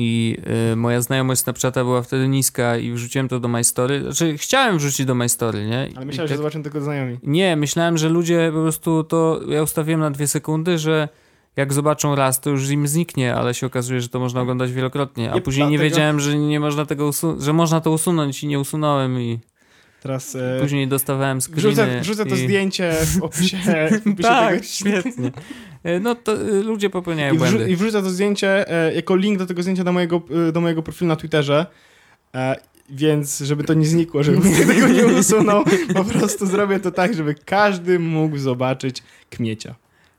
i 0.00 0.36
e, 0.72 0.76
moja 0.76 1.00
znajomość 1.00 1.40
Snapchata 1.40 1.84
była 1.84 2.02
wtedy 2.02 2.28
niska 2.28 2.76
i 2.76 2.92
wrzuciłem 2.92 3.28
to 3.28 3.40
do 3.40 3.48
My 3.48 3.64
Story. 3.64 4.02
Znaczy, 4.02 4.38
chciałem 4.38 4.78
wrzucić 4.78 5.06
do 5.06 5.14
My 5.14 5.28
Story, 5.28 5.66
nie? 5.66 5.88
Ale 5.96 6.06
myślałem, 6.06 6.28
że 6.28 6.34
tak- 6.34 6.36
zobaczą 6.36 6.62
tylko 6.62 6.80
znajomi. 6.80 7.18
Nie, 7.22 7.56
myślałem, 7.56 7.98
że 7.98 8.08
ludzie 8.08 8.50
po 8.54 8.62
prostu 8.62 9.04
to. 9.04 9.40
Ja 9.48 9.62
ustawiłem 9.62 10.00
na 10.00 10.10
dwie 10.10 10.26
sekundy, 10.26 10.78
że 10.78 11.08
jak 11.56 11.72
zobaczą 11.72 12.14
raz, 12.14 12.40
to 12.40 12.50
już 12.50 12.70
im 12.70 12.88
zniknie, 12.88 13.34
ale 13.34 13.54
się 13.54 13.66
okazuje, 13.66 14.00
że 14.00 14.08
to 14.08 14.20
można 14.20 14.40
oglądać 14.40 14.72
wielokrotnie. 14.72 15.32
A 15.32 15.34
Nie, 15.34 15.40
później 15.40 15.68
nie 15.68 15.78
wiedziałem, 15.78 16.20
że 16.20 16.38
nie 16.38 16.60
można 16.60 16.86
tego 16.86 17.04
usu- 17.08 17.40
że 17.40 17.52
można 17.52 17.80
to 17.80 17.90
usunąć 17.90 18.42
i 18.42 18.46
nie 18.46 18.60
usunąłem 18.60 19.20
i 19.20 19.38
Teraz 20.02 20.34
e, 20.36 20.58
później 20.60 20.88
dostawałem 20.88 21.40
screeny. 21.40 21.60
wrzucę, 21.62 22.00
wrzucę 22.00 22.26
to 22.26 22.34
i... 22.34 22.38
zdjęcie 22.38 22.92
w 23.04 23.22
opisie, 23.24 23.56
w 23.90 24.06
opisie 24.06 24.22
Tak, 24.22 24.50
tego. 24.54 24.62
świetnie. 24.64 25.30
E, 25.84 26.00
No 26.00 26.14
to 26.14 26.42
y, 26.42 26.62
ludzie 26.62 26.90
popełniają 26.90 27.34
I, 27.34 27.38
błędy. 27.38 27.70
I 27.70 27.76
wrzucę 27.76 28.02
to 28.02 28.10
zdjęcie 28.10 28.70
e, 28.70 28.94
jako 28.94 29.16
link 29.16 29.38
do 29.38 29.46
tego 29.46 29.62
zdjęcia 29.62 29.84
do 29.84 29.92
mojego, 29.92 30.22
e, 30.48 30.52
do 30.52 30.60
mojego 30.60 30.82
profilu 30.82 31.08
na 31.08 31.16
Twitterze. 31.16 31.66
E, 32.34 32.56
więc, 32.90 33.38
żeby 33.38 33.64
to 33.64 33.74
nie 33.74 33.86
znikło, 33.86 34.22
żeby 34.22 34.40
tego 34.66 34.88
nie 34.88 35.06
usunął, 35.06 35.64
po 35.94 36.04
prostu 36.04 36.46
zrobię 36.46 36.80
to 36.80 36.90
tak, 36.90 37.14
żeby 37.14 37.34
każdy 37.34 37.98
mógł 37.98 38.38
zobaczyć 38.38 39.02
kmiecia. 39.30 39.74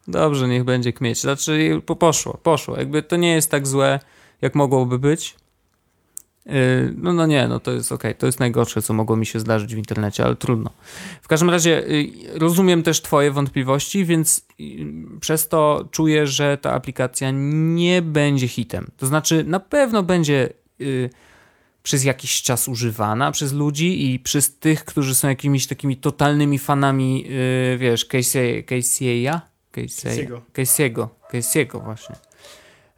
Dobrze, 0.08 0.48
niech 0.48 0.64
będzie 0.64 0.94
kmieć. 0.94 1.22
Znaczy, 1.22 1.82
po, 1.86 1.96
poszło, 1.96 2.40
poszło. 2.44 2.78
Jakby 2.78 3.04
to 3.04 3.16
nie 3.16 3.34
jest 3.34 3.52
tak 3.52 3.68
złe, 3.68 4.00
jak 4.42 4.56
mogłoby 4.56 5.00
być. 5.00 5.36
Yy, 6.46 6.94
No, 6.98 7.14
no 7.14 7.26
nie, 7.26 7.48
no 7.48 7.60
to 7.60 7.72
jest 7.72 7.92
okej. 7.92 8.16
To 8.16 8.26
jest 8.26 8.40
najgorsze, 8.40 8.82
co 8.82 8.94
mogło 8.94 9.16
mi 9.16 9.26
się 9.26 9.40
zdarzyć 9.40 9.76
w 9.76 9.78
internecie, 9.78 10.26
ale 10.26 10.36
trudno. 10.36 10.70
W 11.22 11.28
każdym 11.28 11.50
razie 11.50 11.84
yy, 11.88 12.40
rozumiem 12.40 12.84
też 12.84 13.02
Twoje 13.02 13.32
wątpliwości, 13.32 14.06
więc 14.06 14.46
yy, 14.60 14.86
przez 15.22 15.48
to 15.48 15.88
czuję, 15.92 16.28
że 16.28 16.58
ta 16.58 16.74
aplikacja 16.74 17.32
nie 17.34 18.02
będzie 18.02 18.48
hitem. 18.48 18.88
To 18.98 19.08
znaczy, 19.08 19.44
na 19.48 19.60
pewno 19.60 20.04
będzie 20.04 20.50
yy, 20.80 21.10
przez 21.84 22.04
jakiś 22.04 22.42
czas 22.42 22.68
używana 22.68 23.32
przez 23.32 23.54
ludzi 23.54 24.12
i 24.14 24.20
przez 24.20 24.58
tych, 24.60 24.86
którzy 24.86 25.16
są 25.16 25.28
jakimiś 25.28 25.68
takimi 25.68 25.98
totalnymi 25.98 26.60
fanami, 26.60 27.24
yy, 27.24 27.78
wiesz, 27.78 28.06
Casey, 28.06 28.64
Casey'a? 28.68 29.40
Casey'ego. 29.74 30.42
Casey'ego. 30.54 31.08
Casey'ego 31.34 31.84
właśnie. 31.84 32.16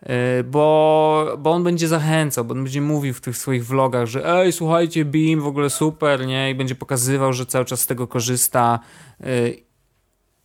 Yy, 0.02 0.44
Bo, 0.44 1.36
bo 1.40 1.52
on 1.52 1.64
będzie 1.64 1.88
zachęcał, 1.88 2.46
bo 2.46 2.54
on 2.54 2.64
będzie 2.64 2.82
mówił 2.82 3.14
w 3.14 3.22
tych 3.22 3.38
swoich 3.38 3.66
vlogach, 3.66 4.06
że 4.06 4.40
ej, 4.40 4.52
słuchajcie, 4.52 5.06
Beam 5.06 5.42
w 5.42 5.48
ogóle 5.48 5.70
super, 5.70 6.28
nie? 6.28 6.52
I 6.52 6.56
będzie 6.56 6.76
pokazywał, 6.76 7.34
że 7.34 7.46
cały 7.46 7.66
czas 7.66 7.82
z 7.82 7.88
tego 7.88 8.08
korzysta. 8.08 8.80
Yy, 9.20 9.58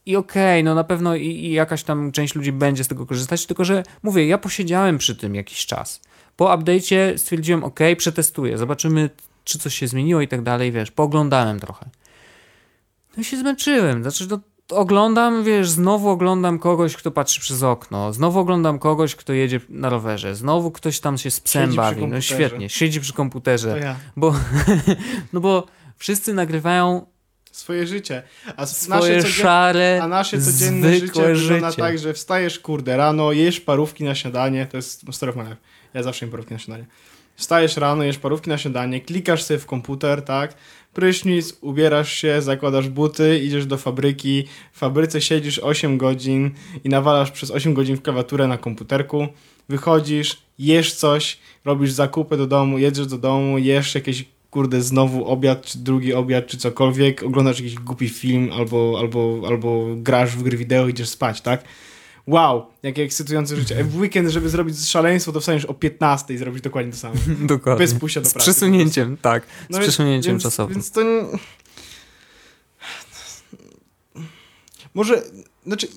I 0.06 0.16
okej, 0.16 0.64
no 0.64 0.74
na 0.74 0.84
pewno 0.84 1.16
i, 1.16 1.26
i 1.26 1.52
jakaś 1.52 1.82
tam 1.82 2.12
część 2.12 2.34
ludzi 2.34 2.52
będzie 2.52 2.84
z 2.84 2.88
tego 2.88 3.06
korzystać, 3.06 3.46
tylko 3.46 3.64
że 3.64 3.82
mówię, 4.02 4.26
ja 4.26 4.38
posiedziałem 4.38 4.98
przy 4.98 5.16
tym 5.16 5.34
jakiś 5.34 5.66
czas. 5.66 6.00
Po 6.36 6.44
update'cie 6.44 7.18
stwierdziłem, 7.18 7.64
ok, 7.64 7.80
przetestuję, 7.96 8.58
zobaczymy 8.58 9.10
czy 9.44 9.58
coś 9.58 9.74
się 9.74 9.88
zmieniło 9.88 10.20
i 10.20 10.28
tak 10.28 10.42
dalej, 10.42 10.72
wiesz, 10.72 10.90
pooglądałem 10.90 11.60
trochę. 11.60 11.86
No 13.16 13.20
i 13.20 13.24
się 13.24 13.36
zmęczyłem, 13.36 14.02
znaczy 14.02 14.26
no, 14.30 14.40
oglądam, 14.70 15.44
wiesz, 15.44 15.70
znowu 15.70 16.08
oglądam 16.08 16.58
kogoś, 16.58 16.96
kto 16.96 17.10
patrzy 17.10 17.40
przez 17.40 17.62
okno, 17.62 18.12
znowu 18.12 18.40
oglądam 18.40 18.78
kogoś, 18.78 19.14
kto 19.14 19.32
jedzie 19.32 19.60
na 19.68 19.88
rowerze, 19.88 20.34
znowu 20.34 20.70
ktoś 20.70 21.00
tam 21.00 21.18
się 21.18 21.30
z 21.30 21.40
psem 21.40 21.64
Siedzi 21.64 21.76
bawi, 21.76 22.06
no 22.06 22.20
świetnie, 22.20 22.68
siedzi 22.68 23.00
przy 23.00 23.12
komputerze, 23.12 23.78
ja. 23.78 23.96
bo, 24.16 24.34
no 25.32 25.40
bo 25.40 25.66
wszyscy 25.96 26.34
nagrywają 26.34 27.06
Swoje 27.56 27.86
życie. 27.86 28.22
A 28.56 28.66
swoje 28.66 29.16
nasze, 29.16 29.28
szare, 29.28 30.00
A 30.02 30.08
nasze 30.08 30.40
codzienne 30.40 30.94
życie 30.94 31.06
wygląda 31.06 31.70
życie. 31.70 31.82
tak, 31.82 31.98
że 31.98 32.14
wstajesz, 32.14 32.58
kurde, 32.58 32.96
rano, 32.96 33.32
jesz 33.32 33.60
parówki 33.60 34.04
na 34.04 34.14
śniadanie, 34.14 34.66
to 34.66 34.76
jest 34.76 35.04
my 35.36 35.42
life. 35.42 35.56
Ja 35.94 36.02
zawsze 36.02 36.26
jem 36.26 36.30
parówki 36.30 36.52
na 36.54 36.58
śniadanie. 36.58 36.86
Wstajesz 37.36 37.76
rano, 37.76 38.04
jesz 38.04 38.18
parówki 38.18 38.50
na 38.50 38.58
śniadanie, 38.58 39.00
klikasz 39.00 39.42
sobie 39.42 39.58
w 39.58 39.66
komputer, 39.66 40.22
tak, 40.22 40.54
prysznic, 40.94 41.56
ubierasz 41.60 42.12
się, 42.12 42.42
zakładasz 42.42 42.88
buty, 42.88 43.40
idziesz 43.44 43.66
do 43.66 43.76
fabryki, 43.76 44.44
w 44.72 44.78
fabryce 44.78 45.20
siedzisz 45.20 45.58
8 45.58 45.98
godzin 45.98 46.50
i 46.84 46.88
nawalasz 46.88 47.30
przez 47.30 47.50
8 47.50 47.74
godzin 47.74 47.96
w 47.96 48.02
klawiaturę 48.02 48.46
na 48.48 48.58
komputerku, 48.58 49.28
wychodzisz, 49.68 50.42
jesz 50.58 50.94
coś, 50.94 51.38
robisz 51.64 51.92
zakupy 51.92 52.36
do 52.36 52.46
domu, 52.46 52.78
jedziesz 52.78 53.06
do 53.06 53.18
domu, 53.18 53.58
jesz 53.58 53.94
jakieś 53.94 54.24
kurde, 54.50 54.82
znowu 54.82 55.26
obiad, 55.26 55.66
czy 55.66 55.78
drugi 55.78 56.14
obiad, 56.14 56.46
czy 56.46 56.56
cokolwiek, 56.56 57.22
oglądasz 57.22 57.60
jakiś 57.60 57.74
głupi 57.74 58.08
film, 58.08 58.50
albo, 58.52 58.96
albo, 59.00 59.42
albo 59.46 59.86
grasz 59.96 60.36
w 60.36 60.42
gry 60.42 60.56
wideo, 60.56 60.88
idziesz 60.88 61.08
spać, 61.08 61.40
tak? 61.40 61.64
Wow, 62.26 62.66
jakie 62.82 63.02
ekscytujące 63.02 63.56
życie. 63.56 63.84
W 63.84 63.96
weekend, 63.96 64.28
żeby 64.30 64.48
zrobić 64.48 64.88
szaleństwo, 64.88 65.32
to 65.32 65.40
wstaniesz 65.40 65.64
o 65.64 65.74
15 65.74 66.34
i 66.34 66.38
zrobić 66.38 66.62
dokładnie 66.62 66.92
to 66.92 66.98
samo. 66.98 67.14
Dokładnie. 67.40 67.86
Bez 67.86 67.94
pójścia 67.94 68.20
do 68.20 68.28
Z 68.28 68.32
pracy. 68.32 68.50
przesunięciem, 68.50 69.16
tak. 69.16 69.42
Z 69.42 69.48
No 69.70 69.78
przesunięciem 69.78 70.32
więc, 70.32 70.42
czasowym. 70.42 70.74
Więc 70.74 70.90
to... 70.90 71.02
nie- 71.02 71.22
Może... 74.94 75.22
Znaczy... 75.66 75.88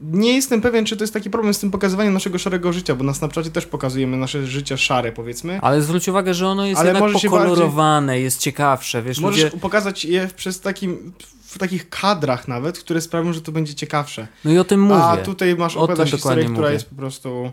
Nie 0.00 0.34
jestem 0.34 0.60
pewien, 0.60 0.84
czy 0.84 0.96
to 0.96 1.04
jest 1.04 1.14
taki 1.14 1.30
problem 1.30 1.54
z 1.54 1.58
tym 1.58 1.70
pokazywaniem 1.70 2.14
naszego 2.14 2.38
szarego 2.38 2.72
życia, 2.72 2.94
bo 2.94 3.04
na 3.04 3.14
Snapchacie 3.14 3.50
też 3.50 3.66
pokazujemy 3.66 4.16
nasze 4.16 4.46
życie 4.46 4.78
szare, 4.78 5.12
powiedzmy. 5.12 5.60
Ale 5.62 5.82
zwróć 5.82 6.08
uwagę, 6.08 6.34
że 6.34 6.48
ono 6.48 6.66
jest 6.66 6.80
Ale 6.80 6.92
jednak 6.92 7.12
pokolorowane, 7.22 8.20
jest 8.20 8.40
ciekawsze, 8.40 9.02
wiesz, 9.02 9.20
Możesz 9.20 9.44
ludzie... 9.44 9.58
pokazać 9.60 10.04
je 10.04 10.28
przez 10.36 10.60
takim, 10.60 11.12
w 11.42 11.58
takich 11.58 11.88
kadrach 11.88 12.48
nawet, 12.48 12.78
które 12.78 13.00
sprawią, 13.00 13.32
że 13.32 13.40
to 13.40 13.52
będzie 13.52 13.74
ciekawsze. 13.74 14.28
No 14.44 14.52
i 14.52 14.58
o 14.58 14.64
tym 14.64 14.80
mówię. 14.80 15.02
A 15.02 15.16
tutaj 15.16 15.56
masz 15.56 15.76
opowiadać 15.76 16.10
historię, 16.10 16.44
która 16.44 16.58
mówię. 16.58 16.72
jest 16.72 16.90
po 16.90 16.96
prostu 16.96 17.52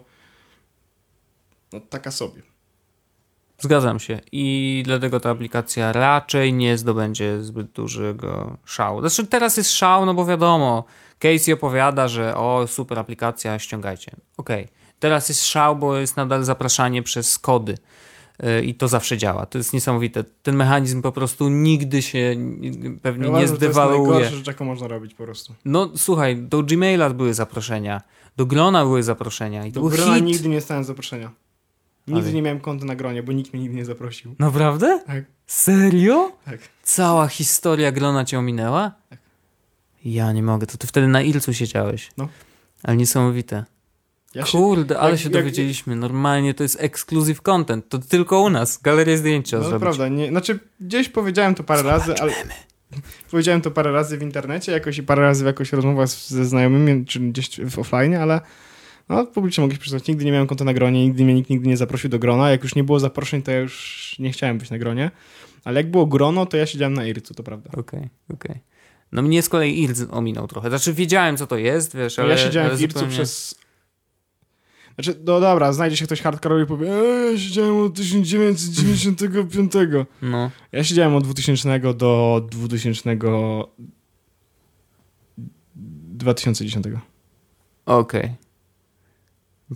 no, 1.73 1.79
taka 1.89 2.11
sobie. 2.11 2.41
Zgadzam 3.59 3.99
się. 3.99 4.19
I 4.31 4.83
dlatego 4.85 5.19
ta 5.19 5.29
aplikacja 5.29 5.91
raczej 5.91 6.53
nie 6.53 6.77
zdobędzie 6.77 7.43
zbyt 7.43 7.71
dużego 7.71 8.57
szału. 8.65 8.99
Znaczy 8.99 9.27
teraz 9.27 9.57
jest 9.57 9.71
szał, 9.71 10.05
no 10.05 10.13
bo 10.13 10.25
wiadomo, 10.25 10.83
Casey 11.23 11.53
opowiada, 11.53 12.07
że 12.07 12.35
o, 12.37 12.67
super 12.67 12.99
aplikacja, 12.99 13.59
ściągajcie. 13.59 14.11
Okej. 14.37 14.67
Teraz 14.99 15.29
jest 15.29 15.45
szał, 15.45 15.75
bo 15.75 15.97
jest 15.97 16.17
nadal 16.17 16.43
zapraszanie 16.43 17.03
przez 17.03 17.39
kody. 17.39 17.77
Yy, 18.43 18.61
I 18.63 18.75
to 18.75 18.87
zawsze 18.87 19.17
działa. 19.17 19.45
To 19.45 19.57
jest 19.57 19.73
niesamowite. 19.73 20.23
Ten 20.43 20.55
mechanizm 20.55 21.01
po 21.01 21.11
prostu 21.11 21.49
nigdy 21.49 22.01
się 22.01 22.35
pewnie 23.01 23.27
Ja 23.27 23.31
nie 23.33 23.39
że 23.39 23.39
to 23.39 23.39
jest 23.41 23.55
zdewaluuje. 23.55 24.29
rzecz, 24.29 24.47
jaką 24.47 24.65
można 24.65 24.87
robić 24.87 25.13
po 25.13 25.23
prostu. 25.23 25.53
No 25.65 25.89
słuchaj, 25.95 26.37
do 26.37 26.63
Gmaila 26.63 27.09
były 27.09 27.33
zaproszenia, 27.33 28.01
do 28.37 28.45
Glona 28.45 28.83
były 28.83 29.03
zaproszenia 29.03 29.65
i 29.65 29.71
Do 29.71 29.79
był 29.81 29.89
Grona 29.89 30.15
hit. 30.15 30.23
nigdy 30.25 30.49
nie 30.49 30.55
dostałem 30.55 30.83
zaproszenia. 30.83 31.31
Nigdy 32.07 32.21
Ale- 32.23 32.33
nie 32.33 32.41
miałem 32.41 32.59
konta 32.59 32.85
na 32.85 32.95
gronie, 32.95 33.23
bo 33.23 33.31
nikt 33.31 33.53
mnie 33.53 33.61
nigdy 33.63 33.77
nie 33.77 33.85
zaprosił. 33.85 34.35
Naprawdę? 34.39 34.99
Tak. 35.07 35.23
Serio? 35.47 36.31
Tak. 36.45 36.59
Cała 36.83 37.27
historia 37.27 37.91
Glona 37.91 38.25
cię 38.25 38.39
ominęła? 38.39 38.91
Tak. 39.09 39.19
Ja 40.05 40.31
nie 40.31 40.43
mogę, 40.43 40.67
to 40.67 40.77
ty 40.77 40.87
wtedy 40.87 41.07
na 41.07 41.21
Ilcu 41.21 41.53
siedziałeś. 41.53 42.11
No. 42.17 42.27
Ale 42.83 42.97
niesamowite. 42.97 43.65
Ja 44.35 44.45
się, 44.45 44.57
Kurde, 44.57 44.99
ale 44.99 45.11
jak- 45.11 45.19
się 45.19 45.23
jak- 45.23 45.33
dowiedzieliśmy. 45.33 45.95
Normalnie 45.95 46.53
to 46.53 46.63
jest 46.63 46.77
exclusive 46.79 47.41
content. 47.41 47.89
To 47.89 47.99
tylko 47.99 48.41
u 48.41 48.49
nas. 48.49 48.81
Galeria 48.81 49.17
zdjęć 49.17 49.45
trzeba 49.45 49.69
no 49.69 49.79
prawda, 49.79 50.07
nie, 50.07 50.27
znaczy 50.29 50.59
gdzieś 50.79 51.09
powiedziałem 51.09 51.55
to 51.55 51.63
parę 51.63 51.83
razy, 51.83 52.15
ale 52.15 52.33
powiedziałem 53.31 53.61
to 53.61 53.71
parę 53.71 53.91
razy 53.91 54.17
w 54.17 54.21
internecie, 54.21 54.71
jakoś 54.71 54.97
i 54.97 55.03
parę 55.03 55.21
razy 55.21 55.43
w 55.43 55.47
jakoś 55.47 55.71
rozmowach 55.71 56.09
ze 56.09 56.45
znajomymi, 56.45 57.05
czy 57.05 57.19
gdzieś 57.19 57.59
w 57.59 57.79
offline, 57.79 58.15
ale 58.15 58.41
no, 59.09 59.25
publicznie 59.25 59.61
mogę 59.61 59.73
się 59.73 59.79
przyznać, 59.81 60.07
nigdy 60.07 60.25
nie 60.25 60.31
miałem 60.31 60.47
konta 60.47 60.65
na 60.65 60.73
gronie, 60.73 61.05
nigdy 61.05 61.23
mnie 61.23 61.33
nikt 61.33 61.49
nigdy 61.49 61.67
nie 61.67 61.77
zaprosił 61.77 62.09
do 62.09 62.19
grona. 62.19 62.49
Jak 62.51 62.63
już 62.63 62.75
nie 62.75 62.83
było 62.83 62.99
zaproszeń, 62.99 63.41
to 63.41 63.51
ja 63.51 63.59
już 63.59 64.15
nie 64.19 64.31
chciałem 64.31 64.57
być 64.57 64.69
na 64.69 64.77
gronie. 64.77 65.11
Ale 65.63 65.79
jak 65.79 65.91
było 65.91 66.05
grono, 66.05 66.45
to 66.45 66.57
ja 66.57 66.65
siedziałem 66.65 66.93
na 66.93 67.05
Ircu, 67.05 67.33
to 67.33 67.43
prawda. 67.43 67.69
Okej, 67.77 68.09
okej. 68.33 68.59
No 69.13 69.21
mnie 69.21 69.41
z 69.41 69.49
kolei 69.49 69.83
Ilc 69.83 70.01
ominął 70.11 70.47
trochę. 70.47 70.69
Znaczy 70.69 70.93
wiedziałem, 70.93 71.37
co 71.37 71.47
to 71.47 71.57
jest, 71.57 71.95
wiesz, 71.97 72.19
ale... 72.19 72.29
ja 72.29 72.37
siedziałem 72.37 72.77
w 72.77 72.81
Ircu 72.81 72.99
zupełnie- 72.99 73.13
przez... 73.13 73.55
Znaczy, 74.95 75.19
no 75.25 75.39
dobra, 75.39 75.73
znajdzie 75.73 75.97
się 75.97 76.05
ktoś 76.05 76.21
hardkorowy 76.21 76.63
i 76.63 76.65
powie 76.65 76.91
eee, 76.93 77.39
siedziałem 77.39 77.77
od 77.77 77.93
1995. 77.93 79.73
No. 80.21 80.51
Ja 80.71 80.83
siedziałem 80.83 81.15
od 81.15 81.23
2000 81.23 81.79
do 81.93 82.41
2000... 82.51 83.17
2010. 85.75 86.85
Okej. 87.85 88.29
No 88.29 88.35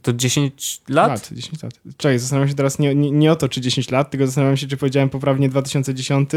To 0.01 0.13
10 0.13 0.81
lat? 0.89 1.09
Lat, 1.09 1.29
10 1.31 1.63
lat. 1.63 1.73
Czekaj, 1.97 2.19
zastanawiam 2.19 2.49
się 2.49 2.55
teraz 2.55 2.79
nie, 2.79 2.95
nie, 2.95 3.11
nie 3.11 3.31
o 3.31 3.35
to, 3.35 3.49
czy 3.49 3.61
10 3.61 3.91
lat, 3.91 4.11
tylko 4.11 4.25
zastanawiam 4.25 4.57
się, 4.57 4.67
czy 4.67 4.77
powiedziałem 4.77 5.09
poprawnie 5.09 5.49
2010, 5.49 6.29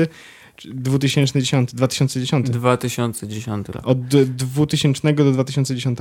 czy 0.56 0.74
2010, 0.74 1.74
2010. 1.74 2.50
2010 2.50 3.68
lat. 3.74 3.86
Od 3.86 4.06
d- 4.06 4.26
2000 4.26 5.12
do 5.12 5.32
2010. 5.32 5.98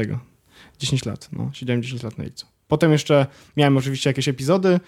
10 0.80 1.06
lat, 1.06 1.30
no. 1.34 1.50
Siedziałem 1.54 1.84
10 1.84 2.04
lat 2.04 2.18
na 2.18 2.24
Ilcu. 2.24 2.45
Potem 2.68 2.91
jeszcze 2.91 3.26
miałem 3.58 3.78
oczywiście 3.78 4.10
jakieś 4.10 4.28
epizody 4.28 4.80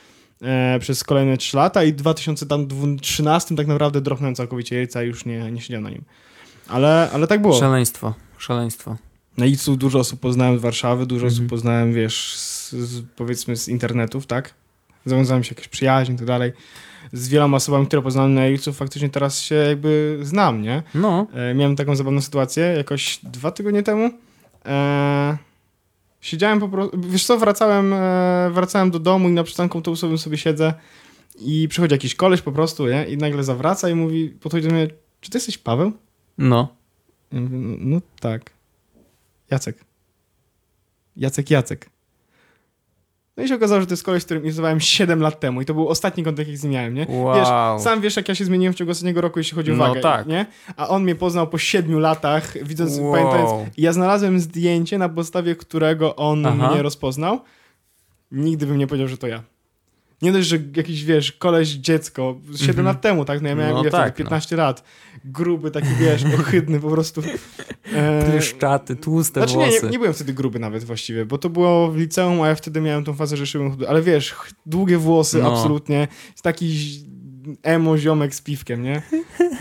e, 0.41 0.77
przez 0.79 1.03
kolejne 1.03 1.37
3 1.37 1.57
lata 1.57 1.83
i 1.83 1.93
w 1.93 1.95
2013 1.95 3.55
tak 3.55 3.67
naprawdę 3.67 4.01
dropnąłem 4.01 4.35
całkowicie 4.35 4.81
Ilca 4.81 5.03
i 5.03 5.07
już 5.07 5.25
nie, 5.25 5.51
nie 5.51 5.61
siedziałem 5.61 5.83
na 5.83 5.89
nim. 5.89 6.03
Ale, 6.67 7.09
ale 7.13 7.27
tak 7.27 7.41
było. 7.41 7.59
Szaleństwo, 7.59 8.13
szaleństwo. 8.37 8.97
Na 9.37 9.45
Ilcu 9.45 9.75
dużo 9.77 9.99
osób 9.99 10.19
poznałem 10.19 10.59
z 10.59 10.61
Warszawy, 10.61 11.05
dużo 11.05 11.25
Mhm. 11.25 11.33
osób 11.39 11.49
poznałem, 11.49 11.93
wiesz, 11.93 12.35
z, 12.37 12.71
z, 12.71 13.03
powiedzmy 13.15 13.55
z 13.55 13.67
internetów, 13.67 14.27
tak? 14.27 14.53
Zawiązałem 15.05 15.43
się 15.43 15.51
jakieś 15.51 15.67
przyjaźń 15.67 16.13
i 16.13 16.15
tak 16.15 16.25
dalej. 16.27 16.51
Z 17.13 17.29
wieloma 17.29 17.57
osobami, 17.57 17.87
które 17.87 18.01
poznałem 18.01 18.33
na 18.33 18.47
Ilcu, 18.47 18.73
faktycznie 18.73 19.09
teraz 19.09 19.39
się 19.41 19.55
jakby 19.55 20.19
znam, 20.21 20.61
nie? 20.61 20.83
No, 20.95 21.27
E, 21.33 21.53
miałem 21.53 21.75
taką 21.75 21.95
zabawną 21.95 22.21
sytuację 22.21 22.63
jakoś 22.63 23.19
dwa 23.23 23.51
tygodnie 23.51 23.83
temu. 23.83 24.09
E, 24.65 25.37
siedziałem 26.21 26.59
po 26.59 26.69
prostu, 26.69 27.01
wiesz 27.01 27.25
co, 27.25 27.37
wracałem, 27.37 27.93
e, 27.93 28.49
wracałem 28.53 28.91
do 28.91 28.99
domu 28.99 29.29
i 29.29 29.31
na 29.31 29.43
przystanku 29.43 29.77
autobusowym 29.77 30.17
sobie 30.17 30.37
siedzę 30.37 30.73
i 31.39 31.67
przychodzi 31.67 31.93
jakiś 31.93 32.15
koleś 32.15 32.41
po 32.41 32.51
prostu, 32.51 32.87
nie? 32.87 33.05
I 33.05 33.17
nagle 33.17 33.43
zawraca 33.43 33.89
i 33.89 33.95
mówi, 33.95 34.29
podchodzi 34.29 34.67
do 34.67 34.73
mnie, 34.73 34.87
czy 35.21 35.29
ty 35.31 35.37
jesteś 35.37 35.57
Paweł? 35.57 35.91
no. 36.37 36.67
Ja 37.31 37.39
mówię, 37.39 37.57
no, 37.57 37.77
no 37.79 38.01
tak. 38.19 38.51
Jacek. 39.51 39.85
Jacek 41.17 41.49
Jacek. 41.49 41.89
No 43.37 43.43
i 43.43 43.47
się 43.47 43.55
okazało, 43.55 43.81
że 43.81 43.87
to 43.87 43.93
jest 43.93 44.03
koleś, 44.03 44.21
z 44.23 44.25
którym 44.25 44.43
inwestowałem 44.43 44.79
7 44.79 45.21
lat 45.21 45.39
temu 45.39 45.61
i 45.61 45.65
to 45.65 45.73
był 45.73 45.87
ostatni 45.89 46.23
kontakt, 46.23 46.47
jaki 46.47 46.57
z 46.57 46.63
nim 46.63 46.73
miałem, 46.73 46.93
nie? 46.93 47.05
Wow. 47.09 47.35
Wiesz, 47.35 47.83
sam 47.83 48.01
wiesz, 48.01 48.15
jak 48.15 48.29
ja 48.29 48.35
się 48.35 48.45
zmieniłem 48.45 48.73
w 48.73 48.77
ciągu 48.77 48.91
ostatniego 48.91 49.21
roku, 49.21 49.39
jeśli 49.39 49.55
chodzi 49.55 49.71
o 49.71 49.75
No 49.75 49.87
wagę, 49.87 50.01
tak. 50.01 50.27
nie? 50.27 50.45
A 50.77 50.87
on 50.89 51.03
mnie 51.03 51.15
poznał 51.15 51.47
po 51.47 51.57
7 51.57 51.99
latach, 51.99 52.63
widząc, 52.63 52.97
Wow. 52.99 53.13
pamiętając. 53.13 53.69
Ja 53.77 53.93
znalazłem 53.93 54.39
zdjęcie, 54.39 54.97
na 54.97 55.09
podstawie 55.09 55.55
którego 55.55 56.15
on 56.15 56.45
Aha. 56.45 56.71
mnie 56.71 56.81
rozpoznał. 56.81 57.39
Nigdy 58.31 58.65
bym 58.65 58.77
nie 58.77 58.87
powiedział, 58.87 59.07
że 59.07 59.17
to 59.17 59.27
ja. 59.27 59.43
Nie 60.21 60.31
dość, 60.31 60.47
że 60.47 60.57
jakiś, 60.75 61.03
wiesz, 61.03 61.31
koleś 61.31 61.69
dziecko, 61.69 62.35
7 62.55 62.69
Mhm. 62.69 62.85
lat 62.85 63.01
temu, 63.01 63.25
tak? 63.25 63.41
No 63.41 63.49
ja 63.49 63.55
miałem 63.55 63.73
No 63.73 63.81
ile 63.81 63.91
tak, 63.91 64.01
wtedy, 64.13 64.17
15 64.17 64.55
lat. 64.55 64.83
Gruby, 65.25 65.71
taki, 65.71 65.87
wiesz, 65.99 66.23
ohydny 66.39 66.79
po 66.79 66.89
prostu. 66.89 67.21
E, 67.93 68.25
Pryszczaty, 68.31 68.95
tłuste 68.95 69.39
znaczy 69.39 69.57
nie, 69.57 69.65
włosy. 69.65 69.85
nie, 69.85 69.91
nie 69.91 69.99
byłem 69.99 70.13
wtedy 70.13 70.33
gruby 70.33 70.59
nawet 70.59 70.83
właściwie, 70.83 71.25
bo 71.25 71.37
to 71.37 71.49
było 71.49 71.91
w 71.91 71.97
liceum, 71.97 72.41
a 72.41 72.47
ja 72.47 72.55
wtedy 72.55 72.81
miałem 72.81 73.03
tą 73.03 73.13
fazę, 73.13 73.37
że 73.37 73.45
szyłem 73.47 73.71
chudy. 73.71 73.89
Ale 73.89 74.01
wiesz, 74.01 74.35
długie 74.65 74.97
włosy, 74.97 75.37
No. 75.41 75.51
absolutnie. 75.53 76.07
Taki 76.41 76.77
emo 77.63 77.97
ziomek 77.97 78.35
z 78.35 78.41
piwkiem, 78.41 78.83
nie? 78.83 79.01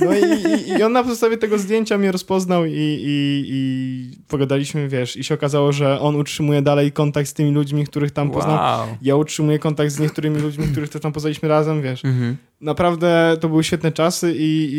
No 0.00 0.14
i, 0.14 0.20
i, 0.20 0.68
i 0.78 0.82
on 0.82 0.92
na 0.92 1.04
podstawie 1.04 1.36
tego 1.36 1.58
zdjęcia 1.58 1.98
mnie 1.98 2.12
rozpoznał 2.12 2.64
i, 2.64 2.70
i, 2.72 3.44
i 3.48 4.10
pogadaliśmy, 4.28 4.88
wiesz, 4.88 5.16
i 5.16 5.24
się 5.24 5.34
okazało, 5.34 5.72
że 5.72 6.00
on 6.00 6.16
utrzymuje 6.16 6.62
dalej 6.62 6.92
kontakt 6.92 7.28
z 7.28 7.34
tymi 7.34 7.50
ludźmi, 7.50 7.86
których 7.86 8.10
tam 8.10 8.30
poznał. 8.30 8.56
Wow. 8.56 8.96
Ja 9.02 9.16
utrzymuję 9.16 9.58
kontakt 9.58 9.92
z 9.92 9.98
niektórymi 9.98 10.38
ludźmi, 10.38 10.66
których 10.72 10.90
też 10.90 11.02
tam 11.02 11.12
poznaliśmy 11.12 11.48
razem, 11.48 11.82
wiesz. 11.82 12.04
Mhm. 12.04 12.36
Naprawdę 12.60 13.36
to 13.40 13.48
były 13.48 13.64
świetne 13.64 13.92
czasy 13.92 14.34
i, 14.36 14.70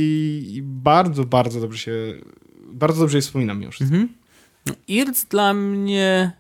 i, 0.56 0.62
bardzo, 0.64 1.24
bardzo 1.24 1.62
dobrze 1.62 1.78
się, 1.78 1.92
bardzo 2.74 3.02
dobrze 3.02 3.18
je 3.18 3.22
wspominam 3.22 3.62
już. 3.62 3.82
Mhm. 3.82 4.10
Irc 4.88 5.26
dla 5.26 5.54
mnie 5.54 6.32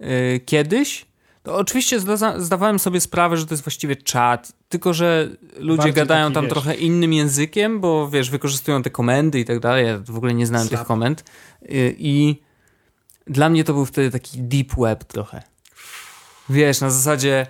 y, 0.00 0.40
kiedyś 0.46 1.11
To 1.42 1.56
oczywiście 1.56 2.00
zda 2.00 2.40
zdawałem 2.40 2.78
sobie 2.78 3.00
sprawę, 3.00 3.36
że 3.36 3.46
to 3.46 3.54
jest 3.54 3.64
właściwie 3.64 3.96
czat, 3.96 4.52
tylko 4.68 4.94
że 4.94 5.28
ludzie 5.56 5.76
Bardziej 5.76 5.92
gadają 5.92 6.32
tam 6.32 6.44
wiesz- 6.44 6.52
trochę 6.52 6.74
innym 6.74 7.12
językiem, 7.12 7.80
bo 7.80 8.08
wiesz, 8.10 8.30
wykorzystują 8.30 8.82
te 8.82 8.90
komendy 8.90 9.40
i 9.40 9.44
tak 9.44 9.60
dalej. 9.60 9.86
Ja 9.86 9.98
w 9.98 10.16
ogóle 10.16 10.34
nie 10.34 10.46
znałem 10.46 10.68
Slap. 10.68 10.80
tych 10.80 10.86
komend. 10.86 11.24
Y, 11.62 11.96
I 11.98 12.36
dla 13.26 13.48
mnie 13.48 13.64
to 13.64 13.72
był 13.72 13.86
wtedy 13.86 14.10
taki 14.10 14.38
deep 14.42 14.74
web 14.78 15.04
trochę. 15.04 15.42
Wiesz, 16.48 16.80
na 16.80 16.90
zasadzie 16.90 17.46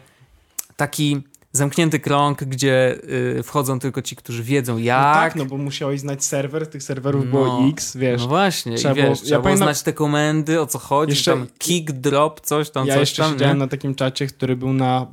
taki 0.76 1.22
zamknięty 1.52 2.00
krąg, 2.00 2.44
gdzie 2.44 2.98
y, 3.38 3.42
wchodzą 3.42 3.78
tylko 3.78 4.02
ci, 4.02 4.16
którzy 4.16 4.42
wiedzą 4.42 4.78
jak. 4.78 5.06
No 5.06 5.14
tak, 5.14 5.36
no 5.36 5.44
bo 5.44 5.56
musiałeś 5.58 6.00
znać 6.00 6.24
serwer, 6.24 6.66
tych 6.66 6.82
serwerów 6.82 7.30
było 7.30 7.46
No. 7.46 7.68
X, 7.68 7.96
wiesz. 7.96 8.20
No 8.20 8.28
właśnie, 8.28 8.76
trzeba 8.76 8.94
wiesz, 8.94 9.04
było- 9.04 9.16
trzeba 9.16 9.28
ja 9.30 9.36
było 9.36 9.42
pamiętam- 9.42 9.66
znać 9.68 9.82
te 9.82 9.92
komendy, 9.92 10.60
o 10.60 10.66
co 10.66 10.78
chodzi, 10.78 11.10
Jeszcze- 11.10 11.30
tam 11.32 11.46
kick, 11.58 11.92
drop, 11.92 12.40
coś 12.40 12.70
tam, 12.70 12.86
ja 12.86 12.94
coś 12.94 13.00
jeszcze 13.00 13.22
tam, 13.22 13.32
siedziałem 13.32 13.56
nie? 13.56 13.58
na 13.64 13.68
takim 13.68 13.94
czacie, 13.94 14.26
który 14.26 14.56
był 14.56 14.72
na 14.72 15.06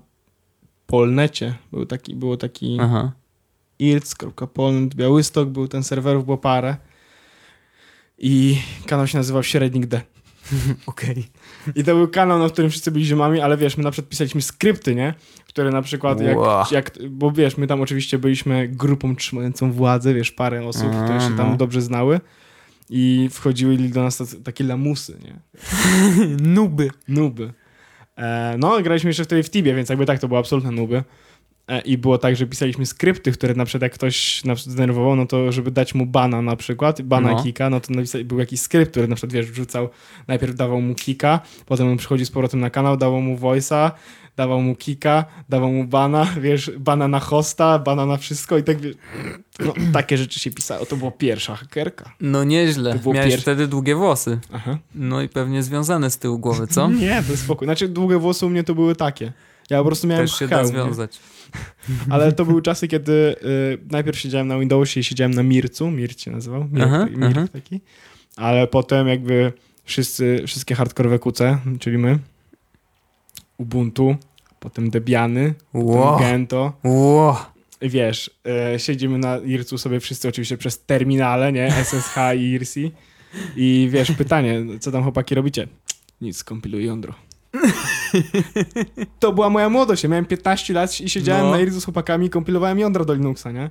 Polnecie. 0.87 1.55
Był 1.71 1.85
taki, 1.85 2.15
było 2.15 2.37
taki 2.37 2.77
Aha. 2.81 3.11
irc.polnet, 3.79 4.95
Białystok, 4.95 5.49
był 5.49 5.67
ten 5.67 5.83
serwerów, 5.83 6.25
było 6.25 6.37
parę. 6.37 6.77
I 8.17 8.57
kanał 8.85 9.07
się 9.07 9.17
nazywał 9.17 9.43
Średnik 9.43 9.85
D. 9.85 10.01
Okej. 10.85 11.27
I 11.75 11.83
to 11.83 11.95
był 11.95 12.07
kanał, 12.07 12.39
na 12.39 12.49
którym 12.49 12.71
wszyscy 12.71 12.91
byli 12.91 13.05
ziomami, 13.05 13.41
ale 13.41 13.57
wiesz, 13.57 13.77
my 13.77 13.83
na 13.83 13.91
przykład 13.91 14.09
pisaliśmy 14.09 14.41
skrypty, 14.41 14.95
nie? 14.95 15.13
Które 15.49 15.71
na 15.71 15.81
przykład, 15.81 16.21
jak, 16.21 16.37
jak, 16.71 16.91
bo 17.09 17.31
wiesz, 17.31 17.57
my 17.57 17.67
tam 17.67 17.81
oczywiście 17.81 18.19
byliśmy 18.19 18.67
grupą 18.67 19.15
trzymającą 19.15 19.71
władzę, 19.71 20.13
wiesz, 20.13 20.31
parę 20.31 20.67
osób, 20.67 20.87
A, 20.93 21.03
które 21.03 21.21
się 21.21 21.37
tam 21.37 21.49
no. 21.49 21.57
dobrze 21.57 21.81
znały 21.81 22.19
i 22.89 23.29
wchodziły 23.31 23.77
do 23.77 24.03
nas 24.03 24.17
tacy- 24.21 24.43
takie 24.43 24.63
lamusy, 24.63 25.17
nie? 25.23 25.39
Nuby. 26.55 26.89
Nuby. 27.07 27.53
E, 28.17 28.55
no, 28.59 28.81
graliśmy 28.81 29.09
jeszcze 29.09 29.23
wtedy 29.23 29.43
w 29.43 29.49
Tibie, 29.49 29.75
więc 29.75 29.89
jakby 29.89 30.05
tak, 30.05 30.19
to 30.19 30.27
były 30.27 30.39
absolutne 30.39 30.71
nuby. 30.71 31.03
E, 31.69 31.81
I 31.81 31.97
było 31.97 32.17
tak, 32.17 32.35
że 32.35 32.47
pisaliśmy 32.47 32.85
skrypty, 32.85 33.31
które 33.31 33.53
na 33.53 33.65
przykład 33.65 33.81
jak 33.81 33.93
ktoś 33.93 34.43
na 34.45 34.55
przykład 34.55 34.73
zdenerwował, 34.73 35.15
no 35.15 35.25
to 35.25 35.51
żeby 35.51 35.71
dać 35.71 35.95
mu 35.95 36.05
bana 36.05 36.41
na 36.41 36.55
przykład, 36.55 37.01
bana 37.01 37.31
No. 37.31 37.43
kika, 37.43 37.69
no 37.69 37.79
to 37.79 37.93
był 38.25 38.39
jakiś 38.39 38.61
skrypt, 38.61 38.91
który 38.91 39.07
na 39.07 39.15
przykład, 39.15 39.33
wiesz, 39.33 39.51
wrzucał, 39.51 39.89
najpierw 40.27 40.55
dawał 40.55 40.81
mu 40.81 40.95
kika, 40.95 41.39
potem 41.65 41.87
on 41.87 41.97
przychodzi 41.97 42.25
z 42.25 42.31
powrotem 42.31 42.59
na 42.59 42.69
kanał, 42.69 42.97
dawał 42.97 43.21
mu 43.21 43.37
voice'a, 43.37 43.91
dawał 44.37 44.61
mu 44.61 44.75
kika, 44.75 45.25
dawał 45.49 45.71
mu 45.71 45.83
bana, 45.83 46.27
wiesz, 46.41 46.71
bana 46.79 47.07
na 47.07 47.19
hosta, 47.19 47.79
bana 47.79 48.05
na 48.05 48.17
wszystko 48.17 48.57
i 48.57 48.63
tak, 48.63 48.81
wiesz, 48.81 48.95
no, 49.59 49.73
takie 49.93 50.17
rzeczy 50.17 50.39
się 50.39 50.51
pisało. 50.51 50.85
To 50.85 50.95
była 50.97 51.11
pierwsza 51.11 51.55
hakerka. 51.55 52.11
No 52.21 52.43
nieźle. 52.43 52.93
To 52.93 52.99
było 52.99 53.13
Miałeś 53.13 53.29
pierwsze. 53.29 53.41
wtedy 53.41 53.67
długie 53.67 53.95
włosy. 53.95 54.39
Aha. 54.53 54.77
No 54.95 55.21
i 55.21 55.29
pewnie 55.29 55.63
związane 55.63 56.09
z 56.11 56.17
tyłu 56.17 56.39
głowy, 56.39 56.67
co? 56.67 56.89
Nie, 57.01 57.05
jest 57.29 57.39
spokój. 57.43 57.65
Znaczy, 57.67 57.87
długie 57.87 58.17
włosy 58.17 58.45
u 58.45 58.49
mnie 58.49 58.63
to 58.63 58.75
były 58.75 58.95
takie. 58.95 59.33
Ja 59.69 59.77
po 59.79 59.85
prostu 59.85 60.07
miałem 60.07 60.27
Też 60.27 60.39
się 60.39 60.47
hełm, 60.47 60.71
da 60.71 60.77
nie? 60.77 60.83
związać. 60.83 61.19
Ale 62.09 62.31
to 62.31 62.45
były 62.45 62.61
czasy, 62.61 62.87
kiedy 62.87 63.11
y, 63.11 63.77
najpierw 63.91 64.19
siedziałem 64.19 64.47
na 64.47 64.59
Windowsie 64.59 64.99
i 64.99 65.03
siedziałem 65.03 65.33
na 65.33 65.43
Mircu. 65.43 65.91
Mir 65.91 66.19
się 66.21 66.31
nazywał. 66.31 66.65
Mir, 66.71 66.83
Aha, 66.83 67.05
Mir 67.11 67.37
aha. 67.37 67.47
taki. 67.53 67.81
Ale 68.35 68.67
potem 68.67 69.07
jakby 69.07 69.53
wszyscy, 69.83 70.43
wszystkie 70.47 70.75
hardkorowe 70.75 71.19
kuce, 71.19 71.59
czyli 71.79 71.97
my, 71.97 72.19
Ubuntu, 73.57 74.15
potem 74.59 74.89
Debiany, 74.89 75.53
Wow. 75.73 76.03
potem 76.13 76.27
Gento. 76.31 76.73
Wow. 76.83 77.35
Wiesz, 77.81 78.31
y, 78.75 78.79
siedzimy 78.79 79.17
na 79.17 79.37
Ircu 79.37 79.77
sobie 79.77 79.99
wszyscy 79.99 80.27
oczywiście 80.29 80.57
przez 80.57 80.85
terminale, 80.85 81.51
nie? 81.51 81.71
SSH 81.83 82.17
i 82.37 82.51
IRC. 82.51 82.75
I 83.55 83.87
wiesz, 83.91 84.11
pytanie, 84.11 84.65
co 84.79 84.91
tam 84.91 85.03
chłopaki 85.03 85.35
robicie? 85.35 85.67
Nic, 86.21 86.37
skompiluję 86.37 86.85
jądro. 86.85 87.13
To 89.19 89.33
była 89.33 89.49
moja 89.49 89.69
młodość. 89.69 90.03
Ja 90.03 90.09
miałem 90.09 90.25
15 90.25 90.73
lat 90.73 91.01
i 91.01 91.09
siedziałem 91.09 91.45
No. 91.45 91.51
na 91.51 91.59
Ircu 91.59 91.81
z 91.81 91.85
chłopakami 91.85 92.25
i 92.25 92.29
kompilowałem 92.29 92.79
jądra 92.79 93.05
do 93.05 93.13
Linuxa, 93.13 93.51
nie? 93.51 93.69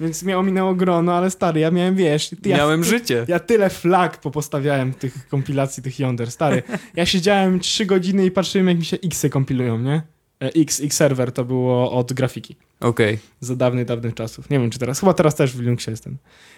Więc 0.00 0.22
mnie 0.22 0.38
ominęło 0.38 0.74
grono, 0.74 1.14
ale 1.14 1.30
stary, 1.30 1.60
ja 1.60 1.70
miałem, 1.70 1.94
wiesz... 1.96 2.30
Ja, 2.44 2.56
Miałem 2.56 2.84
życie. 2.84 3.24
Ja 3.28 3.38
tyle 3.40 3.70
flag 3.70 4.20
popostawiałem 4.20 4.92
tych 4.94 5.28
kompilacji 5.28 5.82
tych 5.82 5.98
jąder, 5.98 6.30
stary. 6.30 6.62
Ja 6.96 7.06
siedziałem 7.06 7.60
3 7.60 7.86
godziny 7.86 8.24
i 8.26 8.30
patrzyłem, 8.30 8.68
jak 8.68 8.78
mi 8.78 8.84
się 8.84 8.96
X 9.04 9.26
kompilują, 9.30 9.78
nie? 9.78 10.02
E, 10.42 10.46
X, 10.54 10.80
X 10.80 10.96
server 10.96 11.32
to 11.32 11.44
było 11.44 11.92
od 11.92 12.12
grafiki 12.12 12.56
Okej. 12.84 13.18
za 13.40 13.56
dawnych, 13.56 13.84
dawnych 13.86 14.14
czasów. 14.14 14.50
Nie 14.50 14.58
wiem, 14.58 14.70
czy 14.70 14.78
teraz. 14.78 15.00
Chyba 15.00 15.14
teraz 15.14 15.34
też 15.34 15.52
w 15.56 15.60
Linuxie 15.60 15.90
jestem. 15.90 16.16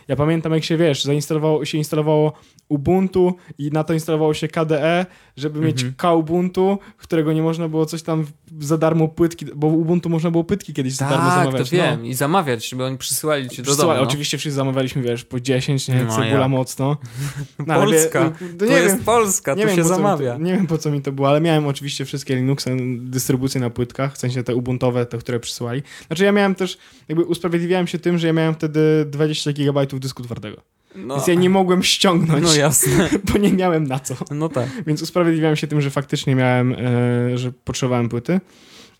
Ja 0.08 0.16
pamiętam, 0.16 0.52
jak 0.52 0.64
się, 0.64 0.76
wiesz, 0.76 1.04
zainstalowało, 1.04 1.64
się 1.64 1.78
instalowało 1.78 2.32
Ubuntu 2.68 3.34
i 3.58 3.70
na 3.70 3.84
to 3.84 3.94
instalowało 3.94 4.34
się 4.34 4.48
KDE, 4.48 5.06
żeby 5.36 5.60
mieć 5.60 5.82
Mhm. 5.84 5.94
Kubuntu, 6.16 6.78
którego 6.96 7.32
nie 7.32 7.42
można 7.42 7.68
było 7.68 7.86
coś 7.86 8.02
tam 8.02 8.26
za 8.60 8.78
darmo 8.78 9.08
płytki, 9.08 9.46
bo 9.56 9.66
Ubuntu 9.66 10.08
można 10.08 10.30
było 10.30 10.44
płytki 10.44 10.72
kiedyś 10.74 10.92
za 10.92 11.08
darmo 11.08 11.24
Tak, 11.30 11.38
to 11.38 11.44
zamawiać. 11.44 11.70
wiem. 11.70 12.06
I 12.06 12.14
zamawiać, 12.14 12.74
bo 12.74 12.84
oni 12.84 12.98
przysyłali 12.98 13.48
ci 13.48 13.56
do 13.56 13.62
Przysyła- 13.62 13.76
domu. 13.94 13.94
No. 14.04 14.08
Oczywiście 14.08 14.38
wszyscy 14.38 14.56
zamawialiśmy, 14.56 15.02
wiesz, 15.02 15.24
po 15.24 15.40
10, 15.40 15.88
nie? 15.88 16.04
No, 16.04 16.10
Cebula 16.16 16.40
jak? 16.40 16.48
mocno. 16.50 16.96
No, 17.66 17.74
Polska. 17.74 18.30
wie- 18.30 18.58
To 18.58 18.64
nie 18.66 18.72
jest 18.72 18.94
wiem, 18.96 19.04
Polska, 19.04 19.54
nie 19.54 19.62
tu 19.62 19.68
wiem, 19.68 19.76
się 19.76 19.84
zamawia. 19.84 20.32
To, 20.32 20.38
nie 20.38 20.52
wiem 20.52 20.66
po 20.66 20.78
co 20.78 20.90
mi 20.90 21.02
to 21.02 21.12
było, 21.12 21.28
ale 21.28 21.40
miałem 21.40 21.66
oczywiście 21.66 22.04
wszystkie 22.04 22.36
Linuxy, 22.36 22.76
dystrybucje 22.98 23.60
na 23.60 23.70
płytkach, 23.70 24.14
w 24.14 24.18
sensie 24.18 24.42
te 24.42 24.54
Ubuntowe, 24.54 25.06
te, 25.06 25.18
które 25.18 25.40
przysyłali. 25.40 25.82
Znaczy 26.06 26.15
ja 26.24 26.32
miałem 26.32 26.54
też, 26.54 26.78
jakby 27.08 27.24
usprawiedliwiałem 27.24 27.86
się 27.86 27.98
tym, 27.98 28.18
że 28.18 28.26
ja 28.26 28.32
miałem 28.32 28.54
wtedy 28.54 29.06
20 29.10 29.52
GB 29.52 29.86
dysku 29.86 30.22
twardego. 30.22 30.62
No, 30.94 31.14
Więc 31.14 31.26
ja 31.26 31.34
nie 31.34 31.50
mogłem 31.50 31.82
ściągnąć, 31.82 32.44
no 32.44 32.54
jasne. 32.54 33.08
bo 33.32 33.38
nie 33.38 33.52
miałem 33.52 33.84
na 33.84 33.98
co. 33.98 34.14
No 34.30 34.48
tak. 34.48 34.68
Więc 34.86 35.02
usprawiedliwiałem 35.02 35.56
się 35.56 35.66
tym, 35.66 35.80
że 35.80 35.90
faktycznie 35.90 36.34
miałem, 36.34 36.72
e, 36.72 37.38
że 37.38 37.52
potrzebowałem 37.52 38.08
płyty. 38.08 38.40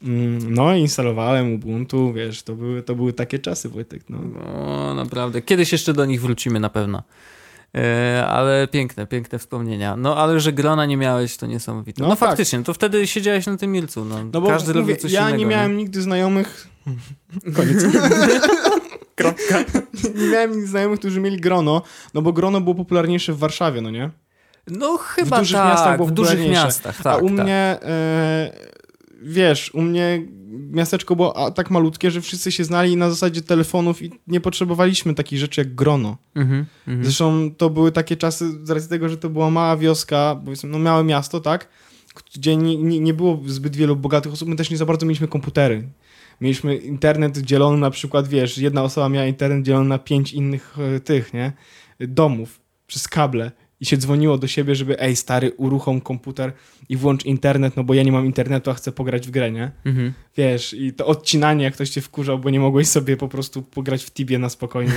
Mm, 0.02 0.54
No 0.54 0.74
i 0.76 0.80
instalowałem 0.80 1.52
Ubuntu, 1.52 2.12
wiesz, 2.12 2.42
to 2.42 2.54
były, 2.54 2.82
to 2.82 2.94
były 2.94 3.12
takie 3.12 3.38
czasy, 3.38 3.68
Wojtek, 3.68 4.02
no. 4.08 4.18
No, 4.18 4.94
naprawdę. 4.94 5.42
Kiedyś 5.42 5.72
jeszcze 5.72 5.92
do 5.92 6.04
nich 6.04 6.20
wrócimy 6.20 6.60
na 6.60 6.68
pewno. 6.70 7.02
E, 7.74 8.26
ale 8.26 8.68
piękne, 8.68 9.06
piękne 9.06 9.38
wspomnienia. 9.38 9.96
No, 9.96 10.16
ale 10.16 10.40
że 10.40 10.52
grona 10.52 10.86
nie 10.86 10.96
miałeś, 10.96 11.36
to 11.36 11.46
niesamowite. 11.46 12.02
No, 12.02 12.08
No 12.08 12.16
tak. 12.16 12.28
faktycznie, 12.28 12.62
to 12.64 12.74
wtedy 12.74 13.06
siedziałeś 13.06 13.46
na 13.46 13.56
tym 13.56 13.72
milcu. 13.72 14.04
No, 14.04 14.16
No 14.32 14.40
bo 14.40 14.48
Każdy 14.48 14.68
mówię, 14.68 14.80
robił 14.80 14.96
coś 14.96 15.12
ja 15.12 15.20
innego. 15.20 15.36
nie 15.38 15.46
miałem 15.46 15.76
nigdy 15.76 16.02
znajomych... 16.02 16.68
Koniec. 17.56 17.84
Kropka. 19.16 19.58
nie 20.20 20.28
miałem 20.28 20.50
nigdy 20.52 20.66
znajomych, 20.66 20.98
którzy 20.98 21.20
mieli 21.20 21.36
grono, 21.40 21.82
no 22.14 22.22
bo 22.22 22.32
grono 22.32 22.60
było 22.60 22.74
popularniejsze 22.74 23.32
w 23.32 23.38
Warszawie, 23.38 23.80
no 23.80 23.90
nie? 23.90 24.10
No 24.66 24.96
chyba 24.96 25.36
w 25.36 25.40
dużych 25.40 25.56
tak, 25.56 25.68
miastach 25.68 25.96
było 25.96 26.08
w 26.08 26.12
dużych 26.12 26.50
miastach, 26.50 27.02
tak. 27.02 27.14
A 27.14 27.16
u 27.16 27.28
tak. 27.28 27.32
mnie, 27.32 27.78
e, 27.82 28.50
wiesz, 29.22 29.74
u 29.74 29.82
mnie 29.82 30.22
miasteczko 30.56 31.16
było 31.16 31.50
tak 31.50 31.70
malutkie, 31.70 32.10
że 32.10 32.20
wszyscy 32.20 32.52
się 32.52 32.64
znali 32.64 32.96
na 32.96 33.10
zasadzie 33.10 33.42
telefonów 33.42 34.02
i 34.02 34.10
nie 34.26 34.40
potrzebowaliśmy 34.40 35.14
takich 35.14 35.38
rzeczy 35.38 35.60
jak 35.60 35.74
grono. 35.74 36.16
Mhm, 36.34 36.66
mhm. 36.88 37.04
Zresztą 37.04 37.50
to 37.56 37.70
były 37.70 37.92
takie 37.92 38.16
czasy, 38.16 38.66
z 38.66 38.70
racji 38.70 38.88
tego, 38.88 39.08
że 39.08 39.16
to 39.16 39.30
była 39.30 39.50
mała 39.50 39.76
wioska, 39.76 40.40
powiedzmy, 40.44 40.70
no 40.70 40.78
małe 40.78 41.04
miasto, 41.04 41.40
tak? 41.40 41.68
Gdzie 42.34 42.56
nie, 42.56 42.76
nie, 42.76 43.00
nie 43.00 43.14
było 43.14 43.40
zbyt 43.46 43.76
wielu 43.76 43.96
bogatych 43.96 44.32
osób, 44.32 44.48
my 44.48 44.56
też 44.56 44.70
nie 44.70 44.76
za 44.76 44.86
bardzo 44.86 45.06
mieliśmy 45.06 45.28
komputery. 45.28 45.88
Mieliśmy 46.40 46.76
internet 46.76 47.38
dzielony 47.38 47.78
na 47.78 47.90
przykład, 47.90 48.28
wiesz, 48.28 48.58
jedna 48.58 48.82
osoba 48.82 49.08
miała 49.08 49.26
internet 49.26 49.64
dzielony 49.64 49.88
na 49.88 49.98
pięć 49.98 50.32
innych 50.32 50.76
e, 50.78 51.00
tych, 51.00 51.34
nie? 51.34 51.52
Domów 52.00 52.60
przez 52.86 53.08
kable 53.08 53.50
i 53.80 53.86
się 53.86 53.96
dzwoniło 53.96 54.38
do 54.38 54.46
siebie, 54.46 54.74
żeby 54.74 55.00
ej 55.00 55.16
stary, 55.16 55.52
uruchom 55.56 56.00
komputer 56.00 56.52
i 56.88 56.96
włącz 56.96 57.24
internet, 57.24 57.76
no 57.76 57.84
bo 57.84 57.94
ja 57.94 58.02
nie 58.02 58.12
mam 58.12 58.26
internetu, 58.26 58.70
a 58.70 58.74
chcę 58.74 58.92
pograć 58.92 59.26
w 59.26 59.30
grę, 59.30 59.52
nie? 59.52 59.70
Mhm. 59.84 60.12
Wiesz, 60.36 60.74
i 60.74 60.92
to 60.92 61.06
odcinanie, 61.06 61.64
jak 61.64 61.74
ktoś 61.74 61.90
cię 61.90 62.00
wkurzał, 62.00 62.38
bo 62.38 62.50
nie 62.50 62.60
mogłeś 62.60 62.88
sobie 62.88 63.16
po 63.16 63.28
prostu 63.28 63.62
pograć 63.62 64.04
w 64.04 64.10
Tibie 64.10 64.38
na 64.38 64.48
spokojnie. 64.48 64.92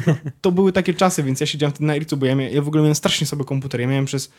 to 0.40 0.52
były 0.52 0.72
takie 0.72 0.94
czasy, 0.94 1.22
więc 1.22 1.40
ja 1.40 1.46
siedziałem 1.46 1.72
wtedy 1.72 1.86
na 1.86 1.96
Ircu, 1.96 2.16
bo 2.16 2.26
ja, 2.26 2.36
mia- 2.36 2.54
ja 2.54 2.62
w 2.62 2.68
ogóle 2.68 2.82
miałem 2.82 2.94
strasznie 2.94 3.26
sobie 3.26 3.44
komputer. 3.44 3.80
Ja 3.80 3.86
miałem 3.86 4.04
przez 4.04 4.30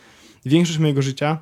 większość 0.45 0.79
mojego 0.79 1.01
życia 1.01 1.37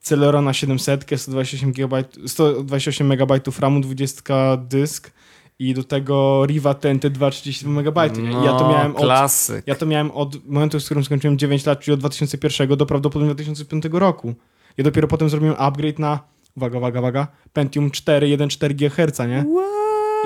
Celerona 0.00 0.52
700, 0.52 1.04
128 1.16 1.72
GB, 1.72 2.04
128 2.26 3.12
MB 3.12 3.40
RAMu, 3.58 3.80
20 3.80 4.56
dysk 4.56 5.10
i 5.58 5.74
do 5.74 5.84
tego 5.84 6.46
Riva 6.46 6.74
TNT 6.74 7.08
232 7.10 7.80
MB. 7.80 8.18
I 8.18 8.44
ja 8.44 8.52
to 8.52 8.64
No, 8.64 8.70
miałem 8.72 8.96
od 8.96 9.02
Klasyk. 9.02 9.66
ja 9.66 9.74
to 9.74 9.86
miałem 9.86 10.10
od 10.10 10.46
momentu, 10.46 10.80
z 10.80 10.84
którym 10.84 11.04
skończyłem 11.04 11.38
9 11.38 11.66
lat, 11.66 11.80
czyli 11.80 11.94
od 11.94 12.00
2001 12.00 12.68
do 12.76 12.86
prawdopodobnie 12.86 13.34
2005 13.34 13.84
roku. 13.92 14.34
Ja 14.78 14.84
dopiero 14.84 15.08
potem 15.08 15.28
zrobiłem 15.28 15.54
upgrade 15.58 15.98
na, 15.98 16.20
uwaga, 16.56 16.78
uwaga, 16.78 16.98
uwaga, 17.00 17.26
Pentium 17.52 17.90
4, 17.90 18.26
1,4 18.26 18.74
GHz, 18.74 19.18
nie? 19.18 19.44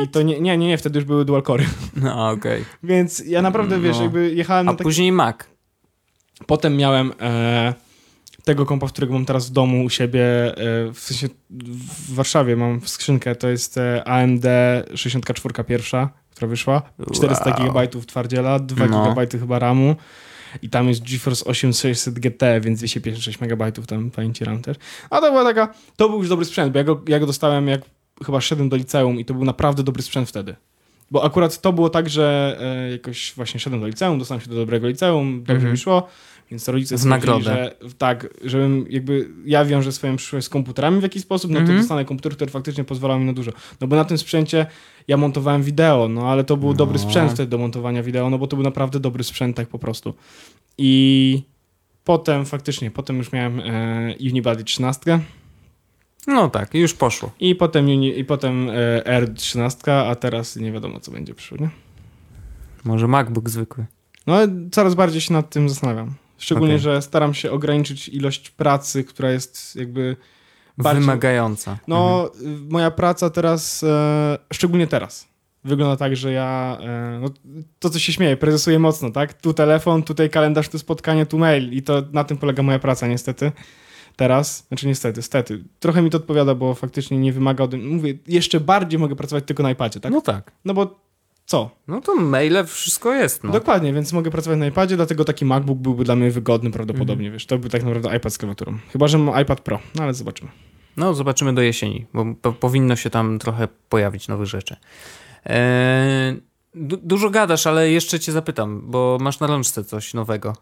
I 0.05 0.09
to 0.09 0.23
nie, 0.23 0.41
nie, 0.41 0.59
nie, 0.59 0.67
nie, 0.69 0.79
wtedy 0.79 0.99
już 0.99 1.05
były 1.07 1.25
dual 1.25 1.43
core. 1.43 1.65
No 1.97 2.31
okej. 2.31 2.65
Więc 2.83 3.23
ja 3.27 3.43
naprawdę, 3.43 3.81
wiesz, 3.81 3.97
No. 3.97 4.03
jakby 4.03 4.35
jechałem 4.35 4.69
A 4.69 4.73
na 4.73 4.77
taki... 4.79 4.85
później 4.85 5.13
Mac. 5.13 5.37
Potem 6.47 6.77
miałem 6.77 7.13
e, 7.21 7.75
tego 8.45 8.67
kompa, 8.67 8.87
którego 8.89 9.13
mam 9.13 9.25
teraz 9.25 9.49
w 9.49 9.53
domu 9.53 9.85
u 9.85 9.91
siebie, 9.91 10.25
e, 10.57 10.93
w 10.93 10.99
sensie 11.01 11.29
w 11.51 12.15
Warszawie 12.15 12.57
mam 12.57 12.81
skrzynkę, 12.81 13.35
to 13.37 13.49
jest 13.49 13.79
e, 13.79 14.05
AMD 14.05 14.45
64 14.95 15.65
pierwsza, 15.65 16.11
która 16.31 16.49
wyszła. 16.49 16.83
400 17.15 17.51
Wow. 17.51 17.59
GB 17.73 17.89
twardziela, 18.07 18.59
2 18.59 18.87
No. 18.87 19.15
GB 19.15 19.39
chyba 19.39 19.59
RAMu. 19.59 19.97
I 20.63 20.69
tam 20.69 20.89
jest 20.89 21.03
GeForce 21.11 21.45
8600 21.45 22.15
GT, 22.19 22.43
więc 22.61 22.79
256 22.79 23.39
MB 23.41 23.73
tam 23.87 24.11
pamięci 24.11 24.45
RAM 24.45 24.63
też. 24.63 24.77
A 25.11 25.21
to 25.21 25.31
była 25.31 25.45
taka, 25.45 25.75
to 25.97 26.09
był 26.09 26.19
już 26.19 26.29
dobry 26.29 26.45
sprzęt, 26.45 26.73
bo 26.73 26.79
ja 26.79 26.85
go, 26.85 27.03
ja 27.09 27.19
go 27.21 27.27
dostałem 27.27 27.69
jak 27.69 27.81
chyba 28.27 28.41
szedłem 28.41 28.69
do 28.69 28.77
liceum 28.77 29.21
i 29.21 29.25
to 29.25 29.35
był 29.35 29.45
naprawdę 29.45 29.83
dobry 29.83 30.03
sprzęt 30.03 30.29
wtedy. 30.29 30.57
Bo 31.11 31.25
akurat 31.25 31.61
to 31.61 31.73
było 31.73 31.91
tak, 31.91 32.09
że 32.11 32.57
e, 32.61 32.91
jakoś 32.93 33.33
właśnie 33.37 33.61
szedłem 33.61 33.81
do 33.81 33.87
liceum, 33.87 34.19
dostałem 34.19 34.41
się 34.41 34.49
do 34.51 34.57
dobrego 34.57 34.89
liceum, 34.89 35.39
dobrze 35.39 35.55
Mhm. 35.55 35.73
mi 35.73 35.79
szło, 35.79 36.09
więc 36.53 36.69
rodzice 36.69 36.97
W 36.97 37.05
nagrodę. 37.05 37.45
że 37.45 37.77
tak, 37.99 38.29
żebym 38.45 38.87
jakby 38.91 39.29
ja 39.45 39.65
wiążę 39.65 39.93
swoją 39.93 40.17
przyszłość 40.17 40.47
z 40.47 40.49
komputerami 40.49 41.01
w 41.01 41.03
jakiś 41.03 41.23
sposób, 41.23 41.51
no 41.51 41.57
to 41.57 41.61
Mhm. 41.61 41.79
dostanę 41.79 42.05
komputer, 42.05 42.33
który 42.33 42.51
faktycznie 42.51 42.85
pozwalał 42.85 43.19
mi 43.21 43.25
na 43.27 43.33
dużo. 43.33 43.53
No 43.81 43.87
bo 43.87 43.97
na 43.97 44.05
tym 44.05 44.19
sprzęcie 44.19 44.67
ja 45.09 45.17
montowałem 45.17 45.63
wideo, 45.63 46.09
no 46.09 46.29
ale 46.31 46.45
to 46.45 46.57
był 46.57 46.75
dobry 46.75 46.99
No. 46.99 47.05
sprzęt 47.05 47.33
wtedy 47.33 47.51
do 47.51 47.59
montowania 47.59 48.03
wideo, 48.03 48.31
no 48.31 48.39
bo 48.39 48.47
to 48.47 48.57
był 48.57 48.65
naprawdę 48.65 49.01
dobry 49.01 49.25
sprzęt 49.25 49.57
tak 49.57 49.69
po 49.69 49.79
prostu. 49.79 50.15
I 50.79 51.43
potem 52.05 52.47
faktycznie, 52.47 52.91
potem 52.91 53.17
już 53.19 53.33
miałem 53.33 53.61
e, 53.61 54.15
Unibody 54.31 54.65
13 54.65 55.21
No 56.27 56.49
tak, 56.51 56.75
już 56.75 56.95
poszło. 56.95 57.31
i 57.41 57.55
potem, 57.55 57.85
Uni, 57.85 58.19
i 58.19 58.25
potem 58.25 58.71
e, 58.71 59.21
R13, 59.23 59.91
a 59.91 60.15
teraz 60.15 60.57
nie 60.57 60.73
wiadomo 60.73 61.01
co 61.01 61.13
będzie 61.13 61.35
przyszło, 61.35 61.59
nie? 61.61 61.71
Może 62.85 63.09
MacBook 63.09 63.49
zwykły. 63.51 63.87
No 64.27 64.35
ale 64.35 64.49
coraz 64.71 64.95
bardziej 64.95 65.21
się 65.21 65.33
nad 65.33 65.51
tym 65.51 65.69
zastanawiam. 65.69 66.15
Szczególnie, 66.43 66.75
Okej. 66.75 66.83
że 66.83 67.03
staram 67.03 67.35
się 67.35 67.51
ograniczyć 67.51 68.09
ilość 68.09 68.51
pracy, 68.51 69.05
która 69.05 69.31
jest 69.31 69.77
jakby 69.77 70.17
Bardziej- 70.79 71.01
Wymagająca. 71.01 71.79
No, 71.89 72.31
y, 72.43 72.71
moja 72.71 72.91
praca 72.91 73.31
teraz, 73.31 73.83
e, 73.83 74.39
szczególnie 74.53 74.87
teraz, 74.87 75.29
wygląda 75.65 75.97
tak, 75.97 76.17
że 76.17 76.33
ja, 76.33 76.79
e, 76.81 77.19
no, 77.23 77.29
to 77.79 77.91
co 77.91 77.99
się 77.99 78.13
śmieje, 78.13 78.37
prezesuję 78.37 78.79
mocno, 78.79 79.11
tak? 79.11 79.35
Tu 79.35 79.55
telefon, 79.55 80.03
tutaj 80.03 80.31
kalendarz, 80.31 80.69
tu 80.69 80.79
spotkanie, 80.79 81.27
tu 81.27 81.39
mail 81.39 81.73
i 81.73 81.83
to 81.83 82.03
na 82.13 82.25
tym 82.25 82.37
polega 82.37 82.63
moja 82.63 82.79
praca 82.79 83.07
niestety. 83.07 83.53
Teraz, 84.17 84.67
znaczy 84.69 84.87
niestety, 84.87 85.23
stety. 85.23 85.65
Trochę 85.81 86.03
mi 86.03 86.11
to 86.11 86.19
odpowiada, 86.19 86.55
bo 86.55 86.75
faktycznie 86.75 87.19
nie 87.19 87.33
wymaga 87.33 87.65
ode 87.65 87.77
mnie, 87.77 87.89
mówię, 87.97 88.15
jeszcze 88.29 88.61
bardziej 88.61 88.99
mogę 89.01 89.17
pracować 89.17 89.45
tylko 89.47 89.63
na 89.63 89.71
iPadzie, 89.71 90.01
tak? 90.01 90.13
No 90.13 90.21
tak. 90.21 90.53
No 90.65 90.75
bo 90.75 91.01
co? 91.47 91.71
No 91.89 92.01
to 92.01 92.15
maile, 92.17 92.65
wszystko 92.67 93.15
jest, 93.15 93.45
no. 93.45 93.53
Dokładnie, 93.53 93.93
więc 93.93 94.13
mogę 94.13 94.31
pracować 94.31 94.59
na 94.59 94.67
iPadzie, 94.67 94.97
dlatego 94.97 95.25
taki 95.25 95.45
MacBook 95.45 95.79
byłby 95.79 96.05
dla 96.05 96.17
mnie 96.17 96.31
wygodny 96.31 96.71
prawdopodobnie, 96.71 97.27
Mhm. 97.27 97.33
wiesz, 97.33 97.47
to 97.47 97.59
by 97.59 97.69
tak 97.69 97.83
naprawdę 97.85 98.17
iPad 98.17 98.33
z 98.35 98.39
klawiaturą. 98.39 98.79
Chyba, 98.93 99.09
że 99.09 99.19
mam 99.19 99.43
iPad 99.43 99.61
Pro, 99.61 99.79
no 99.95 100.03
ale 100.03 100.15
zobaczymy. 100.15 100.51
No, 100.97 101.15
zobaczymy 101.15 101.55
do 101.55 101.63
jesieni, 101.63 102.07
bo 102.15 102.25
po, 102.43 102.53
powinno 102.53 102.97
się 102.97 103.11
tam 103.11 103.39
trochę 103.39 103.69
pojawić 103.89 104.29
nowych 104.29 104.47
rzeczy. 104.47 104.77
Eee, 105.45 106.41
du 106.75 106.97
dużo 106.97 107.31
gadasz, 107.31 107.67
ale 107.67 107.91
jeszcze 107.91 108.21
cię 108.21 108.33
zapytam, 108.33 108.83
bo 108.91 109.19
masz 109.21 109.41
na 109.41 109.47
rączce 109.47 109.85
coś 109.85 110.15
nowego. 110.15 110.57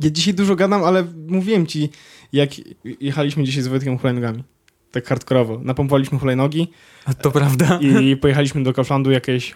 Ja 0.00 0.10
dzisiaj 0.10 0.34
dużo 0.34 0.56
gadam, 0.56 0.84
ale 0.84 1.04
mówiłem 1.28 1.66
ci, 1.66 1.90
jak 2.32 2.50
jechaliśmy 3.00 3.44
dzisiaj 3.44 3.62
z 3.62 3.66
Wojtkiem 3.68 3.98
hulajnogami. 3.98 4.44
Tak 4.92 5.06
hardkorowo. 5.06 5.58
Napompowaliśmy 5.62 6.18
hulajnogi 6.18 6.70
To 7.22 7.30
prawda? 7.30 7.78
i 7.82 8.16
pojechaliśmy 8.16 8.62
do 8.62 8.72
Kauflandu 8.72 9.10
jakieś 9.10 9.54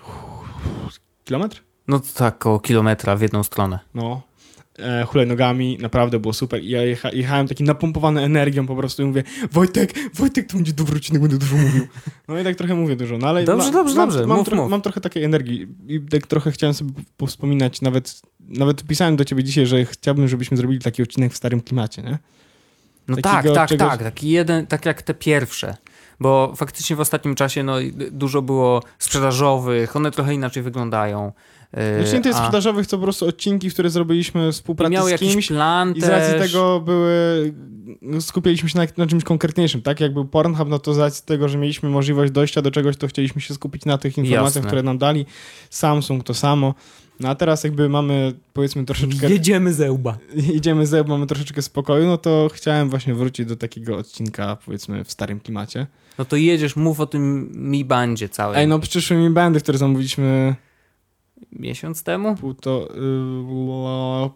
kilometr? 1.25 1.63
No 1.89 2.01
tak, 2.15 2.39
koło 2.39 2.61
kilometra 2.61 3.17
w 3.17 3.21
jedną 3.23 3.43
stronę. 3.43 3.79
No. 3.95 4.23
E, 4.79 5.05
hulajnogami, 5.05 5.79
naprawdę 5.81 6.21
było 6.21 6.33
super. 6.35 6.63
I 6.63 6.69
ja 6.71 6.83
jecha, 6.83 7.11
jechałem 7.13 7.49
taki 7.49 7.65
napompowany 7.65 8.23
energią 8.23 8.67
po 8.67 8.77
prostu 8.77 9.03
i 9.03 9.05
mówię 9.07 9.23
Wojtek, 9.53 9.95
Wojtek, 10.15 10.47
to 10.49 10.55
będzie 10.57 10.73
dobry 10.73 10.97
odcinek, 10.97 11.23
będę 11.23 11.39
dużo 11.39 11.57
mówił. 11.57 11.87
No 12.29 12.39
i 12.41 12.45
tak 12.45 12.57
trochę 12.57 12.75
mówię 12.75 12.97
dużo, 12.97 13.19
no 13.19 13.27
ale 13.29 13.45
Dobrze, 13.45 13.71
dobrze, 13.71 13.95
mam, 13.95 14.09
dobrze, 14.09 14.27
Mam, 14.27 14.39
mów, 14.39 14.49
tro- 14.49 14.57
mów. 14.57 14.71
mam 14.71 14.83
trochę 14.83 15.01
takiej 15.01 15.25
energii 15.25 15.67
i 15.87 16.01
tak 16.01 16.27
trochę 16.27 16.53
chciałem 16.53 16.75
sobie 16.75 16.93
powspominać, 17.17 17.81
nawet, 17.81 18.21
nawet 18.41 18.85
pisałem 18.85 19.17
do 19.17 19.25
ciebie 19.25 19.45
dzisiaj, 19.45 19.67
że 19.67 19.85
chciałbym, 19.85 20.29
żebyśmy 20.29 20.57
zrobili 20.57 20.81
taki 20.81 21.03
odcinek 21.03 21.33
w 21.33 21.37
starym 21.37 21.61
klimacie, 21.61 22.03
nie? 22.03 22.19
No 23.09 23.17
Takiego 23.17 23.55
tak, 23.55 23.69
tak, 23.69 23.79
czegoś- 23.79 23.89
tak. 23.91 24.03
Taki 24.03 24.29
jeden, 24.31 24.67
tak 24.67 24.87
jak 24.87 25.03
te 25.03 25.15
pierwsze. 25.15 25.77
Bo 26.21 26.53
faktycznie 26.57 26.97
w 26.97 27.01
ostatnim 27.01 27.35
czasie 27.35 27.63
no, 27.63 27.75
dużo 28.11 28.43
było 28.43 28.83
sprzedażowych, 28.99 29.97
one 29.97 30.11
trochę 30.11 30.35
inaczej 30.35 30.63
wyglądają. 30.63 31.33
Yy, 31.77 32.03
Znaczy 32.03 32.17
nie 32.17 32.23
tyle 32.23 32.35
sprzedażowych, 32.35 32.87
co 32.87 32.99
po 32.99 33.03
prostu 33.03 33.27
odcinki, 33.27 33.71
które 33.71 33.91
zrobiliśmy 33.91 34.53
współpracy 34.53 34.93
miał 34.93 35.07
z 35.07 35.11
jakiś 35.11 35.33
kimś. 35.33 35.49
plan 35.49 35.93
I 35.97 36.01
z 36.01 36.05
racji 36.05 36.33
też. 36.33 36.53
tego 36.53 36.81
były, 36.81 37.55
no, 38.03 38.21
skupialiśmy 38.21 38.69
się 38.69 38.79
na, 38.79 38.87
na 38.97 39.07
czymś 39.07 39.25
konkretniejszym, 39.25 39.83
tak? 39.83 40.01
Jak 40.01 40.13
był 40.15 40.25
Pornhub, 40.25 40.69
no 40.69 40.79
to 40.79 40.95
z 40.95 40.99
racji 40.99 41.25
tego, 41.27 41.49
że 41.49 41.59
mieliśmy 41.59 41.89
możliwość 41.89 42.33
dojścia 42.33 42.63
do 42.63 42.71
czegoś, 42.71 42.97
to 42.97 43.07
chcieliśmy 43.07 43.41
się 43.41 43.55
skupić 43.55 43.85
na 43.85 43.99
tych 43.99 44.19
informacjach, 44.19 44.55
Jasne. 44.55 44.67
które 44.67 44.83
nam 44.83 44.99
dali. 44.99 45.27
Samsung 45.71 46.25
to 46.25 46.35
samo. 46.35 46.75
No 47.21 47.29
a 47.29 47.35
teraz 47.35 47.65
jakby 47.65 47.89
mamy, 47.89 48.33
powiedzmy, 48.53 48.85
troszeczkę, 48.85 49.31
Jedziemy 49.31 49.73
ze 49.73 49.93
łba. 49.93 50.19
idziemy 50.59 50.87
ze 50.87 51.05
mamy 51.05 51.27
troszeczkę 51.27 51.63
spokoju, 51.63 52.07
no 52.07 52.19
to 52.19 52.51
chciałem 52.53 52.91
właśnie 52.91 53.15
wrócić 53.15 53.47
do 53.47 53.57
takiego 53.57 53.97
odcinka, 53.97 54.57
powiedzmy, 54.67 55.05
w 55.05 55.13
starym 55.13 55.41
klimacie. 55.41 55.87
No 56.19 56.25
to 56.25 56.37
jedziesz, 56.37 56.77
mów 56.77 57.01
o 57.01 57.07
tym 57.07 57.51
Mi 57.55 57.85
Bandzie 57.85 58.29
całym. 58.29 58.57
Ej, 58.59 58.69
no 58.69 58.79
przyszły 58.79 59.17
mi 59.17 59.31
bandy, 59.31 59.61
które 59.61 59.79
zamówiliśmy 59.79 60.55
Miesiąc 61.53 62.03
temu? 62.03 62.37
półto... 62.37 62.89
Yy, 62.95 64.31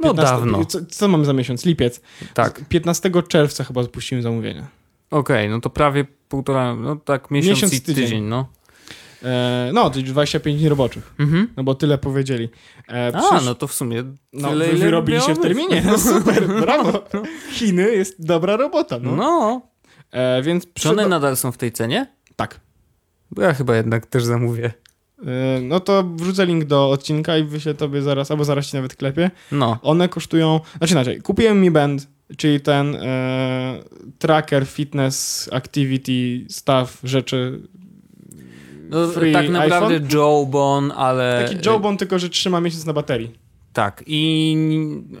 No 0.00 0.14
dawno. 0.14 0.64
Co, 0.64 0.78
co 0.86 1.08
mamy 1.08 1.24
za 1.24 1.32
miesiąc? 1.32 1.64
Lipiec. 1.64 2.00
Tak. 2.34 2.60
15 2.68 3.10
czerwca 3.28 3.64
chyba 3.64 3.82
spuściłem 3.84 4.22
zamówienie. 4.22 4.64
Okej, 5.10 5.48
no 5.48 5.60
to 5.60 5.70
prawie 5.70 6.04
półtora, 6.28 6.74
no 6.74 6.96
tak 6.96 7.30
miesiąc, 7.30 7.50
Miesiąc, 7.56 7.74
i 7.74 7.80
tydzień. 7.80 8.04
tydzień, 8.04 8.24
no. 8.24 8.48
E, 9.22 9.70
no, 9.74 9.90
to 9.90 9.98
już 10.00 10.08
25 10.10 10.58
dni 10.60 10.68
roboczych. 10.68 11.14
Mhm. 11.18 11.48
No 11.56 11.64
bo 11.64 11.74
tyle 11.74 11.98
powiedzieli. 11.98 12.48
E, 12.88 13.12
A, 13.14 13.20
przysz- 13.20 13.44
no 13.44 13.54
to 13.54 13.66
w 13.66 13.72
sumie 13.74 14.04
no 14.32 14.48
tyle, 14.48 14.66
wy 14.66 15.34
w 15.34 15.38
terminie. 15.38 15.82
No, 15.86 15.98
super, 15.98 16.48
brawo. 16.62 17.04
Chiny 17.52 17.82
jest 17.94 18.26
dobra 18.26 18.56
robota. 18.56 18.98
No, 19.02 19.16
No. 19.16 19.62
E, 20.10 20.42
więc 20.42 20.66
czy 20.74 20.90
one 20.90 21.08
nadal 21.08 21.36
są 21.36 21.52
w 21.52 21.56
tej 21.56 21.72
cenie? 21.72 22.06
Tak. 22.36 22.60
Bo 23.30 23.42
ja 23.42 23.54
chyba 23.54 23.76
jednak 23.76 24.06
też 24.06 24.24
zamówię. 24.24 24.72
E, 25.26 25.60
no 25.62 25.80
to 25.80 26.04
wrzucę 26.16 26.46
link 26.46 26.64
do 26.64 26.90
odcinka 26.90 27.36
i 27.38 27.44
wyślę 27.44 27.74
tobie 27.74 28.02
zaraz, 28.02 28.30
albo 28.30 28.44
zaraz 28.44 28.66
ci 28.66 28.76
nawet 28.76 28.96
klepie. 28.96 29.30
No, 29.52 29.78
One 29.82 30.08
kosztują, 30.08 30.60
znaczy 30.78 30.92
inaczej, 30.92 31.22
kupiłem 31.22 31.60
Mi 31.60 31.70
Band, 31.70 32.08
czyli 32.36 32.60
ten 32.60 32.94
e, 32.94 33.82
tracker, 34.18 34.66
fitness, 34.66 35.48
activity, 35.52 36.46
stuff, 36.48 36.98
rzeczy. 37.04 37.60
no 38.90 39.08
Free 39.08 39.32
tak 39.32 39.48
naprawdę 39.48 39.94
iPhone? 39.94 40.20
Jawbone, 40.20 40.94
ale... 40.94 41.48
Taki 41.48 41.68
Jawbone, 41.68 41.96
tylko 41.96 42.18
że 42.18 42.28
trzyma 42.28 42.60
miesiąc 42.60 42.86
na 42.86 42.92
baterii. 42.92 43.32
Tak, 43.72 44.04
i 44.06 44.56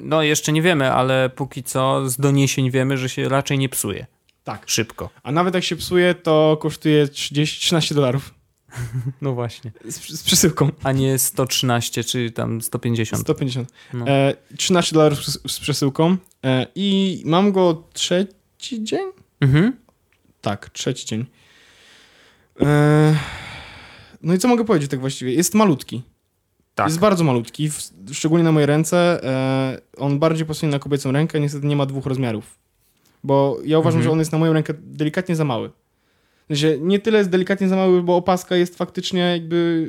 no 0.00 0.22
jeszcze 0.22 0.52
nie 0.52 0.62
wiemy, 0.62 0.92
ale 0.92 1.30
póki 1.30 1.62
co 1.62 2.08
z 2.08 2.16
doniesień 2.16 2.70
wiemy, 2.70 2.96
że 2.98 3.08
się 3.08 3.28
raczej 3.28 3.58
nie 3.58 3.68
psuje. 3.68 4.06
Tak. 4.48 4.62
Szybko. 4.66 5.10
A 5.22 5.32
nawet 5.32 5.54
jak 5.54 5.64
się 5.64 5.76
psuje, 5.76 6.14
to 6.14 6.58
kosztuje 6.60 7.08
30, 7.08 7.60
13 7.60 7.94
dolarów 7.94 8.34
No 9.22 9.34
właśnie. 9.34 9.72
z, 9.84 10.20
z 10.20 10.22
przesyłką. 10.22 10.70
A 10.82 10.92
nie 10.92 11.18
113 11.18 12.04
czy 12.04 12.30
tam 12.30 12.62
150. 12.62 13.22
150. 13.22 13.72
No. 13.94 14.08
E, 14.08 14.34
13 14.56 14.94
dolarów 14.94 15.26
z, 15.26 15.52
z 15.52 15.60
przesyłką. 15.60 16.16
E, 16.44 16.66
I 16.74 17.22
mam 17.26 17.52
go 17.52 17.84
trzeci 17.92 18.84
dzień? 18.84 19.06
Mhm. 19.40 19.76
Tak, 20.40 20.70
trzeci 20.70 21.06
dzień. 21.06 21.26
E, 22.60 23.16
no 24.22 24.34
i 24.34 24.38
co 24.38 24.48
mogę 24.48 24.64
powiedzieć 24.64 24.90
tak 24.90 25.00
właściwie? 25.00 25.34
Jest 25.34 25.54
malutki. 25.54 26.02
Tak. 26.74 26.86
Jest 26.86 26.98
bardzo 26.98 27.24
malutki, 27.24 27.70
w, 27.70 27.82
szczególnie 28.12 28.44
na 28.44 28.52
moje 28.52 28.66
ręce. 28.66 29.24
E, 29.24 29.80
on 29.96 30.18
bardziej 30.18 30.46
pasuje 30.46 30.72
na 30.72 30.78
kobiecą 30.78 31.12
rękę, 31.12 31.40
niestety 31.40 31.66
nie 31.66 31.76
ma 31.76 31.86
dwóch 31.86 32.06
rozmiarów. 32.06 32.58
Bo 33.28 33.58
ja 33.64 33.78
uważam, 33.78 33.98
Mhm. 33.98 34.04
że 34.04 34.10
on 34.12 34.18
jest 34.18 34.32
na 34.32 34.38
moją 34.38 34.52
rękę 34.52 34.74
delikatnie 34.82 35.36
za 35.36 35.44
mały. 35.44 35.70
Sensie, 36.48 36.78
nie 36.80 36.98
tyle 36.98 37.18
jest 37.18 37.30
delikatnie 37.30 37.68
za 37.68 37.76
mały, 37.76 38.02
bo 38.02 38.16
opaska 38.16 38.56
jest 38.56 38.76
faktycznie 38.78 39.20
jakby 39.20 39.88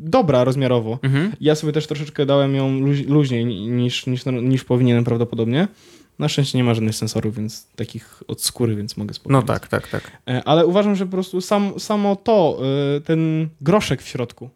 dobra 0.00 0.44
rozmiarowo. 0.44 0.98
Mhm. 1.02 1.32
Ja 1.40 1.54
sobie 1.54 1.72
też 1.72 1.86
troszeczkę 1.86 2.26
dałem 2.26 2.54
ją 2.54 2.80
luź, 2.80 3.06
luźniej 3.06 3.44
niż, 3.46 4.06
niż, 4.06 4.22
niż 4.26 4.64
powinienem 4.64 5.04
prawdopodobnie. 5.04 5.68
Na 6.18 6.28
szczęście 6.28 6.58
nie 6.58 6.64
ma 6.64 6.74
żadnych 6.74 6.94
sensorów, 6.94 7.36
więc 7.36 7.66
takich 7.76 8.22
od 8.28 8.42
skóry, 8.42 8.76
więc 8.76 8.96
mogę 8.96 9.14
spokojnie. 9.14 9.40
No 9.40 9.46
tak, 9.46 9.68
tak, 9.68 9.88
tak. 9.88 10.10
E, 10.28 10.42
Ale 10.44 10.66
uważam, 10.66 10.96
że 10.96 11.04
po 11.06 11.10
prostu 11.12 11.40
sam, 11.40 11.72
samo 11.78 12.16
to, 12.16 12.60
e, 12.96 13.00
ten 13.00 13.48
groszek 13.60 14.02
w 14.02 14.08
środku. 14.08 14.50